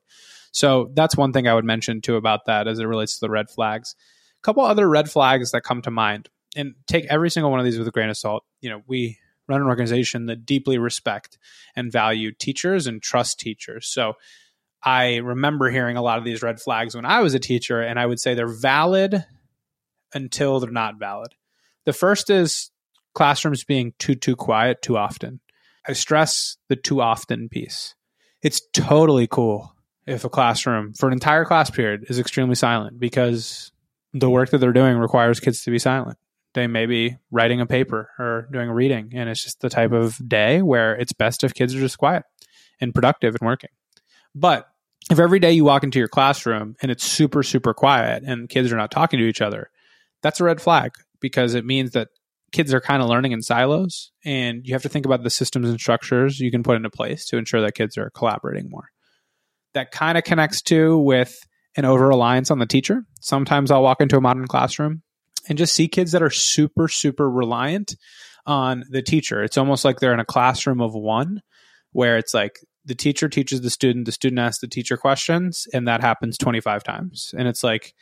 So 0.51 0.91
that's 0.93 1.17
one 1.17 1.33
thing 1.33 1.47
I 1.47 1.53
would 1.53 1.65
mention 1.65 2.01
too 2.01 2.15
about 2.15 2.45
that 2.45 2.67
as 2.67 2.79
it 2.79 2.85
relates 2.85 3.15
to 3.15 3.25
the 3.25 3.31
red 3.31 3.49
flags. 3.49 3.95
A 4.41 4.43
couple 4.43 4.63
other 4.63 4.89
red 4.89 5.09
flags 5.09 5.51
that 5.51 5.61
come 5.61 5.81
to 5.83 5.91
mind, 5.91 6.29
and 6.55 6.75
take 6.87 7.05
every 7.09 7.29
single 7.29 7.51
one 7.51 7.59
of 7.59 7.65
these 7.65 7.77
with 7.77 7.87
a 7.87 7.91
grain 7.91 8.09
of 8.09 8.17
salt. 8.17 8.43
You 8.61 8.69
know, 8.69 8.81
we 8.87 9.19
run 9.47 9.61
an 9.61 9.67
organization 9.67 10.25
that 10.27 10.45
deeply 10.45 10.77
respect 10.77 11.37
and 11.75 11.91
value 11.91 12.31
teachers 12.31 12.87
and 12.87 13.01
trust 13.01 13.39
teachers. 13.39 13.87
So 13.87 14.13
I 14.83 15.17
remember 15.17 15.69
hearing 15.69 15.97
a 15.97 16.01
lot 16.01 16.17
of 16.17 16.25
these 16.25 16.43
red 16.43 16.59
flags 16.59 16.95
when 16.95 17.05
I 17.05 17.21
was 17.21 17.33
a 17.33 17.39
teacher, 17.39 17.81
and 17.81 17.99
I 17.99 18.05
would 18.05 18.19
say 18.19 18.33
they're 18.33 18.47
valid 18.47 19.25
until 20.13 20.59
they're 20.59 20.71
not 20.71 20.99
valid. 20.99 21.33
The 21.85 21.93
first 21.93 22.29
is 22.29 22.71
classrooms 23.13 23.63
being 23.63 23.93
too 23.97 24.15
too 24.15 24.35
quiet 24.35 24.81
too 24.81 24.97
often. 24.97 25.39
I 25.87 25.93
stress 25.93 26.57
the 26.69 26.75
too 26.75 27.01
often 27.01 27.49
piece. 27.49 27.95
It's 28.41 28.61
totally 28.73 29.27
cool 29.27 29.75
if 30.05 30.23
a 30.23 30.29
classroom 30.29 30.93
for 30.93 31.07
an 31.07 31.13
entire 31.13 31.45
class 31.45 31.69
period 31.69 32.05
is 32.09 32.19
extremely 32.19 32.55
silent 32.55 32.99
because 32.99 33.71
the 34.13 34.29
work 34.29 34.51
that 34.51 34.59
they're 34.59 34.71
doing 34.71 34.97
requires 34.97 35.39
kids 35.39 35.63
to 35.63 35.71
be 35.71 35.79
silent 35.79 36.17
they 36.55 36.65
may 36.65 36.87
be 36.87 37.17
writing 37.29 37.61
a 37.61 37.67
paper 37.67 38.09
or 38.17 38.47
doing 38.51 38.69
a 38.69 38.73
reading. 38.73 39.11
And 39.13 39.29
it's 39.29 39.43
just 39.43 39.61
the 39.61 39.69
type 39.69 39.91
of 39.91 40.17
day 40.27 40.63
where 40.63 40.95
it's 40.95 41.13
best 41.13 41.43
if 41.43 41.53
kids 41.53 41.75
are 41.75 41.79
just 41.79 41.99
quiet 41.99 42.23
and 42.81 42.95
productive 42.95 43.35
and 43.39 43.45
working. 43.45 43.69
But 44.33 44.67
if 45.11 45.19
every 45.19 45.39
day 45.39 45.51
you 45.51 45.63
walk 45.63 45.83
into 45.83 45.99
your 45.99 46.07
classroom 46.07 46.75
and 46.81 46.91
it's 46.91 47.03
super, 47.03 47.43
super 47.43 47.75
quiet 47.75 48.23
and 48.25 48.49
kids 48.49 48.71
are 48.71 48.77
not 48.77 48.89
talking 48.89 49.19
to 49.19 49.25
each 49.25 49.41
other, 49.41 49.69
that's 50.23 50.39
a 50.39 50.43
red 50.43 50.59
flag 50.59 50.93
because 51.19 51.53
it 51.53 51.65
means 51.65 51.91
that 51.91 52.07
kids 52.51 52.73
are 52.73 52.81
kind 52.81 53.03
of 53.03 53.09
learning 53.09 53.33
in 53.33 53.41
silos 53.41 54.11
and 54.23 54.65
you 54.65 54.73
have 54.73 54.81
to 54.81 54.89
think 54.89 55.05
about 55.05 55.21
the 55.23 55.29
systems 55.29 55.69
and 55.69 55.79
structures 55.79 56.39
you 56.39 56.49
can 56.49 56.63
put 56.63 56.75
into 56.75 56.89
place 56.89 57.25
to 57.25 57.37
ensure 57.37 57.61
that 57.61 57.75
kids 57.75 57.97
are 57.97 58.09
collaborating 58.11 58.69
more. 58.69 58.89
that 59.75 59.91
kind 59.91 60.17
of 60.17 60.23
connects 60.23 60.61
to 60.61 60.97
with 60.97 61.37
an 61.75 61.85
over 61.85 62.07
reliance 62.07 62.49
on 62.49 62.59
the 62.59 62.65
teacher. 62.65 63.03
Sometimes 63.19 63.69
I'll 63.69 63.83
walk 63.83 63.99
into 64.01 64.15
a 64.17 64.21
modern 64.21 64.47
classroom 64.47 65.03
and 65.47 65.57
just 65.57 65.73
see 65.73 65.87
kids 65.87 66.11
that 66.11 66.23
are 66.23 66.29
super, 66.29 66.87
super 66.87 67.29
reliant 67.29 67.95
on 68.45 68.83
the 68.89 69.01
teacher. 69.01 69.43
It's 69.43 69.57
almost 69.57 69.85
like 69.85 69.99
they're 69.99 70.13
in 70.13 70.19
a 70.19 70.25
classroom 70.25 70.81
of 70.81 70.93
one 70.93 71.41
where 71.91 72.17
it's 72.17 72.33
like 72.33 72.59
the 72.85 72.95
teacher 72.95 73.27
teaches 73.27 73.61
the 73.61 73.69
student, 73.69 74.05
the 74.05 74.11
student 74.11 74.39
asks 74.39 74.59
the 74.59 74.67
teacher 74.67 74.97
questions, 74.97 75.67
and 75.73 75.87
that 75.87 76.01
happens 76.01 76.37
25 76.37 76.83
times. 76.83 77.33
And 77.37 77.47
it's 77.47 77.63
like 77.63 77.93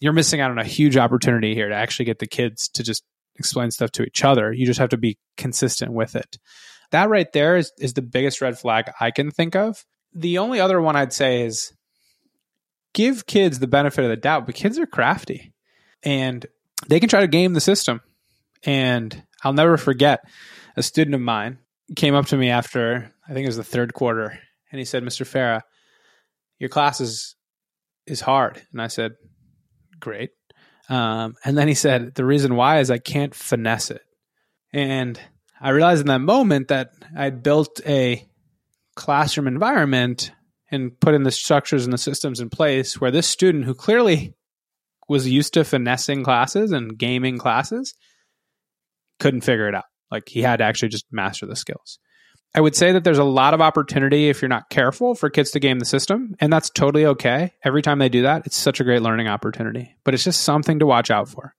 you're 0.00 0.12
missing 0.12 0.40
out 0.40 0.50
on 0.50 0.58
a 0.58 0.64
huge 0.64 0.96
opportunity 0.96 1.54
here 1.54 1.68
to 1.68 1.74
actually 1.74 2.06
get 2.06 2.18
the 2.18 2.26
kids 2.26 2.68
to 2.70 2.82
just 2.82 3.02
explain 3.36 3.70
stuff 3.70 3.92
to 3.92 4.02
each 4.02 4.24
other. 4.24 4.52
You 4.52 4.66
just 4.66 4.80
have 4.80 4.90
to 4.90 4.98
be 4.98 5.16
consistent 5.36 5.92
with 5.92 6.16
it. 6.16 6.38
That 6.90 7.08
right 7.08 7.32
there 7.32 7.56
is, 7.56 7.72
is 7.78 7.94
the 7.94 8.02
biggest 8.02 8.40
red 8.42 8.58
flag 8.58 8.90
I 9.00 9.10
can 9.10 9.30
think 9.30 9.56
of. 9.56 9.84
The 10.14 10.38
only 10.38 10.60
other 10.60 10.80
one 10.80 10.96
I'd 10.96 11.12
say 11.12 11.42
is 11.42 11.72
give 12.92 13.26
kids 13.26 13.58
the 13.58 13.66
benefit 13.66 14.04
of 14.04 14.10
the 14.10 14.16
doubt, 14.16 14.44
but 14.44 14.54
kids 14.54 14.78
are 14.78 14.86
crafty 14.86 15.54
and 16.02 16.44
they 16.88 17.00
can 17.00 17.08
try 17.08 17.20
to 17.20 17.26
game 17.26 17.52
the 17.52 17.60
system. 17.60 18.00
And 18.64 19.22
I'll 19.42 19.52
never 19.52 19.76
forget 19.76 20.20
a 20.76 20.82
student 20.82 21.14
of 21.14 21.20
mine 21.20 21.58
came 21.96 22.14
up 22.14 22.26
to 22.26 22.36
me 22.36 22.50
after 22.50 23.12
I 23.28 23.32
think 23.32 23.44
it 23.44 23.48
was 23.48 23.56
the 23.56 23.64
third 23.64 23.94
quarter, 23.94 24.38
and 24.70 24.78
he 24.78 24.84
said, 24.84 25.02
"Mr. 25.02 25.26
Farah, 25.26 25.62
your 26.58 26.68
class 26.68 27.00
is 27.00 27.36
is 28.06 28.20
hard." 28.20 28.62
And 28.72 28.80
I 28.80 28.88
said, 28.88 29.12
"Great." 30.00 30.30
Um, 30.88 31.36
and 31.44 31.56
then 31.56 31.68
he 31.68 31.74
said, 31.74 32.14
"The 32.14 32.24
reason 32.24 32.56
why 32.56 32.80
is 32.80 32.90
I 32.90 32.98
can't 32.98 33.34
finesse 33.34 33.90
it." 33.90 34.02
And 34.72 35.20
I 35.60 35.70
realized 35.70 36.00
in 36.00 36.08
that 36.08 36.20
moment 36.20 36.68
that 36.68 36.90
I'd 37.16 37.42
built 37.42 37.80
a 37.86 38.26
classroom 38.96 39.46
environment 39.46 40.32
and 40.70 40.98
put 40.98 41.14
in 41.14 41.22
the 41.22 41.30
structures 41.30 41.84
and 41.84 41.92
the 41.92 41.98
systems 41.98 42.40
in 42.40 42.50
place 42.50 43.00
where 43.00 43.10
this 43.10 43.28
student 43.28 43.64
who 43.64 43.74
clearly 43.74 44.34
was 45.12 45.28
used 45.28 45.54
to 45.54 45.64
finessing 45.64 46.24
classes 46.24 46.72
and 46.72 46.98
gaming 46.98 47.38
classes 47.38 47.94
couldn't 49.20 49.42
figure 49.42 49.68
it 49.68 49.74
out. 49.74 49.84
Like 50.10 50.28
he 50.28 50.42
had 50.42 50.56
to 50.56 50.64
actually 50.64 50.88
just 50.88 51.06
master 51.12 51.46
the 51.46 51.56
skills. 51.56 51.98
I 52.54 52.60
would 52.60 52.76
say 52.76 52.92
that 52.92 53.04
there's 53.04 53.18
a 53.18 53.24
lot 53.24 53.54
of 53.54 53.62
opportunity 53.62 54.28
if 54.28 54.42
you're 54.42 54.48
not 54.48 54.68
careful 54.68 55.14
for 55.14 55.30
kids 55.30 55.52
to 55.52 55.60
game 55.60 55.78
the 55.78 55.86
system, 55.86 56.34
and 56.38 56.52
that's 56.52 56.68
totally 56.68 57.06
okay. 57.06 57.52
Every 57.64 57.80
time 57.80 57.98
they 57.98 58.10
do 58.10 58.22
that, 58.22 58.44
it's 58.44 58.56
such 58.56 58.78
a 58.78 58.84
great 58.84 59.00
learning 59.00 59.28
opportunity, 59.28 59.96
but 60.04 60.12
it's 60.12 60.24
just 60.24 60.42
something 60.42 60.78
to 60.80 60.86
watch 60.86 61.10
out 61.10 61.30
for. 61.30 61.54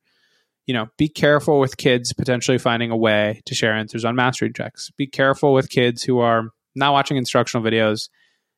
You 0.68 0.76
know, 0.76 0.88
be 0.98 1.10
careful 1.10 1.60
with 1.60 1.78
kids 1.78 2.14
potentially 2.14 2.60
finding 2.60 2.92
a 2.92 2.98
way 2.98 3.42
to 3.46 3.56
share 3.56 3.74
answers 3.74 4.06
on 4.06 4.16
mastery 4.16 4.52
checks. 4.54 4.92
Be 4.96 5.08
careful 5.08 5.54
with 5.54 5.70
kids 5.70 6.04
who 6.04 6.20
are 6.20 6.50
not 6.76 6.94
watching 6.94 7.18
instructional 7.18 7.66
videos, 7.66 8.10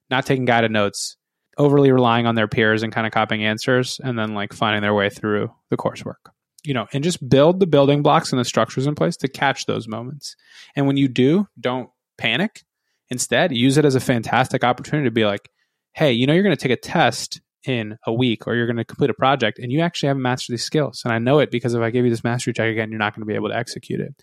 not 0.10 0.25
taking 0.25 0.45
guided 0.45 0.71
notes, 0.71 1.15
overly 1.57 1.91
relying 1.91 2.25
on 2.25 2.35
their 2.35 2.47
peers 2.47 2.83
and 2.83 2.93
kind 2.93 3.07
of 3.07 3.13
copying 3.13 3.43
answers, 3.43 3.99
and 4.03 4.17
then 4.17 4.33
like 4.33 4.53
finding 4.53 4.81
their 4.81 4.93
way 4.93 5.09
through 5.09 5.51
the 5.69 5.77
coursework. 5.77 6.31
You 6.63 6.73
know, 6.73 6.87
and 6.93 7.03
just 7.03 7.27
build 7.27 7.59
the 7.59 7.67
building 7.67 8.01
blocks 8.01 8.31
and 8.31 8.39
the 8.39 8.45
structures 8.45 8.87
in 8.87 8.95
place 8.95 9.17
to 9.17 9.27
catch 9.27 9.67
those 9.67 9.87
moments. 9.87 10.35
And 10.75 10.87
when 10.87 10.97
you 10.97 11.07
do, 11.07 11.47
don't 11.59 11.89
panic. 12.17 12.63
Instead, 13.09 13.55
use 13.55 13.77
it 13.77 13.85
as 13.85 13.93
a 13.93 13.99
fantastic 13.99 14.63
opportunity 14.63 15.05
to 15.05 15.11
be 15.11 15.25
like, 15.25 15.49
hey, 15.93 16.11
you 16.11 16.25
know, 16.25 16.33
you're 16.33 16.43
going 16.43 16.55
to 16.55 16.61
take 16.61 16.71
a 16.71 16.81
test 16.81 17.39
in 17.65 17.97
a 18.05 18.13
week 18.13 18.47
or 18.47 18.55
you're 18.55 18.65
going 18.65 18.77
to 18.77 18.83
complete 18.83 19.09
a 19.09 19.13
project 19.13 19.59
and 19.59 19.71
you 19.71 19.81
actually 19.81 20.07
haven't 20.07 20.23
mastered 20.23 20.53
these 20.53 20.63
skills. 20.63 21.01
And 21.03 21.13
I 21.13 21.19
know 21.19 21.39
it 21.39 21.51
because 21.51 21.73
if 21.73 21.81
I 21.81 21.89
give 21.89 22.03
you 22.03 22.11
this 22.11 22.23
mastery 22.23 22.53
check 22.53 22.69
again, 22.69 22.89
you're 22.89 22.99
not 22.99 23.13
going 23.13 23.21
to 23.21 23.27
be 23.27 23.35
able 23.35 23.49
to 23.49 23.55
execute 23.55 23.99
it 23.99 24.15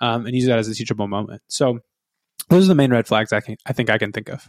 um, 0.00 0.26
and 0.26 0.34
use 0.34 0.46
that 0.46 0.58
as 0.58 0.68
a 0.68 0.74
teachable 0.74 1.08
moment. 1.08 1.42
So 1.48 1.80
those 2.48 2.64
are 2.64 2.68
the 2.68 2.74
main 2.74 2.90
red 2.90 3.06
flags 3.06 3.32
I, 3.32 3.40
can, 3.40 3.56
I 3.66 3.72
think 3.72 3.90
I 3.90 3.98
can 3.98 4.12
think 4.12 4.28
of. 4.28 4.48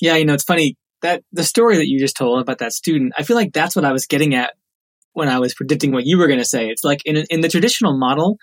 Yeah, 0.00 0.16
you 0.16 0.24
know, 0.24 0.34
it's 0.34 0.44
funny 0.44 0.76
that 1.02 1.22
the 1.32 1.44
story 1.44 1.76
that 1.76 1.88
you 1.88 1.98
just 1.98 2.16
told 2.16 2.40
about 2.40 2.58
that 2.58 2.72
student, 2.72 3.12
I 3.16 3.22
feel 3.22 3.36
like 3.36 3.52
that's 3.52 3.76
what 3.76 3.84
I 3.84 3.92
was 3.92 4.06
getting 4.06 4.34
at 4.34 4.54
when 5.12 5.28
I 5.28 5.38
was 5.38 5.54
predicting 5.54 5.92
what 5.92 6.06
you 6.06 6.18
were 6.18 6.26
going 6.26 6.38
to 6.38 6.44
say. 6.44 6.68
It's 6.68 6.84
like 6.84 7.00
in, 7.04 7.16
in 7.30 7.40
the 7.40 7.48
traditional 7.48 7.96
model, 7.96 8.38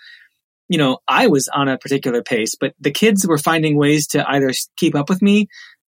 you 0.68 0.78
know, 0.78 0.98
I 1.06 1.26
was 1.28 1.48
on 1.48 1.68
a 1.68 1.78
particular 1.78 2.22
pace, 2.22 2.54
but 2.58 2.74
the 2.80 2.90
kids 2.90 3.26
were 3.26 3.38
finding 3.38 3.76
ways 3.76 4.08
to 4.08 4.28
either 4.28 4.50
keep 4.76 4.94
up 4.94 5.08
with 5.08 5.22
me 5.22 5.46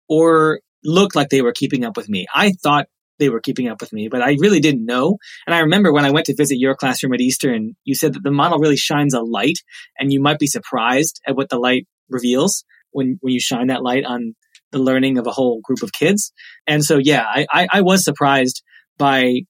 or 0.07 0.61
look 0.83 1.15
like 1.15 1.29
they 1.29 1.41
were 1.41 1.51
keeping 1.51 1.83
up 1.83 1.97
with 1.97 2.07
me. 2.07 2.27
I 2.33 2.51
thought 2.51 2.87
they 3.17 3.29
were 3.29 3.41
keeping 3.41 3.67
up 3.67 3.81
with 3.81 3.91
me, 3.91 4.07
but 4.07 4.21
I 4.21 4.37
really 4.39 4.59
didn't 4.59 4.85
know. 4.85 5.17
And 5.45 5.53
I 5.53 5.59
remember 5.59 5.91
when 5.91 6.05
I 6.05 6.11
went 6.11 6.27
to 6.27 6.35
visit 6.35 6.57
your 6.57 6.75
classroom 6.75 7.13
at 7.13 7.21
Eastern, 7.21 7.75
you 7.83 7.93
said 7.93 8.13
that 8.13 8.23
the 8.23 8.31
model 8.31 8.59
really 8.59 8.77
shines 8.77 9.13
a 9.13 9.21
light 9.21 9.59
and 9.97 10.11
you 10.11 10.21
might 10.21 10.39
be 10.39 10.47
surprised 10.47 11.21
at 11.27 11.35
what 11.35 11.49
the 11.49 11.59
light 11.59 11.87
reveals 12.09 12.63
when, 12.91 13.17
when 13.21 13.33
you 13.33 13.39
shine 13.39 13.67
that 13.67 13.83
light 13.83 14.05
on 14.05 14.35
the 14.71 14.79
learning 14.79 15.17
of 15.17 15.27
a 15.27 15.31
whole 15.31 15.61
group 15.63 15.81
of 15.83 15.91
kids. 15.91 16.31
And 16.67 16.83
so, 16.83 16.97
yeah, 16.97 17.23
I, 17.23 17.45
I, 17.51 17.67
I 17.73 17.81
was 17.81 18.03
surprised 18.03 18.63
by 18.97 19.41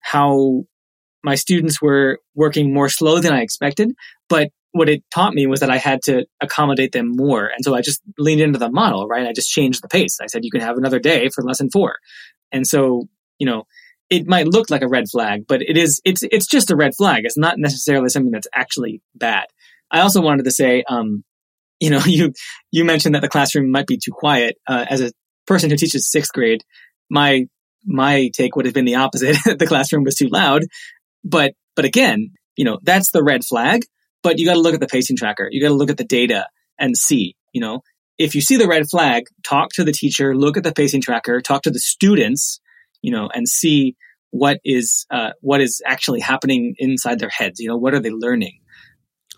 how 0.00 0.64
my 1.24 1.34
students 1.34 1.82
were 1.82 2.20
working 2.34 2.72
more 2.72 2.88
slow 2.88 3.20
than 3.20 3.32
I 3.32 3.42
expected, 3.42 3.92
but 4.28 4.50
what 4.72 4.88
it 4.88 5.02
taught 5.12 5.34
me 5.34 5.46
was 5.46 5.60
that 5.60 5.70
I 5.70 5.78
had 5.78 6.02
to 6.04 6.26
accommodate 6.40 6.92
them 6.92 7.12
more. 7.16 7.46
And 7.46 7.64
so 7.64 7.74
I 7.74 7.80
just 7.80 8.00
leaned 8.18 8.40
into 8.40 8.58
the 8.58 8.70
model, 8.70 9.08
right? 9.08 9.26
I 9.26 9.32
just 9.32 9.50
changed 9.50 9.82
the 9.82 9.88
pace. 9.88 10.18
I 10.22 10.26
said, 10.26 10.44
you 10.44 10.50
can 10.50 10.60
have 10.60 10.76
another 10.76 10.98
day 10.98 11.30
for 11.34 11.42
lesson 11.42 11.70
four. 11.70 11.96
And 12.52 12.66
so, 12.66 13.08
you 13.38 13.46
know, 13.46 13.64
it 14.10 14.26
might 14.26 14.46
look 14.46 14.70
like 14.70 14.82
a 14.82 14.88
red 14.88 15.08
flag, 15.10 15.46
but 15.48 15.62
it 15.62 15.76
is, 15.76 16.00
it's, 16.04 16.22
it's 16.22 16.46
just 16.46 16.70
a 16.70 16.76
red 16.76 16.94
flag. 16.96 17.22
It's 17.24 17.38
not 17.38 17.58
necessarily 17.58 18.10
something 18.10 18.30
that's 18.30 18.46
actually 18.54 19.02
bad. 19.14 19.46
I 19.90 20.00
also 20.00 20.20
wanted 20.20 20.44
to 20.44 20.50
say, 20.50 20.84
um, 20.88 21.24
you 21.80 21.90
know, 21.90 22.00
you, 22.06 22.32
you 22.70 22.84
mentioned 22.84 23.14
that 23.14 23.22
the 23.22 23.28
classroom 23.28 23.70
might 23.70 23.86
be 23.86 23.98
too 23.98 24.12
quiet. 24.12 24.56
Uh, 24.66 24.84
as 24.88 25.00
a 25.00 25.12
person 25.46 25.70
who 25.70 25.76
teaches 25.76 26.10
sixth 26.10 26.32
grade, 26.32 26.62
my, 27.10 27.46
my 27.84 28.30
take 28.34 28.56
would 28.56 28.66
have 28.66 28.74
been 28.74 28.84
the 28.84 28.96
opposite. 28.96 29.36
the 29.58 29.66
classroom 29.66 30.04
was 30.04 30.16
too 30.16 30.28
loud. 30.28 30.62
But, 31.24 31.54
but 31.74 31.84
again, 31.84 32.32
you 32.56 32.64
know, 32.64 32.78
that's 32.82 33.10
the 33.10 33.22
red 33.22 33.44
flag 33.44 33.82
but 34.22 34.38
you 34.38 34.46
got 34.46 34.54
to 34.54 34.60
look 34.60 34.74
at 34.74 34.80
the 34.80 34.86
pacing 34.86 35.16
tracker. 35.16 35.48
You 35.50 35.60
got 35.60 35.68
to 35.68 35.74
look 35.74 35.90
at 35.90 35.96
the 35.96 36.04
data 36.04 36.48
and 36.78 36.96
see, 36.96 37.36
you 37.52 37.60
know, 37.60 37.82
if 38.18 38.34
you 38.34 38.40
see 38.40 38.56
the 38.56 38.66
red 38.66 38.88
flag, 38.90 39.24
talk 39.44 39.70
to 39.74 39.84
the 39.84 39.92
teacher, 39.92 40.36
look 40.36 40.56
at 40.56 40.64
the 40.64 40.72
pacing 40.72 41.00
tracker, 41.00 41.40
talk 41.40 41.62
to 41.62 41.70
the 41.70 41.78
students, 41.78 42.60
you 43.00 43.12
know, 43.12 43.28
and 43.32 43.48
see 43.48 43.96
what 44.30 44.58
is 44.64 45.06
uh, 45.10 45.30
what 45.40 45.60
is 45.60 45.80
actually 45.86 46.20
happening 46.20 46.74
inside 46.78 47.20
their 47.20 47.28
heads. 47.28 47.60
You 47.60 47.68
know, 47.68 47.76
what 47.76 47.94
are 47.94 48.00
they 48.00 48.10
learning? 48.10 48.58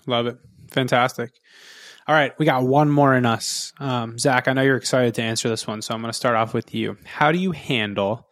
Love 0.06 0.26
it, 0.26 0.38
fantastic. 0.70 1.30
All 2.10 2.16
right, 2.16 2.36
we 2.40 2.44
got 2.44 2.64
one 2.64 2.90
more 2.90 3.14
in 3.14 3.24
us. 3.24 3.72
Um, 3.78 4.18
Zach, 4.18 4.48
I 4.48 4.52
know 4.52 4.62
you're 4.62 4.74
excited 4.74 5.14
to 5.14 5.22
answer 5.22 5.48
this 5.48 5.64
one, 5.64 5.80
so 5.80 5.94
I'm 5.94 6.00
going 6.00 6.10
to 6.10 6.16
start 6.16 6.34
off 6.34 6.52
with 6.52 6.74
you. 6.74 6.96
How 7.04 7.30
do 7.30 7.38
you 7.38 7.52
handle 7.52 8.26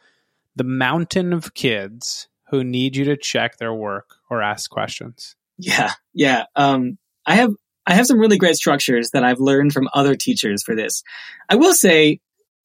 the 0.57 0.65
mountain 0.65 1.33
of 1.33 1.55
kids 1.55 2.27
who 2.51 2.65
need 2.65 2.97
you 2.97 3.05
to 3.05 3.17
check 3.17 3.59
their 3.59 3.73
work 3.73 4.17
or 4.29 4.43
ask 4.43 4.69
questions? 4.69 5.37
Yeah, 5.59 5.93
yeah. 6.13 6.47
Um, 6.57 6.99
I 7.25 7.37
have 7.37 7.53
I 7.87 7.95
have 7.95 8.07
some 8.07 8.19
really 8.19 8.37
great 8.37 8.57
structures 8.57 9.11
that 9.13 9.23
I've 9.23 9.39
learned 9.39 9.73
from 9.73 9.89
other 9.95 10.17
teachers 10.17 10.65
for 10.65 10.75
this. 10.75 11.05
I 11.49 11.55
will 11.55 11.73
say, 11.73 12.19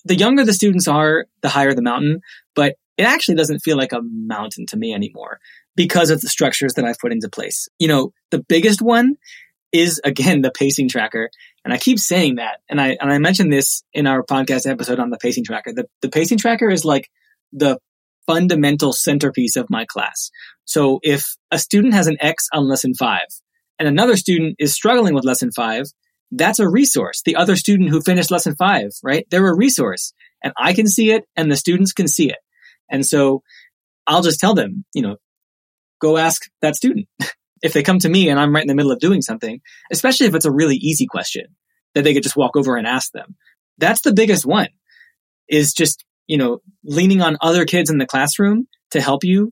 the 0.06 0.16
younger 0.16 0.44
the 0.44 0.52
students 0.52 0.88
are, 0.88 1.28
the 1.44 1.50
higher 1.50 1.76
the 1.76 1.84
mountain. 1.84 2.22
But 2.56 2.74
it 2.98 3.04
actually 3.04 3.36
doesn't 3.36 3.60
feel 3.60 3.78
like 3.78 3.92
a 3.92 4.02
mountain 4.02 4.66
to 4.66 4.78
me 4.78 4.96
anymore 4.96 5.40
because 5.76 6.10
of 6.10 6.22
the 6.22 6.30
structures 6.30 6.74
that 6.74 6.86
I've 6.86 6.98
put 6.98 7.12
into 7.12 7.30
place. 7.30 7.70
You 7.78 7.88
know, 7.88 8.14
the 8.32 8.40
biggest 8.40 8.82
one 8.82 9.18
is 9.74 10.00
again 10.04 10.42
the 10.42 10.52
pacing 10.52 10.88
tracker. 10.88 11.30
And 11.66 11.74
I 11.74 11.78
keep 11.78 12.00
saying 12.00 12.36
that. 12.36 12.60
And 12.70 12.80
I 12.80 12.96
and 13.02 13.12
I 13.12 13.18
mentioned 13.18 13.52
this 13.52 13.84
in 13.92 14.08
our 14.08 14.24
podcast 14.24 14.70
episode 14.70 15.00
on 15.00 15.10
the 15.10 15.18
pacing 15.18 15.44
tracker. 15.44 15.74
The 15.74 15.88
the 16.02 16.10
pacing 16.10 16.38
tracker 16.38 16.70
is 16.70 16.86
like 16.86 17.10
the 17.52 17.80
fundamental 18.26 18.94
centerpiece 18.94 19.58
of 19.58 19.70
my 19.70 19.86
class. 19.86 20.30
So 20.66 21.00
if 21.02 21.36
a 21.52 21.60
student 21.60 21.94
has 21.94 22.08
an 22.08 22.18
X 22.22 22.48
on 22.54 22.70
lesson 22.70 22.94
five 22.94 23.28
and 23.80 23.88
another 23.88 24.16
student 24.16 24.56
is 24.60 24.74
struggling 24.74 25.14
with 25.14 25.26
lesson 25.26 25.52
five, 25.52 25.86
that's 26.32 26.60
a 26.60 26.70
resource. 26.70 27.22
The 27.26 27.36
other 27.36 27.56
student 27.56 27.90
who 27.90 28.02
finished 28.02 28.32
lesson 28.32 28.56
five, 28.56 28.92
right? 29.04 29.26
They're 29.30 29.48
a 29.48 29.56
resource 29.56 30.14
and 30.44 30.54
I 30.58 30.74
can 30.74 30.88
see 30.88 31.12
it 31.12 31.26
and 31.36 31.52
the 31.52 31.58
students 31.58 31.92
can 31.92 32.08
see 32.08 32.30
it. 32.30 32.38
And 32.90 33.06
so 33.06 33.42
I'll 34.06 34.22
just 34.22 34.40
tell 34.40 34.54
them, 34.54 34.86
you 34.94 35.02
know, 35.02 35.18
go 36.00 36.18
ask 36.18 36.44
that 36.62 36.76
student. 36.76 37.08
if 37.64 37.74
they 37.74 37.82
come 37.82 37.98
to 38.00 38.10
me 38.10 38.30
and 38.30 38.40
I'm 38.40 38.54
right 38.54 38.64
in 38.64 38.68
the 38.68 38.76
middle 38.76 38.92
of 38.92 39.00
doing 39.00 39.24
something, 39.24 39.62
especially 39.92 40.28
if 40.28 40.36
it's 40.36 40.46
a 40.46 40.52
really 40.52 40.76
easy 40.76 41.08
question 41.08 41.46
that 41.96 42.04
they 42.04 42.14
could 42.14 42.24
just 42.24 42.36
walk 42.36 42.56
over 42.56 42.76
and 42.76 42.86
ask 42.86 43.12
them. 43.12 43.36
That's 43.80 44.02
the 44.02 44.14
biggest 44.14 44.46
one 44.46 44.70
is 45.50 45.74
just 45.74 46.06
you 46.28 46.38
know, 46.38 46.60
leaning 46.84 47.22
on 47.22 47.38
other 47.42 47.66
kids 47.66 47.90
in 47.90 47.98
the 47.98 48.06
classroom 48.06 48.68
to 48.92 49.02
help 49.02 49.24
you 49.24 49.52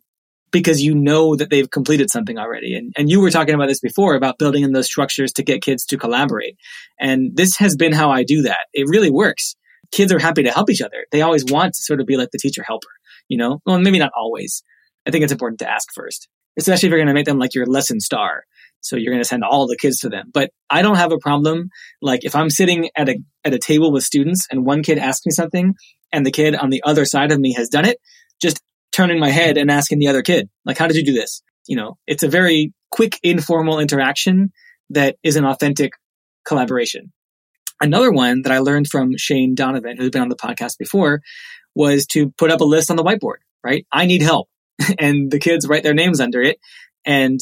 because 0.51 0.81
you 0.81 0.93
know 0.93 1.35
that 1.35 1.49
they've 1.49 1.69
completed 1.69 2.09
something 2.09 2.37
already. 2.37 2.75
And, 2.75 2.93
and 2.97 3.09
you 3.09 3.21
were 3.21 3.31
talking 3.31 3.55
about 3.55 3.67
this 3.67 3.79
before 3.79 4.15
about 4.15 4.37
building 4.37 4.63
in 4.63 4.73
those 4.73 4.85
structures 4.85 5.31
to 5.33 5.43
get 5.43 5.61
kids 5.61 5.85
to 5.85 5.97
collaborate. 5.97 6.57
And 6.99 7.35
this 7.35 7.57
has 7.57 7.75
been 7.75 7.93
how 7.93 8.11
I 8.11 8.23
do 8.23 8.41
that. 8.43 8.67
It 8.73 8.87
really 8.87 9.09
works. 9.09 9.55
Kids 9.91 10.11
are 10.11 10.19
happy 10.19 10.43
to 10.43 10.51
help 10.51 10.69
each 10.69 10.81
other. 10.81 11.05
They 11.11 11.21
always 11.21 11.45
want 11.45 11.73
to 11.73 11.83
sort 11.83 12.01
of 12.01 12.07
be 12.07 12.17
like 12.17 12.31
the 12.31 12.37
teacher 12.37 12.63
helper, 12.63 12.89
you 13.27 13.37
know? 13.37 13.61
Well, 13.65 13.79
maybe 13.79 13.99
not 13.99 14.11
always. 14.15 14.63
I 15.05 15.11
think 15.11 15.23
it's 15.23 15.33
important 15.33 15.59
to 15.59 15.69
ask 15.69 15.87
first, 15.93 16.27
especially 16.57 16.87
if 16.87 16.91
you're 16.91 16.99
going 16.99 17.07
to 17.07 17.13
make 17.13 17.25
them 17.25 17.39
like 17.39 17.55
your 17.55 17.65
lesson 17.65 17.99
star. 17.99 18.43
So 18.81 18.95
you're 18.95 19.11
going 19.11 19.23
to 19.23 19.27
send 19.27 19.43
all 19.43 19.67
the 19.67 19.77
kids 19.77 19.99
to 19.99 20.09
them. 20.09 20.31
But 20.33 20.51
I 20.69 20.81
don't 20.81 20.95
have 20.95 21.11
a 21.11 21.19
problem. 21.19 21.69
Like 22.01 22.25
if 22.25 22.35
I'm 22.35 22.49
sitting 22.49 22.89
at 22.95 23.09
a, 23.09 23.17
at 23.45 23.53
a 23.53 23.59
table 23.59 23.91
with 23.91 24.03
students 24.03 24.47
and 24.49 24.65
one 24.65 24.81
kid 24.81 24.97
asks 24.97 25.25
me 25.25 25.31
something 25.31 25.75
and 26.11 26.25
the 26.25 26.31
kid 26.31 26.55
on 26.55 26.69
the 26.69 26.81
other 26.83 27.05
side 27.05 27.31
of 27.31 27.39
me 27.39 27.53
has 27.53 27.69
done 27.69 27.85
it, 27.85 27.97
just 28.41 28.59
turning 28.91 29.19
my 29.19 29.29
head 29.29 29.57
and 29.57 29.69
asking 29.69 29.99
the 29.99 30.07
other 30.07 30.21
kid, 30.21 30.49
like, 30.65 30.77
how 30.77 30.87
did 30.87 30.97
you 30.97 31.05
do 31.05 31.13
this? 31.13 31.41
You 31.67 31.75
know, 31.77 31.97
it's 32.07 32.23
a 32.23 32.27
very 32.27 32.73
quick, 32.89 33.19
informal 33.23 33.79
interaction 33.79 34.51
that 34.89 35.15
is 35.23 35.35
an 35.35 35.45
authentic 35.45 35.93
collaboration. 36.45 37.13
Another 37.79 38.11
one 38.11 38.41
that 38.43 38.51
I 38.51 38.59
learned 38.59 38.87
from 38.87 39.17
Shane 39.17 39.55
Donovan, 39.55 39.97
who's 39.97 40.09
been 40.09 40.21
on 40.21 40.29
the 40.29 40.35
podcast 40.35 40.77
before, 40.77 41.21
was 41.73 42.05
to 42.07 42.31
put 42.37 42.51
up 42.51 42.61
a 42.61 42.65
list 42.65 42.91
on 42.91 42.97
the 42.97 43.03
whiteboard, 43.03 43.37
right? 43.63 43.85
I 43.91 44.05
need 44.05 44.21
help. 44.21 44.49
and 44.99 45.31
the 45.31 45.39
kids 45.39 45.67
write 45.67 45.83
their 45.83 45.93
names 45.93 46.19
under 46.19 46.41
it. 46.41 46.59
And 47.05 47.39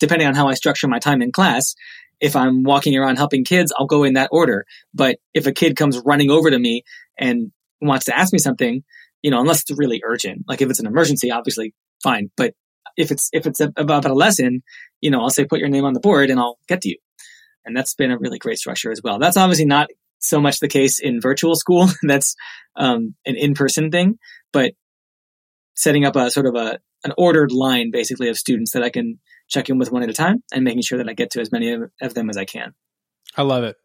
depending 0.00 0.28
on 0.28 0.34
how 0.34 0.48
I 0.48 0.54
structure 0.54 0.88
my 0.88 0.98
time 0.98 1.22
in 1.22 1.32
class, 1.32 1.74
if 2.20 2.36
I'm 2.36 2.62
walking 2.62 2.96
around 2.96 3.16
helping 3.16 3.44
kids, 3.44 3.72
I'll 3.76 3.86
go 3.86 4.04
in 4.04 4.14
that 4.14 4.30
order. 4.32 4.64
But 4.94 5.18
if 5.34 5.46
a 5.46 5.52
kid 5.52 5.76
comes 5.76 6.00
running 6.04 6.30
over 6.30 6.50
to 6.50 6.58
me 6.58 6.84
and 7.18 7.50
wants 7.80 8.06
to 8.06 8.16
ask 8.16 8.32
me 8.32 8.38
something, 8.38 8.84
you 9.22 9.30
know, 9.30 9.40
unless 9.40 9.62
it's 9.62 9.76
really 9.76 10.02
urgent, 10.04 10.44
like 10.48 10.62
if 10.62 10.70
it's 10.70 10.80
an 10.80 10.86
emergency, 10.86 11.30
obviously 11.32 11.74
fine. 12.02 12.30
But 12.36 12.54
if 12.96 13.10
it's, 13.10 13.28
if 13.32 13.46
it's 13.46 13.60
about 13.60 14.04
a 14.04 14.14
lesson, 14.14 14.62
you 15.00 15.10
know, 15.10 15.20
I'll 15.20 15.30
say, 15.30 15.44
put 15.44 15.58
your 15.58 15.68
name 15.68 15.84
on 15.84 15.94
the 15.94 16.00
board 16.00 16.30
and 16.30 16.38
I'll 16.38 16.58
get 16.68 16.82
to 16.82 16.90
you. 16.90 16.98
And 17.64 17.76
that's 17.76 17.94
been 17.94 18.10
a 18.10 18.18
really 18.18 18.38
great 18.38 18.58
structure 18.58 18.92
as 18.92 19.00
well. 19.02 19.18
That's 19.18 19.36
obviously 19.36 19.66
not 19.66 19.88
so 20.18 20.40
much 20.40 20.60
the 20.60 20.68
case 20.68 21.00
in 21.00 21.20
virtual 21.20 21.54
school. 21.56 21.88
that's 22.02 22.36
um, 22.76 23.14
an 23.26 23.36
in-person 23.36 23.90
thing, 23.90 24.18
but 24.52 24.74
setting 25.74 26.04
up 26.04 26.16
a 26.16 26.30
sort 26.30 26.46
of 26.46 26.54
a 26.54 26.78
an 27.04 27.12
ordered 27.18 27.52
line 27.52 27.90
basically 27.90 28.28
of 28.28 28.38
students 28.38 28.72
that 28.72 28.82
I 28.82 28.90
can 28.90 29.18
check 29.48 29.68
in 29.68 29.78
with 29.78 29.90
one 29.90 30.02
at 30.02 30.08
a 30.08 30.14
time 30.14 30.42
and 30.52 30.64
making 30.64 30.82
sure 30.82 30.98
that 30.98 31.08
I 31.08 31.14
get 31.14 31.32
to 31.32 31.40
as 31.40 31.50
many 31.50 31.72
of, 32.00 32.14
them 32.14 32.30
as 32.30 32.36
I 32.36 32.44
can. 32.44 32.74
I 33.36 33.42
love 33.42 33.64
it. 33.64 33.76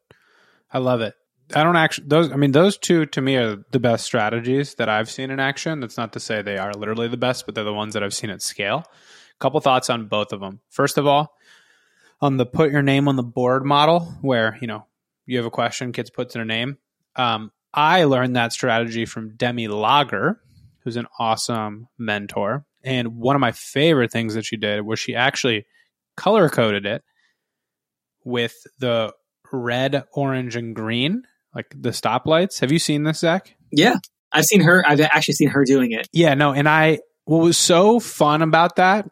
I 0.72 0.78
love 0.78 1.02
it. 1.02 1.16
I 1.56 1.64
don't 1.64 1.78
actually 1.78 2.08
those 2.08 2.32
I 2.32 2.36
mean 2.36 2.52
those 2.52 2.78
two 2.78 3.06
to 3.08 3.22
me 3.22 3.38
are 3.38 3.64
the 3.72 3.80
best 3.80 4.04
strategies 4.04 4.76
that 4.76 4.90
I've 4.90 5.10
seen 5.10 5.32
in 5.32 5.40
action. 5.40 5.80
That's 5.80 5.98
not 5.98 6.14
to 6.14 6.20
say 6.20 6.42
they 6.42 6.58
are 6.58 6.74
literally 6.74 7.08
the 7.08 7.18
best, 7.18 7.46
but 7.46 7.56
they're 7.56 7.64
the 7.64 7.74
ones 7.74 7.94
that 7.94 8.04
I've 8.04 8.14
seen 8.14 8.30
at 8.30 8.42
scale. 8.42 8.84
A 8.86 9.40
couple 9.40 9.60
thoughts 9.62 9.90
on 9.90 10.08
both 10.08 10.34
of 10.34 10.42
them. 10.42 10.60
First 10.70 10.98
of 10.98 11.08
all, 11.08 11.38
on 12.20 12.38
the 12.38 12.46
put 12.46 12.72
your 12.72 12.82
name 12.82 13.08
on 13.08 13.16
the 13.16 13.24
board 13.24 13.64
model 13.64 14.02
where, 14.22 14.58
you 14.60 14.68
know, 14.68 14.86
you 15.26 15.38
have 15.38 15.46
a 15.46 15.52
question, 15.52 15.92
kids 15.92 16.10
puts 16.10 16.34
their 16.34 16.46
name. 16.46 16.78
Um, 17.16 17.52
I 17.74 18.06
learned 18.06 18.36
that 18.36 18.54
strategy 18.54 19.06
from 19.06 19.36
Demi 19.36 19.68
Lager, 19.68 20.42
who's 20.88 20.96
an 20.96 21.08
awesome 21.20 21.90
mentor. 21.98 22.66
And 22.82 23.18
one 23.18 23.36
of 23.36 23.42
my 23.42 23.52
favorite 23.52 24.10
things 24.10 24.36
that 24.36 24.46
she 24.46 24.56
did 24.56 24.86
was 24.86 25.00
she 25.02 25.16
actually 25.16 25.66
color 26.16 26.48
coded 26.48 26.86
it 26.86 27.04
with 28.24 28.54
the 28.80 29.12
red, 29.52 30.06
orange, 30.14 30.56
and 30.56 30.74
green, 30.74 31.24
like 31.54 31.66
the 31.76 31.90
stoplights. 31.90 32.62
Have 32.62 32.72
you 32.72 32.80
seen 32.80 33.04
this, 33.04 33.20
Zach? 33.20 33.54
Yeah. 33.70 33.98
I've 34.32 34.46
seen 34.46 34.62
her. 34.62 34.82
I've 34.88 35.02
actually 35.02 35.34
seen 35.34 35.50
her 35.50 35.66
doing 35.66 35.92
it. 35.92 36.08
Yeah, 36.14 36.36
no. 36.36 36.54
And 36.54 36.70
I, 36.70 37.00
what 37.26 37.40
was 37.40 37.58
so 37.58 38.00
fun 38.00 38.42
about 38.42 38.78
that 38.78 39.10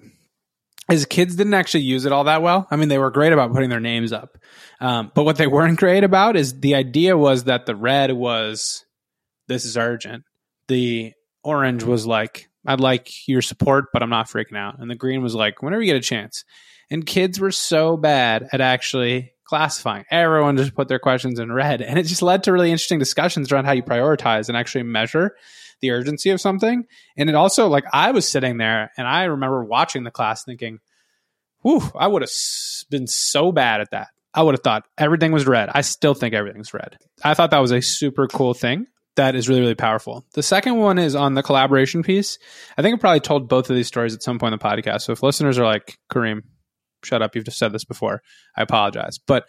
is 0.89 1.05
kids 1.05 1.36
didn't 1.36 1.55
actually 1.55 1.84
use 1.84 2.05
it 2.05 2.13
all 2.13 2.23
that 2.23 2.41
well. 2.41 2.69
I 2.71 2.78
mean, 2.78 2.88
they 2.88 2.99
were 2.99 3.11
great 3.11 3.34
about 3.34 3.51
putting 3.51 3.69
their 3.69 3.82
names 3.82 4.13
up. 4.13 4.38
Um, 4.80 5.11
but 5.13 5.26
what 5.26 5.36
they 5.36 5.47
weren't 5.47 5.78
great 5.78 6.05
about 6.05 6.38
is 6.38 6.61
the 6.61 6.76
idea 6.76 7.17
was 7.17 7.43
that 7.43 7.65
the 7.65 7.76
red 7.76 8.13
was, 8.13 8.86
this 9.49 9.65
is 9.65 9.76
urgent. 9.76 10.23
The 10.67 11.11
orange 11.46 11.84
was 11.84 12.06
like, 12.06 12.50
I'd 12.66 12.80
like 12.80 13.28
your 13.28 13.41
support, 13.41 13.86
but 13.93 14.04
I'm 14.04 14.10
not 14.10 14.28
freaking 14.28 14.58
out. 14.58 14.80
And 14.80 14.89
the 14.89 14.96
green 14.96 15.22
was 15.22 15.36
like, 15.36 15.62
whenever 15.62 15.82
you 15.82 15.93
get 15.93 15.98
a 15.98 16.02
chance. 16.02 16.43
And 16.89 17.06
kids 17.06 17.39
were 17.39 17.52
so 17.52 17.98
bad 17.98 18.50
at 18.52 18.62
actually 18.62 19.34
classifying. 19.46 20.06
Everyone 20.12 20.58
just 20.58 20.76
put 20.76 20.88
their 20.88 21.00
questions 21.00 21.39
in 21.39 21.52
red. 21.52 21.82
And 21.82 21.98
it 22.00 22.04
just 22.04 22.22
led 22.22 22.43
to 22.43 22.52
really 22.52 22.72
interesting 22.72 23.00
discussions 23.00 23.52
around 23.52 23.66
how 23.66 23.74
you 23.74 23.84
prioritize 23.84 24.50
and 24.50 24.58
actually 24.58 24.84
measure 24.84 25.36
the 25.82 25.91
urgency 25.91 26.32
of 26.32 26.41
something. 26.41 26.86
And 27.18 27.30
it 27.30 27.36
also, 27.36 27.68
like, 27.68 27.86
I 27.93 28.12
was 28.12 28.28
sitting 28.28 28.58
there 28.58 28.91
and 28.98 29.08
I 29.08 29.26
remember 29.26 29.64
watching 29.64 30.04
the 30.04 30.12
class 30.12 30.43
thinking, 30.43 30.80
whew, 31.62 31.84
I 31.96 32.08
would 32.08 32.24
have 32.24 32.32
been 32.89 33.08
so 33.08 33.52
bad 33.52 33.82
at 33.82 33.91
that. 33.91 34.08
I 34.34 34.41
would 34.41 34.56
have 34.56 34.64
thought 34.64 34.86
everything 34.98 35.32
was 35.32 35.48
red. 35.48 35.70
I 35.72 35.82
still 35.82 36.14
think 36.14 36.34
everything's 36.34 36.74
red. 36.74 36.98
I 37.24 37.36
thought 37.36 37.52
that 37.52 37.60
was 37.60 37.72
a 37.72 37.82
super 37.82 38.28
cool 38.28 38.54
thing 38.54 38.88
that 39.16 39.36
is 39.36 39.47
really, 39.47 39.61
really 39.61 39.76
powerful. 39.76 40.26
The 40.34 40.43
second 40.43 40.78
one 40.78 40.97
is 40.97 41.16
on 41.16 41.34
the 41.34 41.43
collaboration 41.43 42.03
piece. 42.03 42.38
I 42.78 42.82
think 42.82 42.95
I 42.95 42.99
probably 42.99 43.20
told 43.22 43.47
both 43.49 43.70
of 43.70 43.76
these 43.76 43.88
stories 43.88 44.13
at 44.13 44.24
some 44.24 44.39
point 44.39 44.53
in 44.53 44.59
the 44.59 44.66
podcast. 44.66 45.01
So 45.01 45.13
if 45.13 45.24
listeners 45.24 45.57
are 45.57 45.66
like, 45.66 45.97
Kareem, 46.11 46.41
shut 47.03 47.22
up, 47.22 47.36
you've 47.36 47.45
just 47.45 47.57
said 47.57 47.72
this 47.72 47.86
before, 47.86 48.22
I 48.55 48.61
apologize. 48.61 49.18
But 49.18 49.47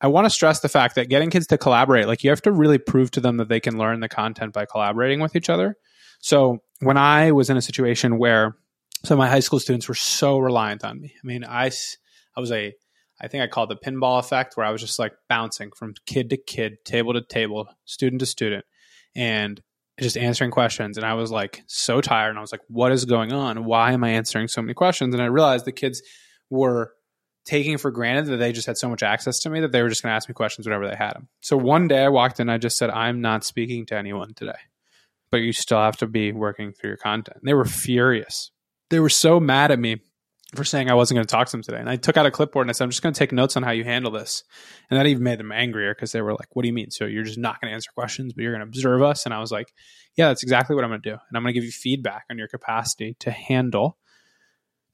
I 0.00 0.08
want 0.08 0.26
to 0.26 0.30
stress 0.30 0.60
the 0.60 0.68
fact 0.68 0.96
that 0.96 1.08
getting 1.08 1.30
kids 1.30 1.46
to 1.48 1.58
collaborate, 1.58 2.06
like 2.06 2.22
you 2.22 2.30
have 2.30 2.42
to 2.42 2.52
really 2.52 2.78
prove 2.78 3.10
to 3.12 3.20
them 3.20 3.38
that 3.38 3.48
they 3.48 3.60
can 3.60 3.78
learn 3.78 4.00
the 4.00 4.08
content 4.08 4.52
by 4.52 4.66
collaborating 4.66 5.20
with 5.20 5.34
each 5.34 5.48
other. 5.48 5.76
So 6.20 6.58
when 6.80 6.98
I 6.98 7.32
was 7.32 7.48
in 7.48 7.56
a 7.56 7.62
situation 7.62 8.18
where 8.18 8.56
some 9.04 9.16
of 9.16 9.18
my 9.18 9.28
high 9.28 9.40
school 9.40 9.60
students 9.60 9.88
were 9.88 9.94
so 9.94 10.38
reliant 10.38 10.84
on 10.84 11.00
me, 11.00 11.14
I 11.22 11.26
mean, 11.26 11.44
I, 11.44 11.70
I 12.36 12.40
was 12.40 12.52
a, 12.52 12.74
I 13.18 13.28
think 13.28 13.42
I 13.42 13.46
called 13.46 13.70
the 13.70 13.76
pinball 13.76 14.18
effect 14.18 14.56
where 14.56 14.66
I 14.66 14.70
was 14.70 14.82
just 14.82 14.98
like 14.98 15.14
bouncing 15.28 15.70
from 15.74 15.94
kid 16.04 16.28
to 16.30 16.36
kid, 16.36 16.84
table 16.84 17.14
to 17.14 17.22
table, 17.22 17.66
student 17.86 18.20
to 18.20 18.26
student, 18.26 18.66
and 19.16 19.60
just 19.98 20.16
answering 20.16 20.50
questions. 20.50 20.98
And 20.98 21.06
I 21.06 21.14
was 21.14 21.30
like 21.30 21.62
so 21.66 22.00
tired. 22.00 22.30
And 22.30 22.38
I 22.38 22.42
was 22.42 22.52
like, 22.52 22.60
what 22.68 22.92
is 22.92 23.04
going 23.06 23.32
on? 23.32 23.64
Why 23.64 23.92
am 23.92 24.04
I 24.04 24.10
answering 24.10 24.46
so 24.46 24.60
many 24.60 24.74
questions? 24.74 25.14
And 25.14 25.22
I 25.22 25.26
realized 25.26 25.64
the 25.64 25.72
kids 25.72 26.02
were 26.50 26.92
taking 27.46 27.78
for 27.78 27.90
granted 27.90 28.26
that 28.26 28.36
they 28.36 28.52
just 28.52 28.66
had 28.66 28.76
so 28.76 28.88
much 28.88 29.02
access 29.02 29.38
to 29.40 29.50
me 29.50 29.60
that 29.60 29.72
they 29.72 29.82
were 29.82 29.88
just 29.88 30.02
going 30.02 30.10
to 30.10 30.16
ask 30.16 30.28
me 30.28 30.34
questions 30.34 30.66
whenever 30.66 30.86
they 30.86 30.96
had 30.96 31.14
them. 31.14 31.28
So 31.40 31.56
one 31.56 31.88
day 31.88 32.04
I 32.04 32.08
walked 32.08 32.40
in, 32.40 32.50
I 32.50 32.58
just 32.58 32.76
said, 32.76 32.90
I'm 32.90 33.20
not 33.20 33.44
speaking 33.44 33.86
to 33.86 33.96
anyone 33.96 34.34
today, 34.34 34.58
but 35.30 35.38
you 35.38 35.52
still 35.52 35.78
have 35.78 35.96
to 35.98 36.06
be 36.06 36.32
working 36.32 36.72
through 36.72 36.90
your 36.90 36.96
content. 36.98 37.38
And 37.40 37.48
they 37.48 37.54
were 37.54 37.64
furious. 37.64 38.50
They 38.90 39.00
were 39.00 39.08
so 39.08 39.40
mad 39.40 39.70
at 39.70 39.78
me 39.78 40.02
for 40.54 40.64
saying 40.64 40.90
I 40.90 40.94
wasn't 40.94 41.16
going 41.16 41.26
to 41.26 41.30
talk 41.30 41.48
to 41.48 41.52
them 41.52 41.62
today. 41.62 41.80
And 41.80 41.90
I 41.90 41.96
took 41.96 42.16
out 42.16 42.26
a 42.26 42.30
clipboard 42.30 42.64
and 42.64 42.70
I 42.70 42.72
said, 42.72 42.84
I'm 42.84 42.90
just 42.90 43.02
going 43.02 43.12
to 43.12 43.18
take 43.18 43.32
notes 43.32 43.56
on 43.56 43.62
how 43.62 43.72
you 43.72 43.84
handle 43.84 44.12
this. 44.12 44.44
And 44.88 44.98
that 44.98 45.06
even 45.06 45.24
made 45.24 45.40
them 45.40 45.50
angrier 45.50 45.94
because 45.94 46.12
they 46.12 46.22
were 46.22 46.32
like, 46.32 46.54
What 46.54 46.62
do 46.62 46.68
you 46.68 46.74
mean? 46.74 46.90
So 46.90 47.04
you're 47.04 47.24
just 47.24 47.38
not 47.38 47.60
going 47.60 47.70
to 47.70 47.74
answer 47.74 47.90
questions, 47.94 48.32
but 48.32 48.42
you're 48.42 48.52
going 48.52 48.60
to 48.60 48.68
observe 48.68 49.02
us? 49.02 49.24
And 49.24 49.34
I 49.34 49.40
was 49.40 49.50
like, 49.50 49.72
Yeah, 50.16 50.28
that's 50.28 50.42
exactly 50.42 50.76
what 50.76 50.84
I'm 50.84 50.90
going 50.90 51.02
to 51.02 51.10
do. 51.10 51.14
And 51.14 51.36
I'm 51.36 51.42
going 51.42 51.52
to 51.52 51.58
give 51.58 51.64
you 51.64 51.72
feedback 51.72 52.24
on 52.30 52.38
your 52.38 52.48
capacity 52.48 53.16
to 53.20 53.30
handle 53.30 53.98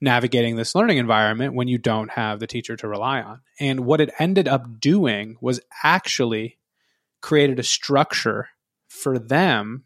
navigating 0.01 0.57
this 0.57 0.75
learning 0.75 0.99
environment 0.99 1.55
when 1.55 1.69
you 1.69 1.79
don't 1.79 2.11
have 2.11 2.41
the 2.41 2.47
teacher 2.47 2.75
to 2.77 2.89
rely 2.89 3.21
on. 3.23 3.41
And 3.61 3.81
what 3.81 4.01
it 4.01 4.13
ended 4.19 4.49
up 4.49 4.81
doing 4.81 5.37
was 5.41 5.61
actually 5.85 6.59
created 7.21 7.61
a 7.61 7.63
structure 7.63 8.49
for 8.89 9.19
them 9.19 9.85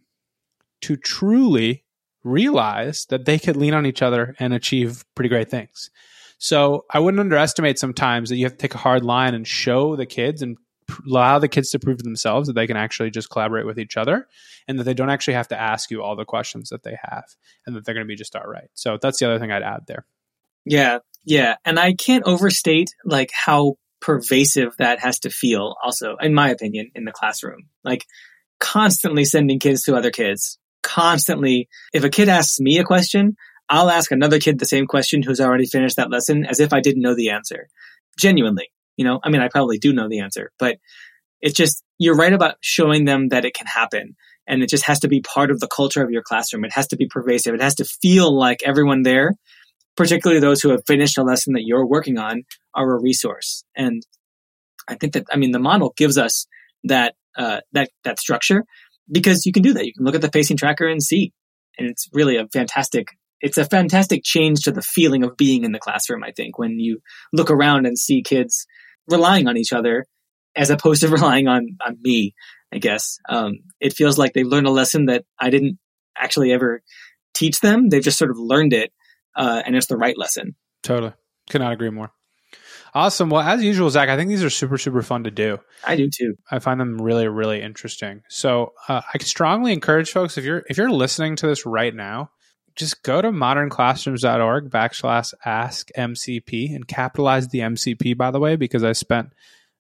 to 0.83 0.97
truly 0.97 1.85
realize 2.27 3.07
that 3.09 3.25
they 3.25 3.39
could 3.39 3.57
lean 3.57 3.75
on 3.75 3.87
each 3.87 4.03
other 4.03 4.35
and 4.39 4.53
achieve 4.53 5.05
pretty 5.15 5.29
great 5.29 5.51
things. 5.51 5.91
So 6.39 6.85
I 6.91 6.99
wouldn't 6.99 7.21
underestimate 7.21 7.79
sometimes 7.79 8.29
that 8.29 8.37
you 8.37 8.45
have 8.45 8.53
to 8.53 8.59
take 8.59 8.75
a 8.75 8.79
hard 8.79 9.05
line 9.05 9.35
and 9.35 9.47
show 9.47 9.97
the 9.97 10.07
kids 10.07 10.43
and 10.43 10.57
allow 11.07 11.39
the 11.39 11.49
kids 11.49 11.71
to 11.71 11.79
prove 11.79 11.99
to 11.99 12.05
themselves 12.05 12.47
that 12.47 12.53
they 12.53 12.67
can 12.67 12.77
actually 12.77 13.11
just 13.11 13.31
collaborate 13.31 13.67
with 13.67 13.79
each 13.79 13.97
other 13.97 14.27
and 14.69 14.79
that 14.79 14.85
they 14.85 14.95
don't 14.95 15.11
actually 15.11 15.35
have 15.35 15.49
to 15.49 15.61
ask 15.61 15.91
you 15.91 16.03
all 16.03 16.17
the 16.17 16.25
questions 16.25 16.69
that 16.69 16.83
they 16.83 16.97
have 17.03 17.25
and 17.67 17.75
that 17.75 17.85
they're 17.85 17.95
going 17.95 18.07
to 18.07 18.09
be 18.09 18.17
just 18.17 18.37
all 18.37 18.47
right. 18.47 18.69
So 18.75 18.99
that's 19.01 19.19
the 19.19 19.27
other 19.27 19.39
thing 19.39 19.51
I'd 19.51 19.63
add 19.63 19.87
there. 19.87 20.05
Yeah. 20.65 20.99
Yeah. 21.25 21.57
And 21.65 21.79
I 21.79 21.95
can't 21.95 22.25
overstate 22.25 22.91
like 23.05 23.31
how 23.33 23.75
pervasive 24.01 24.75
that 24.79 25.01
has 25.01 25.21
to 25.21 25.31
feel 25.31 25.75
also, 25.83 26.17
in 26.21 26.35
my 26.35 26.51
opinion, 26.51 26.91
in 26.95 27.05
the 27.05 27.13
classroom. 27.13 27.69
Like 27.83 28.05
constantly 28.61 29.25
sending 29.25 29.59
kids 29.59 29.83
to 29.83 29.97
other 29.97 30.11
kids, 30.11 30.59
constantly. 30.87 31.69
If 31.93 32.05
a 32.05 32.09
kid 32.09 32.29
asks 32.29 32.61
me 32.61 32.79
a 32.79 32.85
question, 32.85 33.37
I'll 33.69 33.91
ask 33.91 34.13
another 34.13 34.39
kid 34.39 34.59
the 34.59 34.65
same 34.65 34.87
question 34.87 35.23
who's 35.23 35.41
already 35.41 35.67
finished 35.67 35.97
that 35.97 36.11
lesson 36.11 36.47
as 36.47 36.61
if 36.61 36.73
I 36.73 36.81
didn't 36.81 37.03
know 37.03 37.17
the 37.17 37.31
answer. 37.31 37.69
Genuinely. 38.17 38.69
You 38.97 39.05
know, 39.05 39.21
I 39.23 39.29
mean, 39.29 39.43
I 39.43 39.49
probably 39.49 39.79
do 39.79 39.93
know 39.93 40.09
the 40.09 40.21
answer, 40.21 40.53
but 40.59 40.79
it's 41.41 41.55
just, 41.55 41.83
you're 41.99 42.17
right 42.17 42.33
about 42.33 42.55
showing 42.61 43.05
them 43.05 43.29
that 43.29 43.45
it 43.45 43.55
can 43.55 43.67
happen. 43.67 44.17
And 44.47 44.63
it 44.63 44.71
just 44.71 44.87
has 44.87 45.01
to 45.01 45.09
be 45.09 45.21
part 45.21 45.51
of 45.51 45.59
the 45.59 45.69
culture 45.69 46.03
of 46.03 46.11
your 46.11 46.23
classroom. 46.23 46.65
It 46.65 46.73
has 46.73 46.87
to 46.89 46.97
be 46.97 47.09
pervasive. 47.09 47.55
It 47.55 47.61
has 47.61 47.75
to 47.75 47.85
feel 47.85 48.35
like 48.35 48.63
everyone 48.65 49.03
there, 49.03 49.33
particularly 49.97 50.41
those 50.41 50.63
who 50.63 50.71
have 50.71 50.87
finished 50.87 51.19
a 51.19 51.25
lesson 51.25 51.55
that 51.55 51.65
you're 51.67 51.87
working 51.87 52.17
on, 52.17 52.45
are 52.73 52.91
a 52.93 53.03
resource. 53.03 53.65
And 53.77 54.03
I 54.89 54.95
think 54.95 55.15
that, 55.15 55.27
I 55.33 55.37
mean, 55.37 55.51
the 55.51 55.59
model 55.59 55.93
gives 55.97 56.17
us 56.17 56.47
that, 56.85 57.17
uh, 57.37 57.61
that, 57.73 57.91
that 58.05 58.21
structure 58.21 58.65
because 59.11 59.47
you 59.47 59.53
can 59.53 59.63
do 59.63 59.75
that. 59.75 59.87
You 59.87 59.93
can 59.93 60.05
look 60.05 60.15
at 60.15 60.21
the 60.21 60.31
pacing 60.31 60.57
tracker 60.57 60.87
and 60.87 61.03
see. 61.03 61.33
And 61.79 61.89
it's 61.89 62.09
really 62.13 62.37
a 62.37 62.47
fantastic 62.49 63.09
it's 63.41 63.59
a 63.59 63.65
fantastic 63.65 64.23
change 64.25 64.63
to 64.63 64.73
the 64.73 64.83
feeling 64.83 65.23
of 65.23 65.37
being 65.37 65.65
in 65.65 65.73
the 65.73 65.79
classroom, 65.79 66.25
I 66.25 66.33
think, 66.33 66.59
when 66.59 66.79
you 66.79 67.01
look 67.33 67.51
around 67.51 67.87
and 67.87 67.99
see 67.99 68.23
kids 68.23 68.67
relying 69.09 69.47
on 69.47 69.57
each 69.57 69.73
other 69.73 70.07
as 70.55 70.71
opposed 70.71 71.03
to 71.03 71.09
relying 71.11 71.49
on, 71.49 71.77
on 71.85 71.99
me, 72.01 72.35
I 72.73 72.79
guess. 72.79 73.19
Um, 73.29 73.61
it 73.81 73.93
feels 73.93 74.19
like 74.19 74.33
they 74.33 74.45
learned 74.45 74.67
a 74.67 74.71
lesson 74.71 75.07
that 75.07 75.25
I 75.39 75.51
didn't 75.51 75.79
actually 76.17 76.53
ever 76.53 76.83
teach 77.35 77.61
them. 77.61 77.89
They've 77.89 78.03
just 78.03 78.19
sort 78.19 78.31
of 78.31 78.39
learned 78.39 78.73
it, 78.73 78.93
uh, 79.37 79.63
and 79.65 79.77
it's 79.77 79.87
the 79.87 79.99
right 79.99 80.17
lesson. 80.17 80.57
Totally. 80.83 81.13
Cannot 81.51 81.73
agree 81.73 81.91
more. 81.91 82.11
Awesome. 82.97 83.29
Well, 83.29 83.43
as 83.43 83.63
usual, 83.63 83.91
Zach, 83.91 84.09
I 84.09 84.17
think 84.17 84.31
these 84.31 84.43
are 84.43 84.49
super, 84.49 84.79
super 84.79 85.03
fun 85.03 85.25
to 85.25 85.31
do. 85.31 85.59
I 85.85 85.97
do 85.97 86.09
too. 86.09 86.39
I 86.51 86.61
find 86.61 86.81
them 86.81 86.97
really, 86.97 87.29
really 87.29 87.61
interesting. 87.61 88.23
So 88.31 88.73
uh, 88.89 89.03
I 89.13 89.19
strongly 89.19 89.75
encourage 89.75 90.11
folks 90.13 90.39
if 90.39 90.47
you're 90.47 90.65
if 90.71 90.79
you're 90.79 90.91
listening 90.91 91.37
to 91.37 91.47
this 91.47 91.67
right 91.67 91.95
now, 91.95 92.31
just 92.75 93.03
go 93.03 93.21
to 93.21 93.29
modernclassrooms.org 93.29 94.71
backslash 94.71 95.35
ask 95.45 95.91
MCP 95.95 96.75
and 96.75 96.89
capitalize 96.89 97.49
the 97.49 97.59
MCP 97.59 98.17
by 98.17 98.31
the 98.31 98.41
way, 98.41 98.57
because 98.57 98.83
I 98.83 98.93
spent 98.93 99.29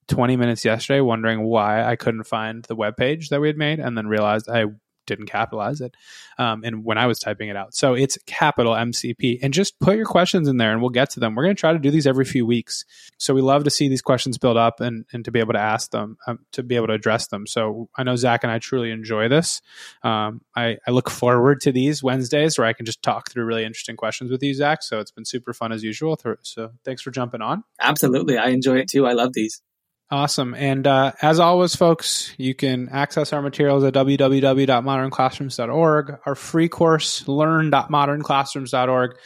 20 0.08 0.36
minutes 0.36 0.66
yesterday 0.66 1.00
wondering 1.00 1.42
why 1.42 1.84
I 1.84 1.96
couldn't 1.96 2.24
find 2.24 2.64
the 2.64 2.76
web 2.76 2.98
page 2.98 3.30
that 3.30 3.40
we 3.40 3.46
had 3.46 3.56
made 3.56 3.80
and 3.80 3.96
then 3.96 4.08
realized 4.08 4.46
I 4.46 4.66
didn't 5.06 5.26
capitalize 5.26 5.80
it 5.80 5.96
um, 6.38 6.62
and 6.64 6.84
when 6.84 6.98
I 6.98 7.06
was 7.06 7.18
typing 7.18 7.48
it 7.48 7.56
out. 7.56 7.74
So 7.74 7.94
it's 7.94 8.18
capital 8.26 8.72
MCP 8.72 9.38
and 9.42 9.54
just 9.54 9.78
put 9.80 9.96
your 9.96 10.06
questions 10.06 10.48
in 10.48 10.56
there 10.56 10.72
and 10.72 10.80
we'll 10.80 10.90
get 10.90 11.10
to 11.10 11.20
them. 11.20 11.34
We're 11.34 11.44
going 11.44 11.56
to 11.56 11.60
try 11.60 11.72
to 11.72 11.78
do 11.78 11.90
these 11.90 12.06
every 12.06 12.24
few 12.24 12.46
weeks. 12.46 12.84
So 13.18 13.34
we 13.34 13.42
love 13.42 13.64
to 13.64 13.70
see 13.70 13.88
these 13.88 14.02
questions 14.02 14.38
build 14.38 14.56
up 14.56 14.80
and, 14.80 15.04
and 15.12 15.24
to 15.24 15.30
be 15.30 15.40
able 15.40 15.54
to 15.54 15.60
ask 15.60 15.90
them, 15.90 16.18
um, 16.26 16.40
to 16.52 16.62
be 16.62 16.76
able 16.76 16.88
to 16.88 16.92
address 16.92 17.28
them. 17.28 17.46
So 17.46 17.88
I 17.96 18.02
know 18.02 18.16
Zach 18.16 18.44
and 18.44 18.50
I 18.50 18.58
truly 18.58 18.90
enjoy 18.90 19.28
this. 19.28 19.60
Um, 20.02 20.42
I, 20.54 20.78
I 20.86 20.90
look 20.90 21.10
forward 21.10 21.60
to 21.62 21.72
these 21.72 22.02
Wednesdays 22.02 22.58
where 22.58 22.66
I 22.66 22.72
can 22.72 22.86
just 22.86 23.02
talk 23.02 23.30
through 23.30 23.44
really 23.44 23.64
interesting 23.64 23.96
questions 23.96 24.30
with 24.30 24.42
you, 24.42 24.54
Zach. 24.54 24.82
So 24.82 25.00
it's 25.00 25.10
been 25.10 25.24
super 25.24 25.52
fun 25.52 25.72
as 25.72 25.82
usual. 25.82 26.18
So 26.42 26.70
thanks 26.84 27.02
for 27.02 27.10
jumping 27.10 27.42
on. 27.42 27.64
Absolutely. 27.80 28.38
I 28.38 28.48
enjoy 28.48 28.78
it 28.78 28.88
too. 28.88 29.06
I 29.06 29.12
love 29.12 29.32
these. 29.32 29.62
Awesome. 30.08 30.54
And 30.54 30.86
uh, 30.86 31.14
as 31.20 31.40
always, 31.40 31.74
folks, 31.74 32.32
you 32.38 32.54
can 32.54 32.88
access 32.90 33.32
our 33.32 33.42
materials 33.42 33.82
at 33.82 33.92
www.modernclassrooms.org. 33.94 36.18
Our 36.24 36.36
free 36.36 36.68
course, 36.68 37.26
learn.modernclassrooms.org. 37.26 39.16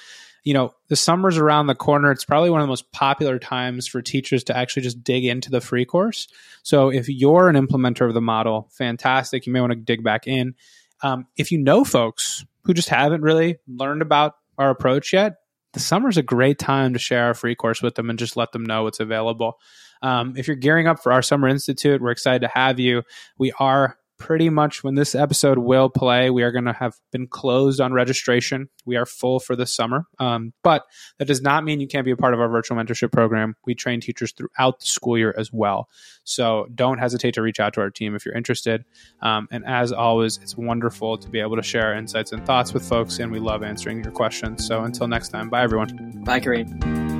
You 0.42 0.54
know, 0.54 0.72
the 0.88 0.96
summer's 0.96 1.36
around 1.36 1.66
the 1.66 1.74
corner. 1.74 2.10
It's 2.10 2.24
probably 2.24 2.48
one 2.48 2.62
of 2.62 2.64
the 2.64 2.70
most 2.70 2.90
popular 2.92 3.38
times 3.38 3.86
for 3.86 4.00
teachers 4.00 4.42
to 4.44 4.56
actually 4.56 4.84
just 4.84 5.04
dig 5.04 5.26
into 5.26 5.50
the 5.50 5.60
free 5.60 5.84
course. 5.84 6.28
So 6.62 6.88
if 6.88 7.10
you're 7.10 7.50
an 7.50 7.56
implementer 7.56 8.08
of 8.08 8.14
the 8.14 8.22
model, 8.22 8.70
fantastic. 8.72 9.46
You 9.46 9.52
may 9.52 9.60
want 9.60 9.72
to 9.72 9.78
dig 9.78 10.02
back 10.02 10.26
in. 10.26 10.54
Um, 11.02 11.26
if 11.36 11.52
you 11.52 11.58
know 11.58 11.84
folks 11.84 12.46
who 12.64 12.72
just 12.72 12.88
haven't 12.88 13.20
really 13.20 13.58
learned 13.68 14.00
about 14.00 14.36
our 14.56 14.70
approach 14.70 15.12
yet, 15.12 15.34
the 15.74 15.80
summer's 15.80 16.16
a 16.16 16.22
great 16.22 16.58
time 16.58 16.94
to 16.94 16.98
share 16.98 17.26
our 17.26 17.34
free 17.34 17.54
course 17.54 17.82
with 17.82 17.96
them 17.96 18.08
and 18.08 18.18
just 18.18 18.34
let 18.36 18.52
them 18.52 18.64
know 18.64 18.86
it's 18.86 19.00
available. 19.00 19.58
Um, 20.02 20.34
if 20.36 20.46
you're 20.46 20.56
gearing 20.56 20.86
up 20.86 21.02
for 21.02 21.12
our 21.12 21.22
Summer 21.22 21.48
Institute, 21.48 22.00
we're 22.00 22.10
excited 22.10 22.42
to 22.42 22.48
have 22.48 22.78
you. 22.78 23.02
We 23.38 23.52
are 23.58 23.96
pretty 24.20 24.50
much 24.50 24.84
when 24.84 24.94
this 24.94 25.14
episode 25.14 25.58
will 25.58 25.88
play, 25.88 26.30
we 26.30 26.42
are 26.42 26.52
going 26.52 26.66
to 26.66 26.74
have 26.74 26.94
been 27.10 27.26
closed 27.26 27.80
on 27.80 27.92
registration. 27.92 28.68
We 28.84 28.96
are 28.96 29.06
full 29.06 29.40
for 29.40 29.56
the 29.56 29.66
summer, 29.66 30.04
um, 30.18 30.52
but 30.62 30.84
that 31.18 31.24
does 31.24 31.40
not 31.40 31.64
mean 31.64 31.80
you 31.80 31.88
can't 31.88 32.04
be 32.04 32.10
a 32.10 32.16
part 32.16 32.34
of 32.34 32.40
our 32.40 32.48
virtual 32.48 32.76
mentorship 32.76 33.10
program. 33.10 33.56
We 33.64 33.74
train 33.74 34.00
teachers 34.00 34.32
throughout 34.32 34.80
the 34.80 34.86
school 34.86 35.16
year 35.16 35.34
as 35.36 35.50
well. 35.52 35.88
So 36.22 36.68
don't 36.74 36.98
hesitate 36.98 37.34
to 37.34 37.42
reach 37.42 37.58
out 37.58 37.72
to 37.74 37.80
our 37.80 37.90
team 37.90 38.14
if 38.14 38.26
you're 38.26 38.36
interested. 38.36 38.84
Um, 39.22 39.48
and 39.50 39.64
as 39.64 39.90
always, 39.90 40.38
it's 40.42 40.56
wonderful 40.56 41.16
to 41.16 41.28
be 41.28 41.40
able 41.40 41.56
to 41.56 41.62
share 41.62 41.94
insights 41.94 42.32
and 42.32 42.44
thoughts 42.44 42.74
with 42.74 42.86
folks, 42.86 43.18
and 43.18 43.32
we 43.32 43.40
love 43.40 43.62
answering 43.62 44.04
your 44.04 44.12
questions. 44.12 44.66
So 44.66 44.84
until 44.84 45.08
next 45.08 45.30
time, 45.30 45.48
bye 45.48 45.62
everyone. 45.62 46.22
Bye, 46.24 46.40
Kareem. 46.40 47.19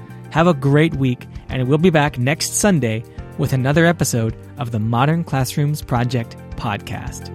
Have 0.31 0.47
a 0.47 0.53
great 0.53 0.95
week, 0.95 1.27
and 1.49 1.67
we'll 1.67 1.77
be 1.77 1.89
back 1.89 2.17
next 2.17 2.53
Sunday 2.55 3.03
with 3.37 3.51
another 3.51 3.85
episode 3.85 4.35
of 4.57 4.71
the 4.71 4.79
Modern 4.79 5.25
Classrooms 5.25 5.81
Project 5.81 6.37
podcast. 6.51 7.27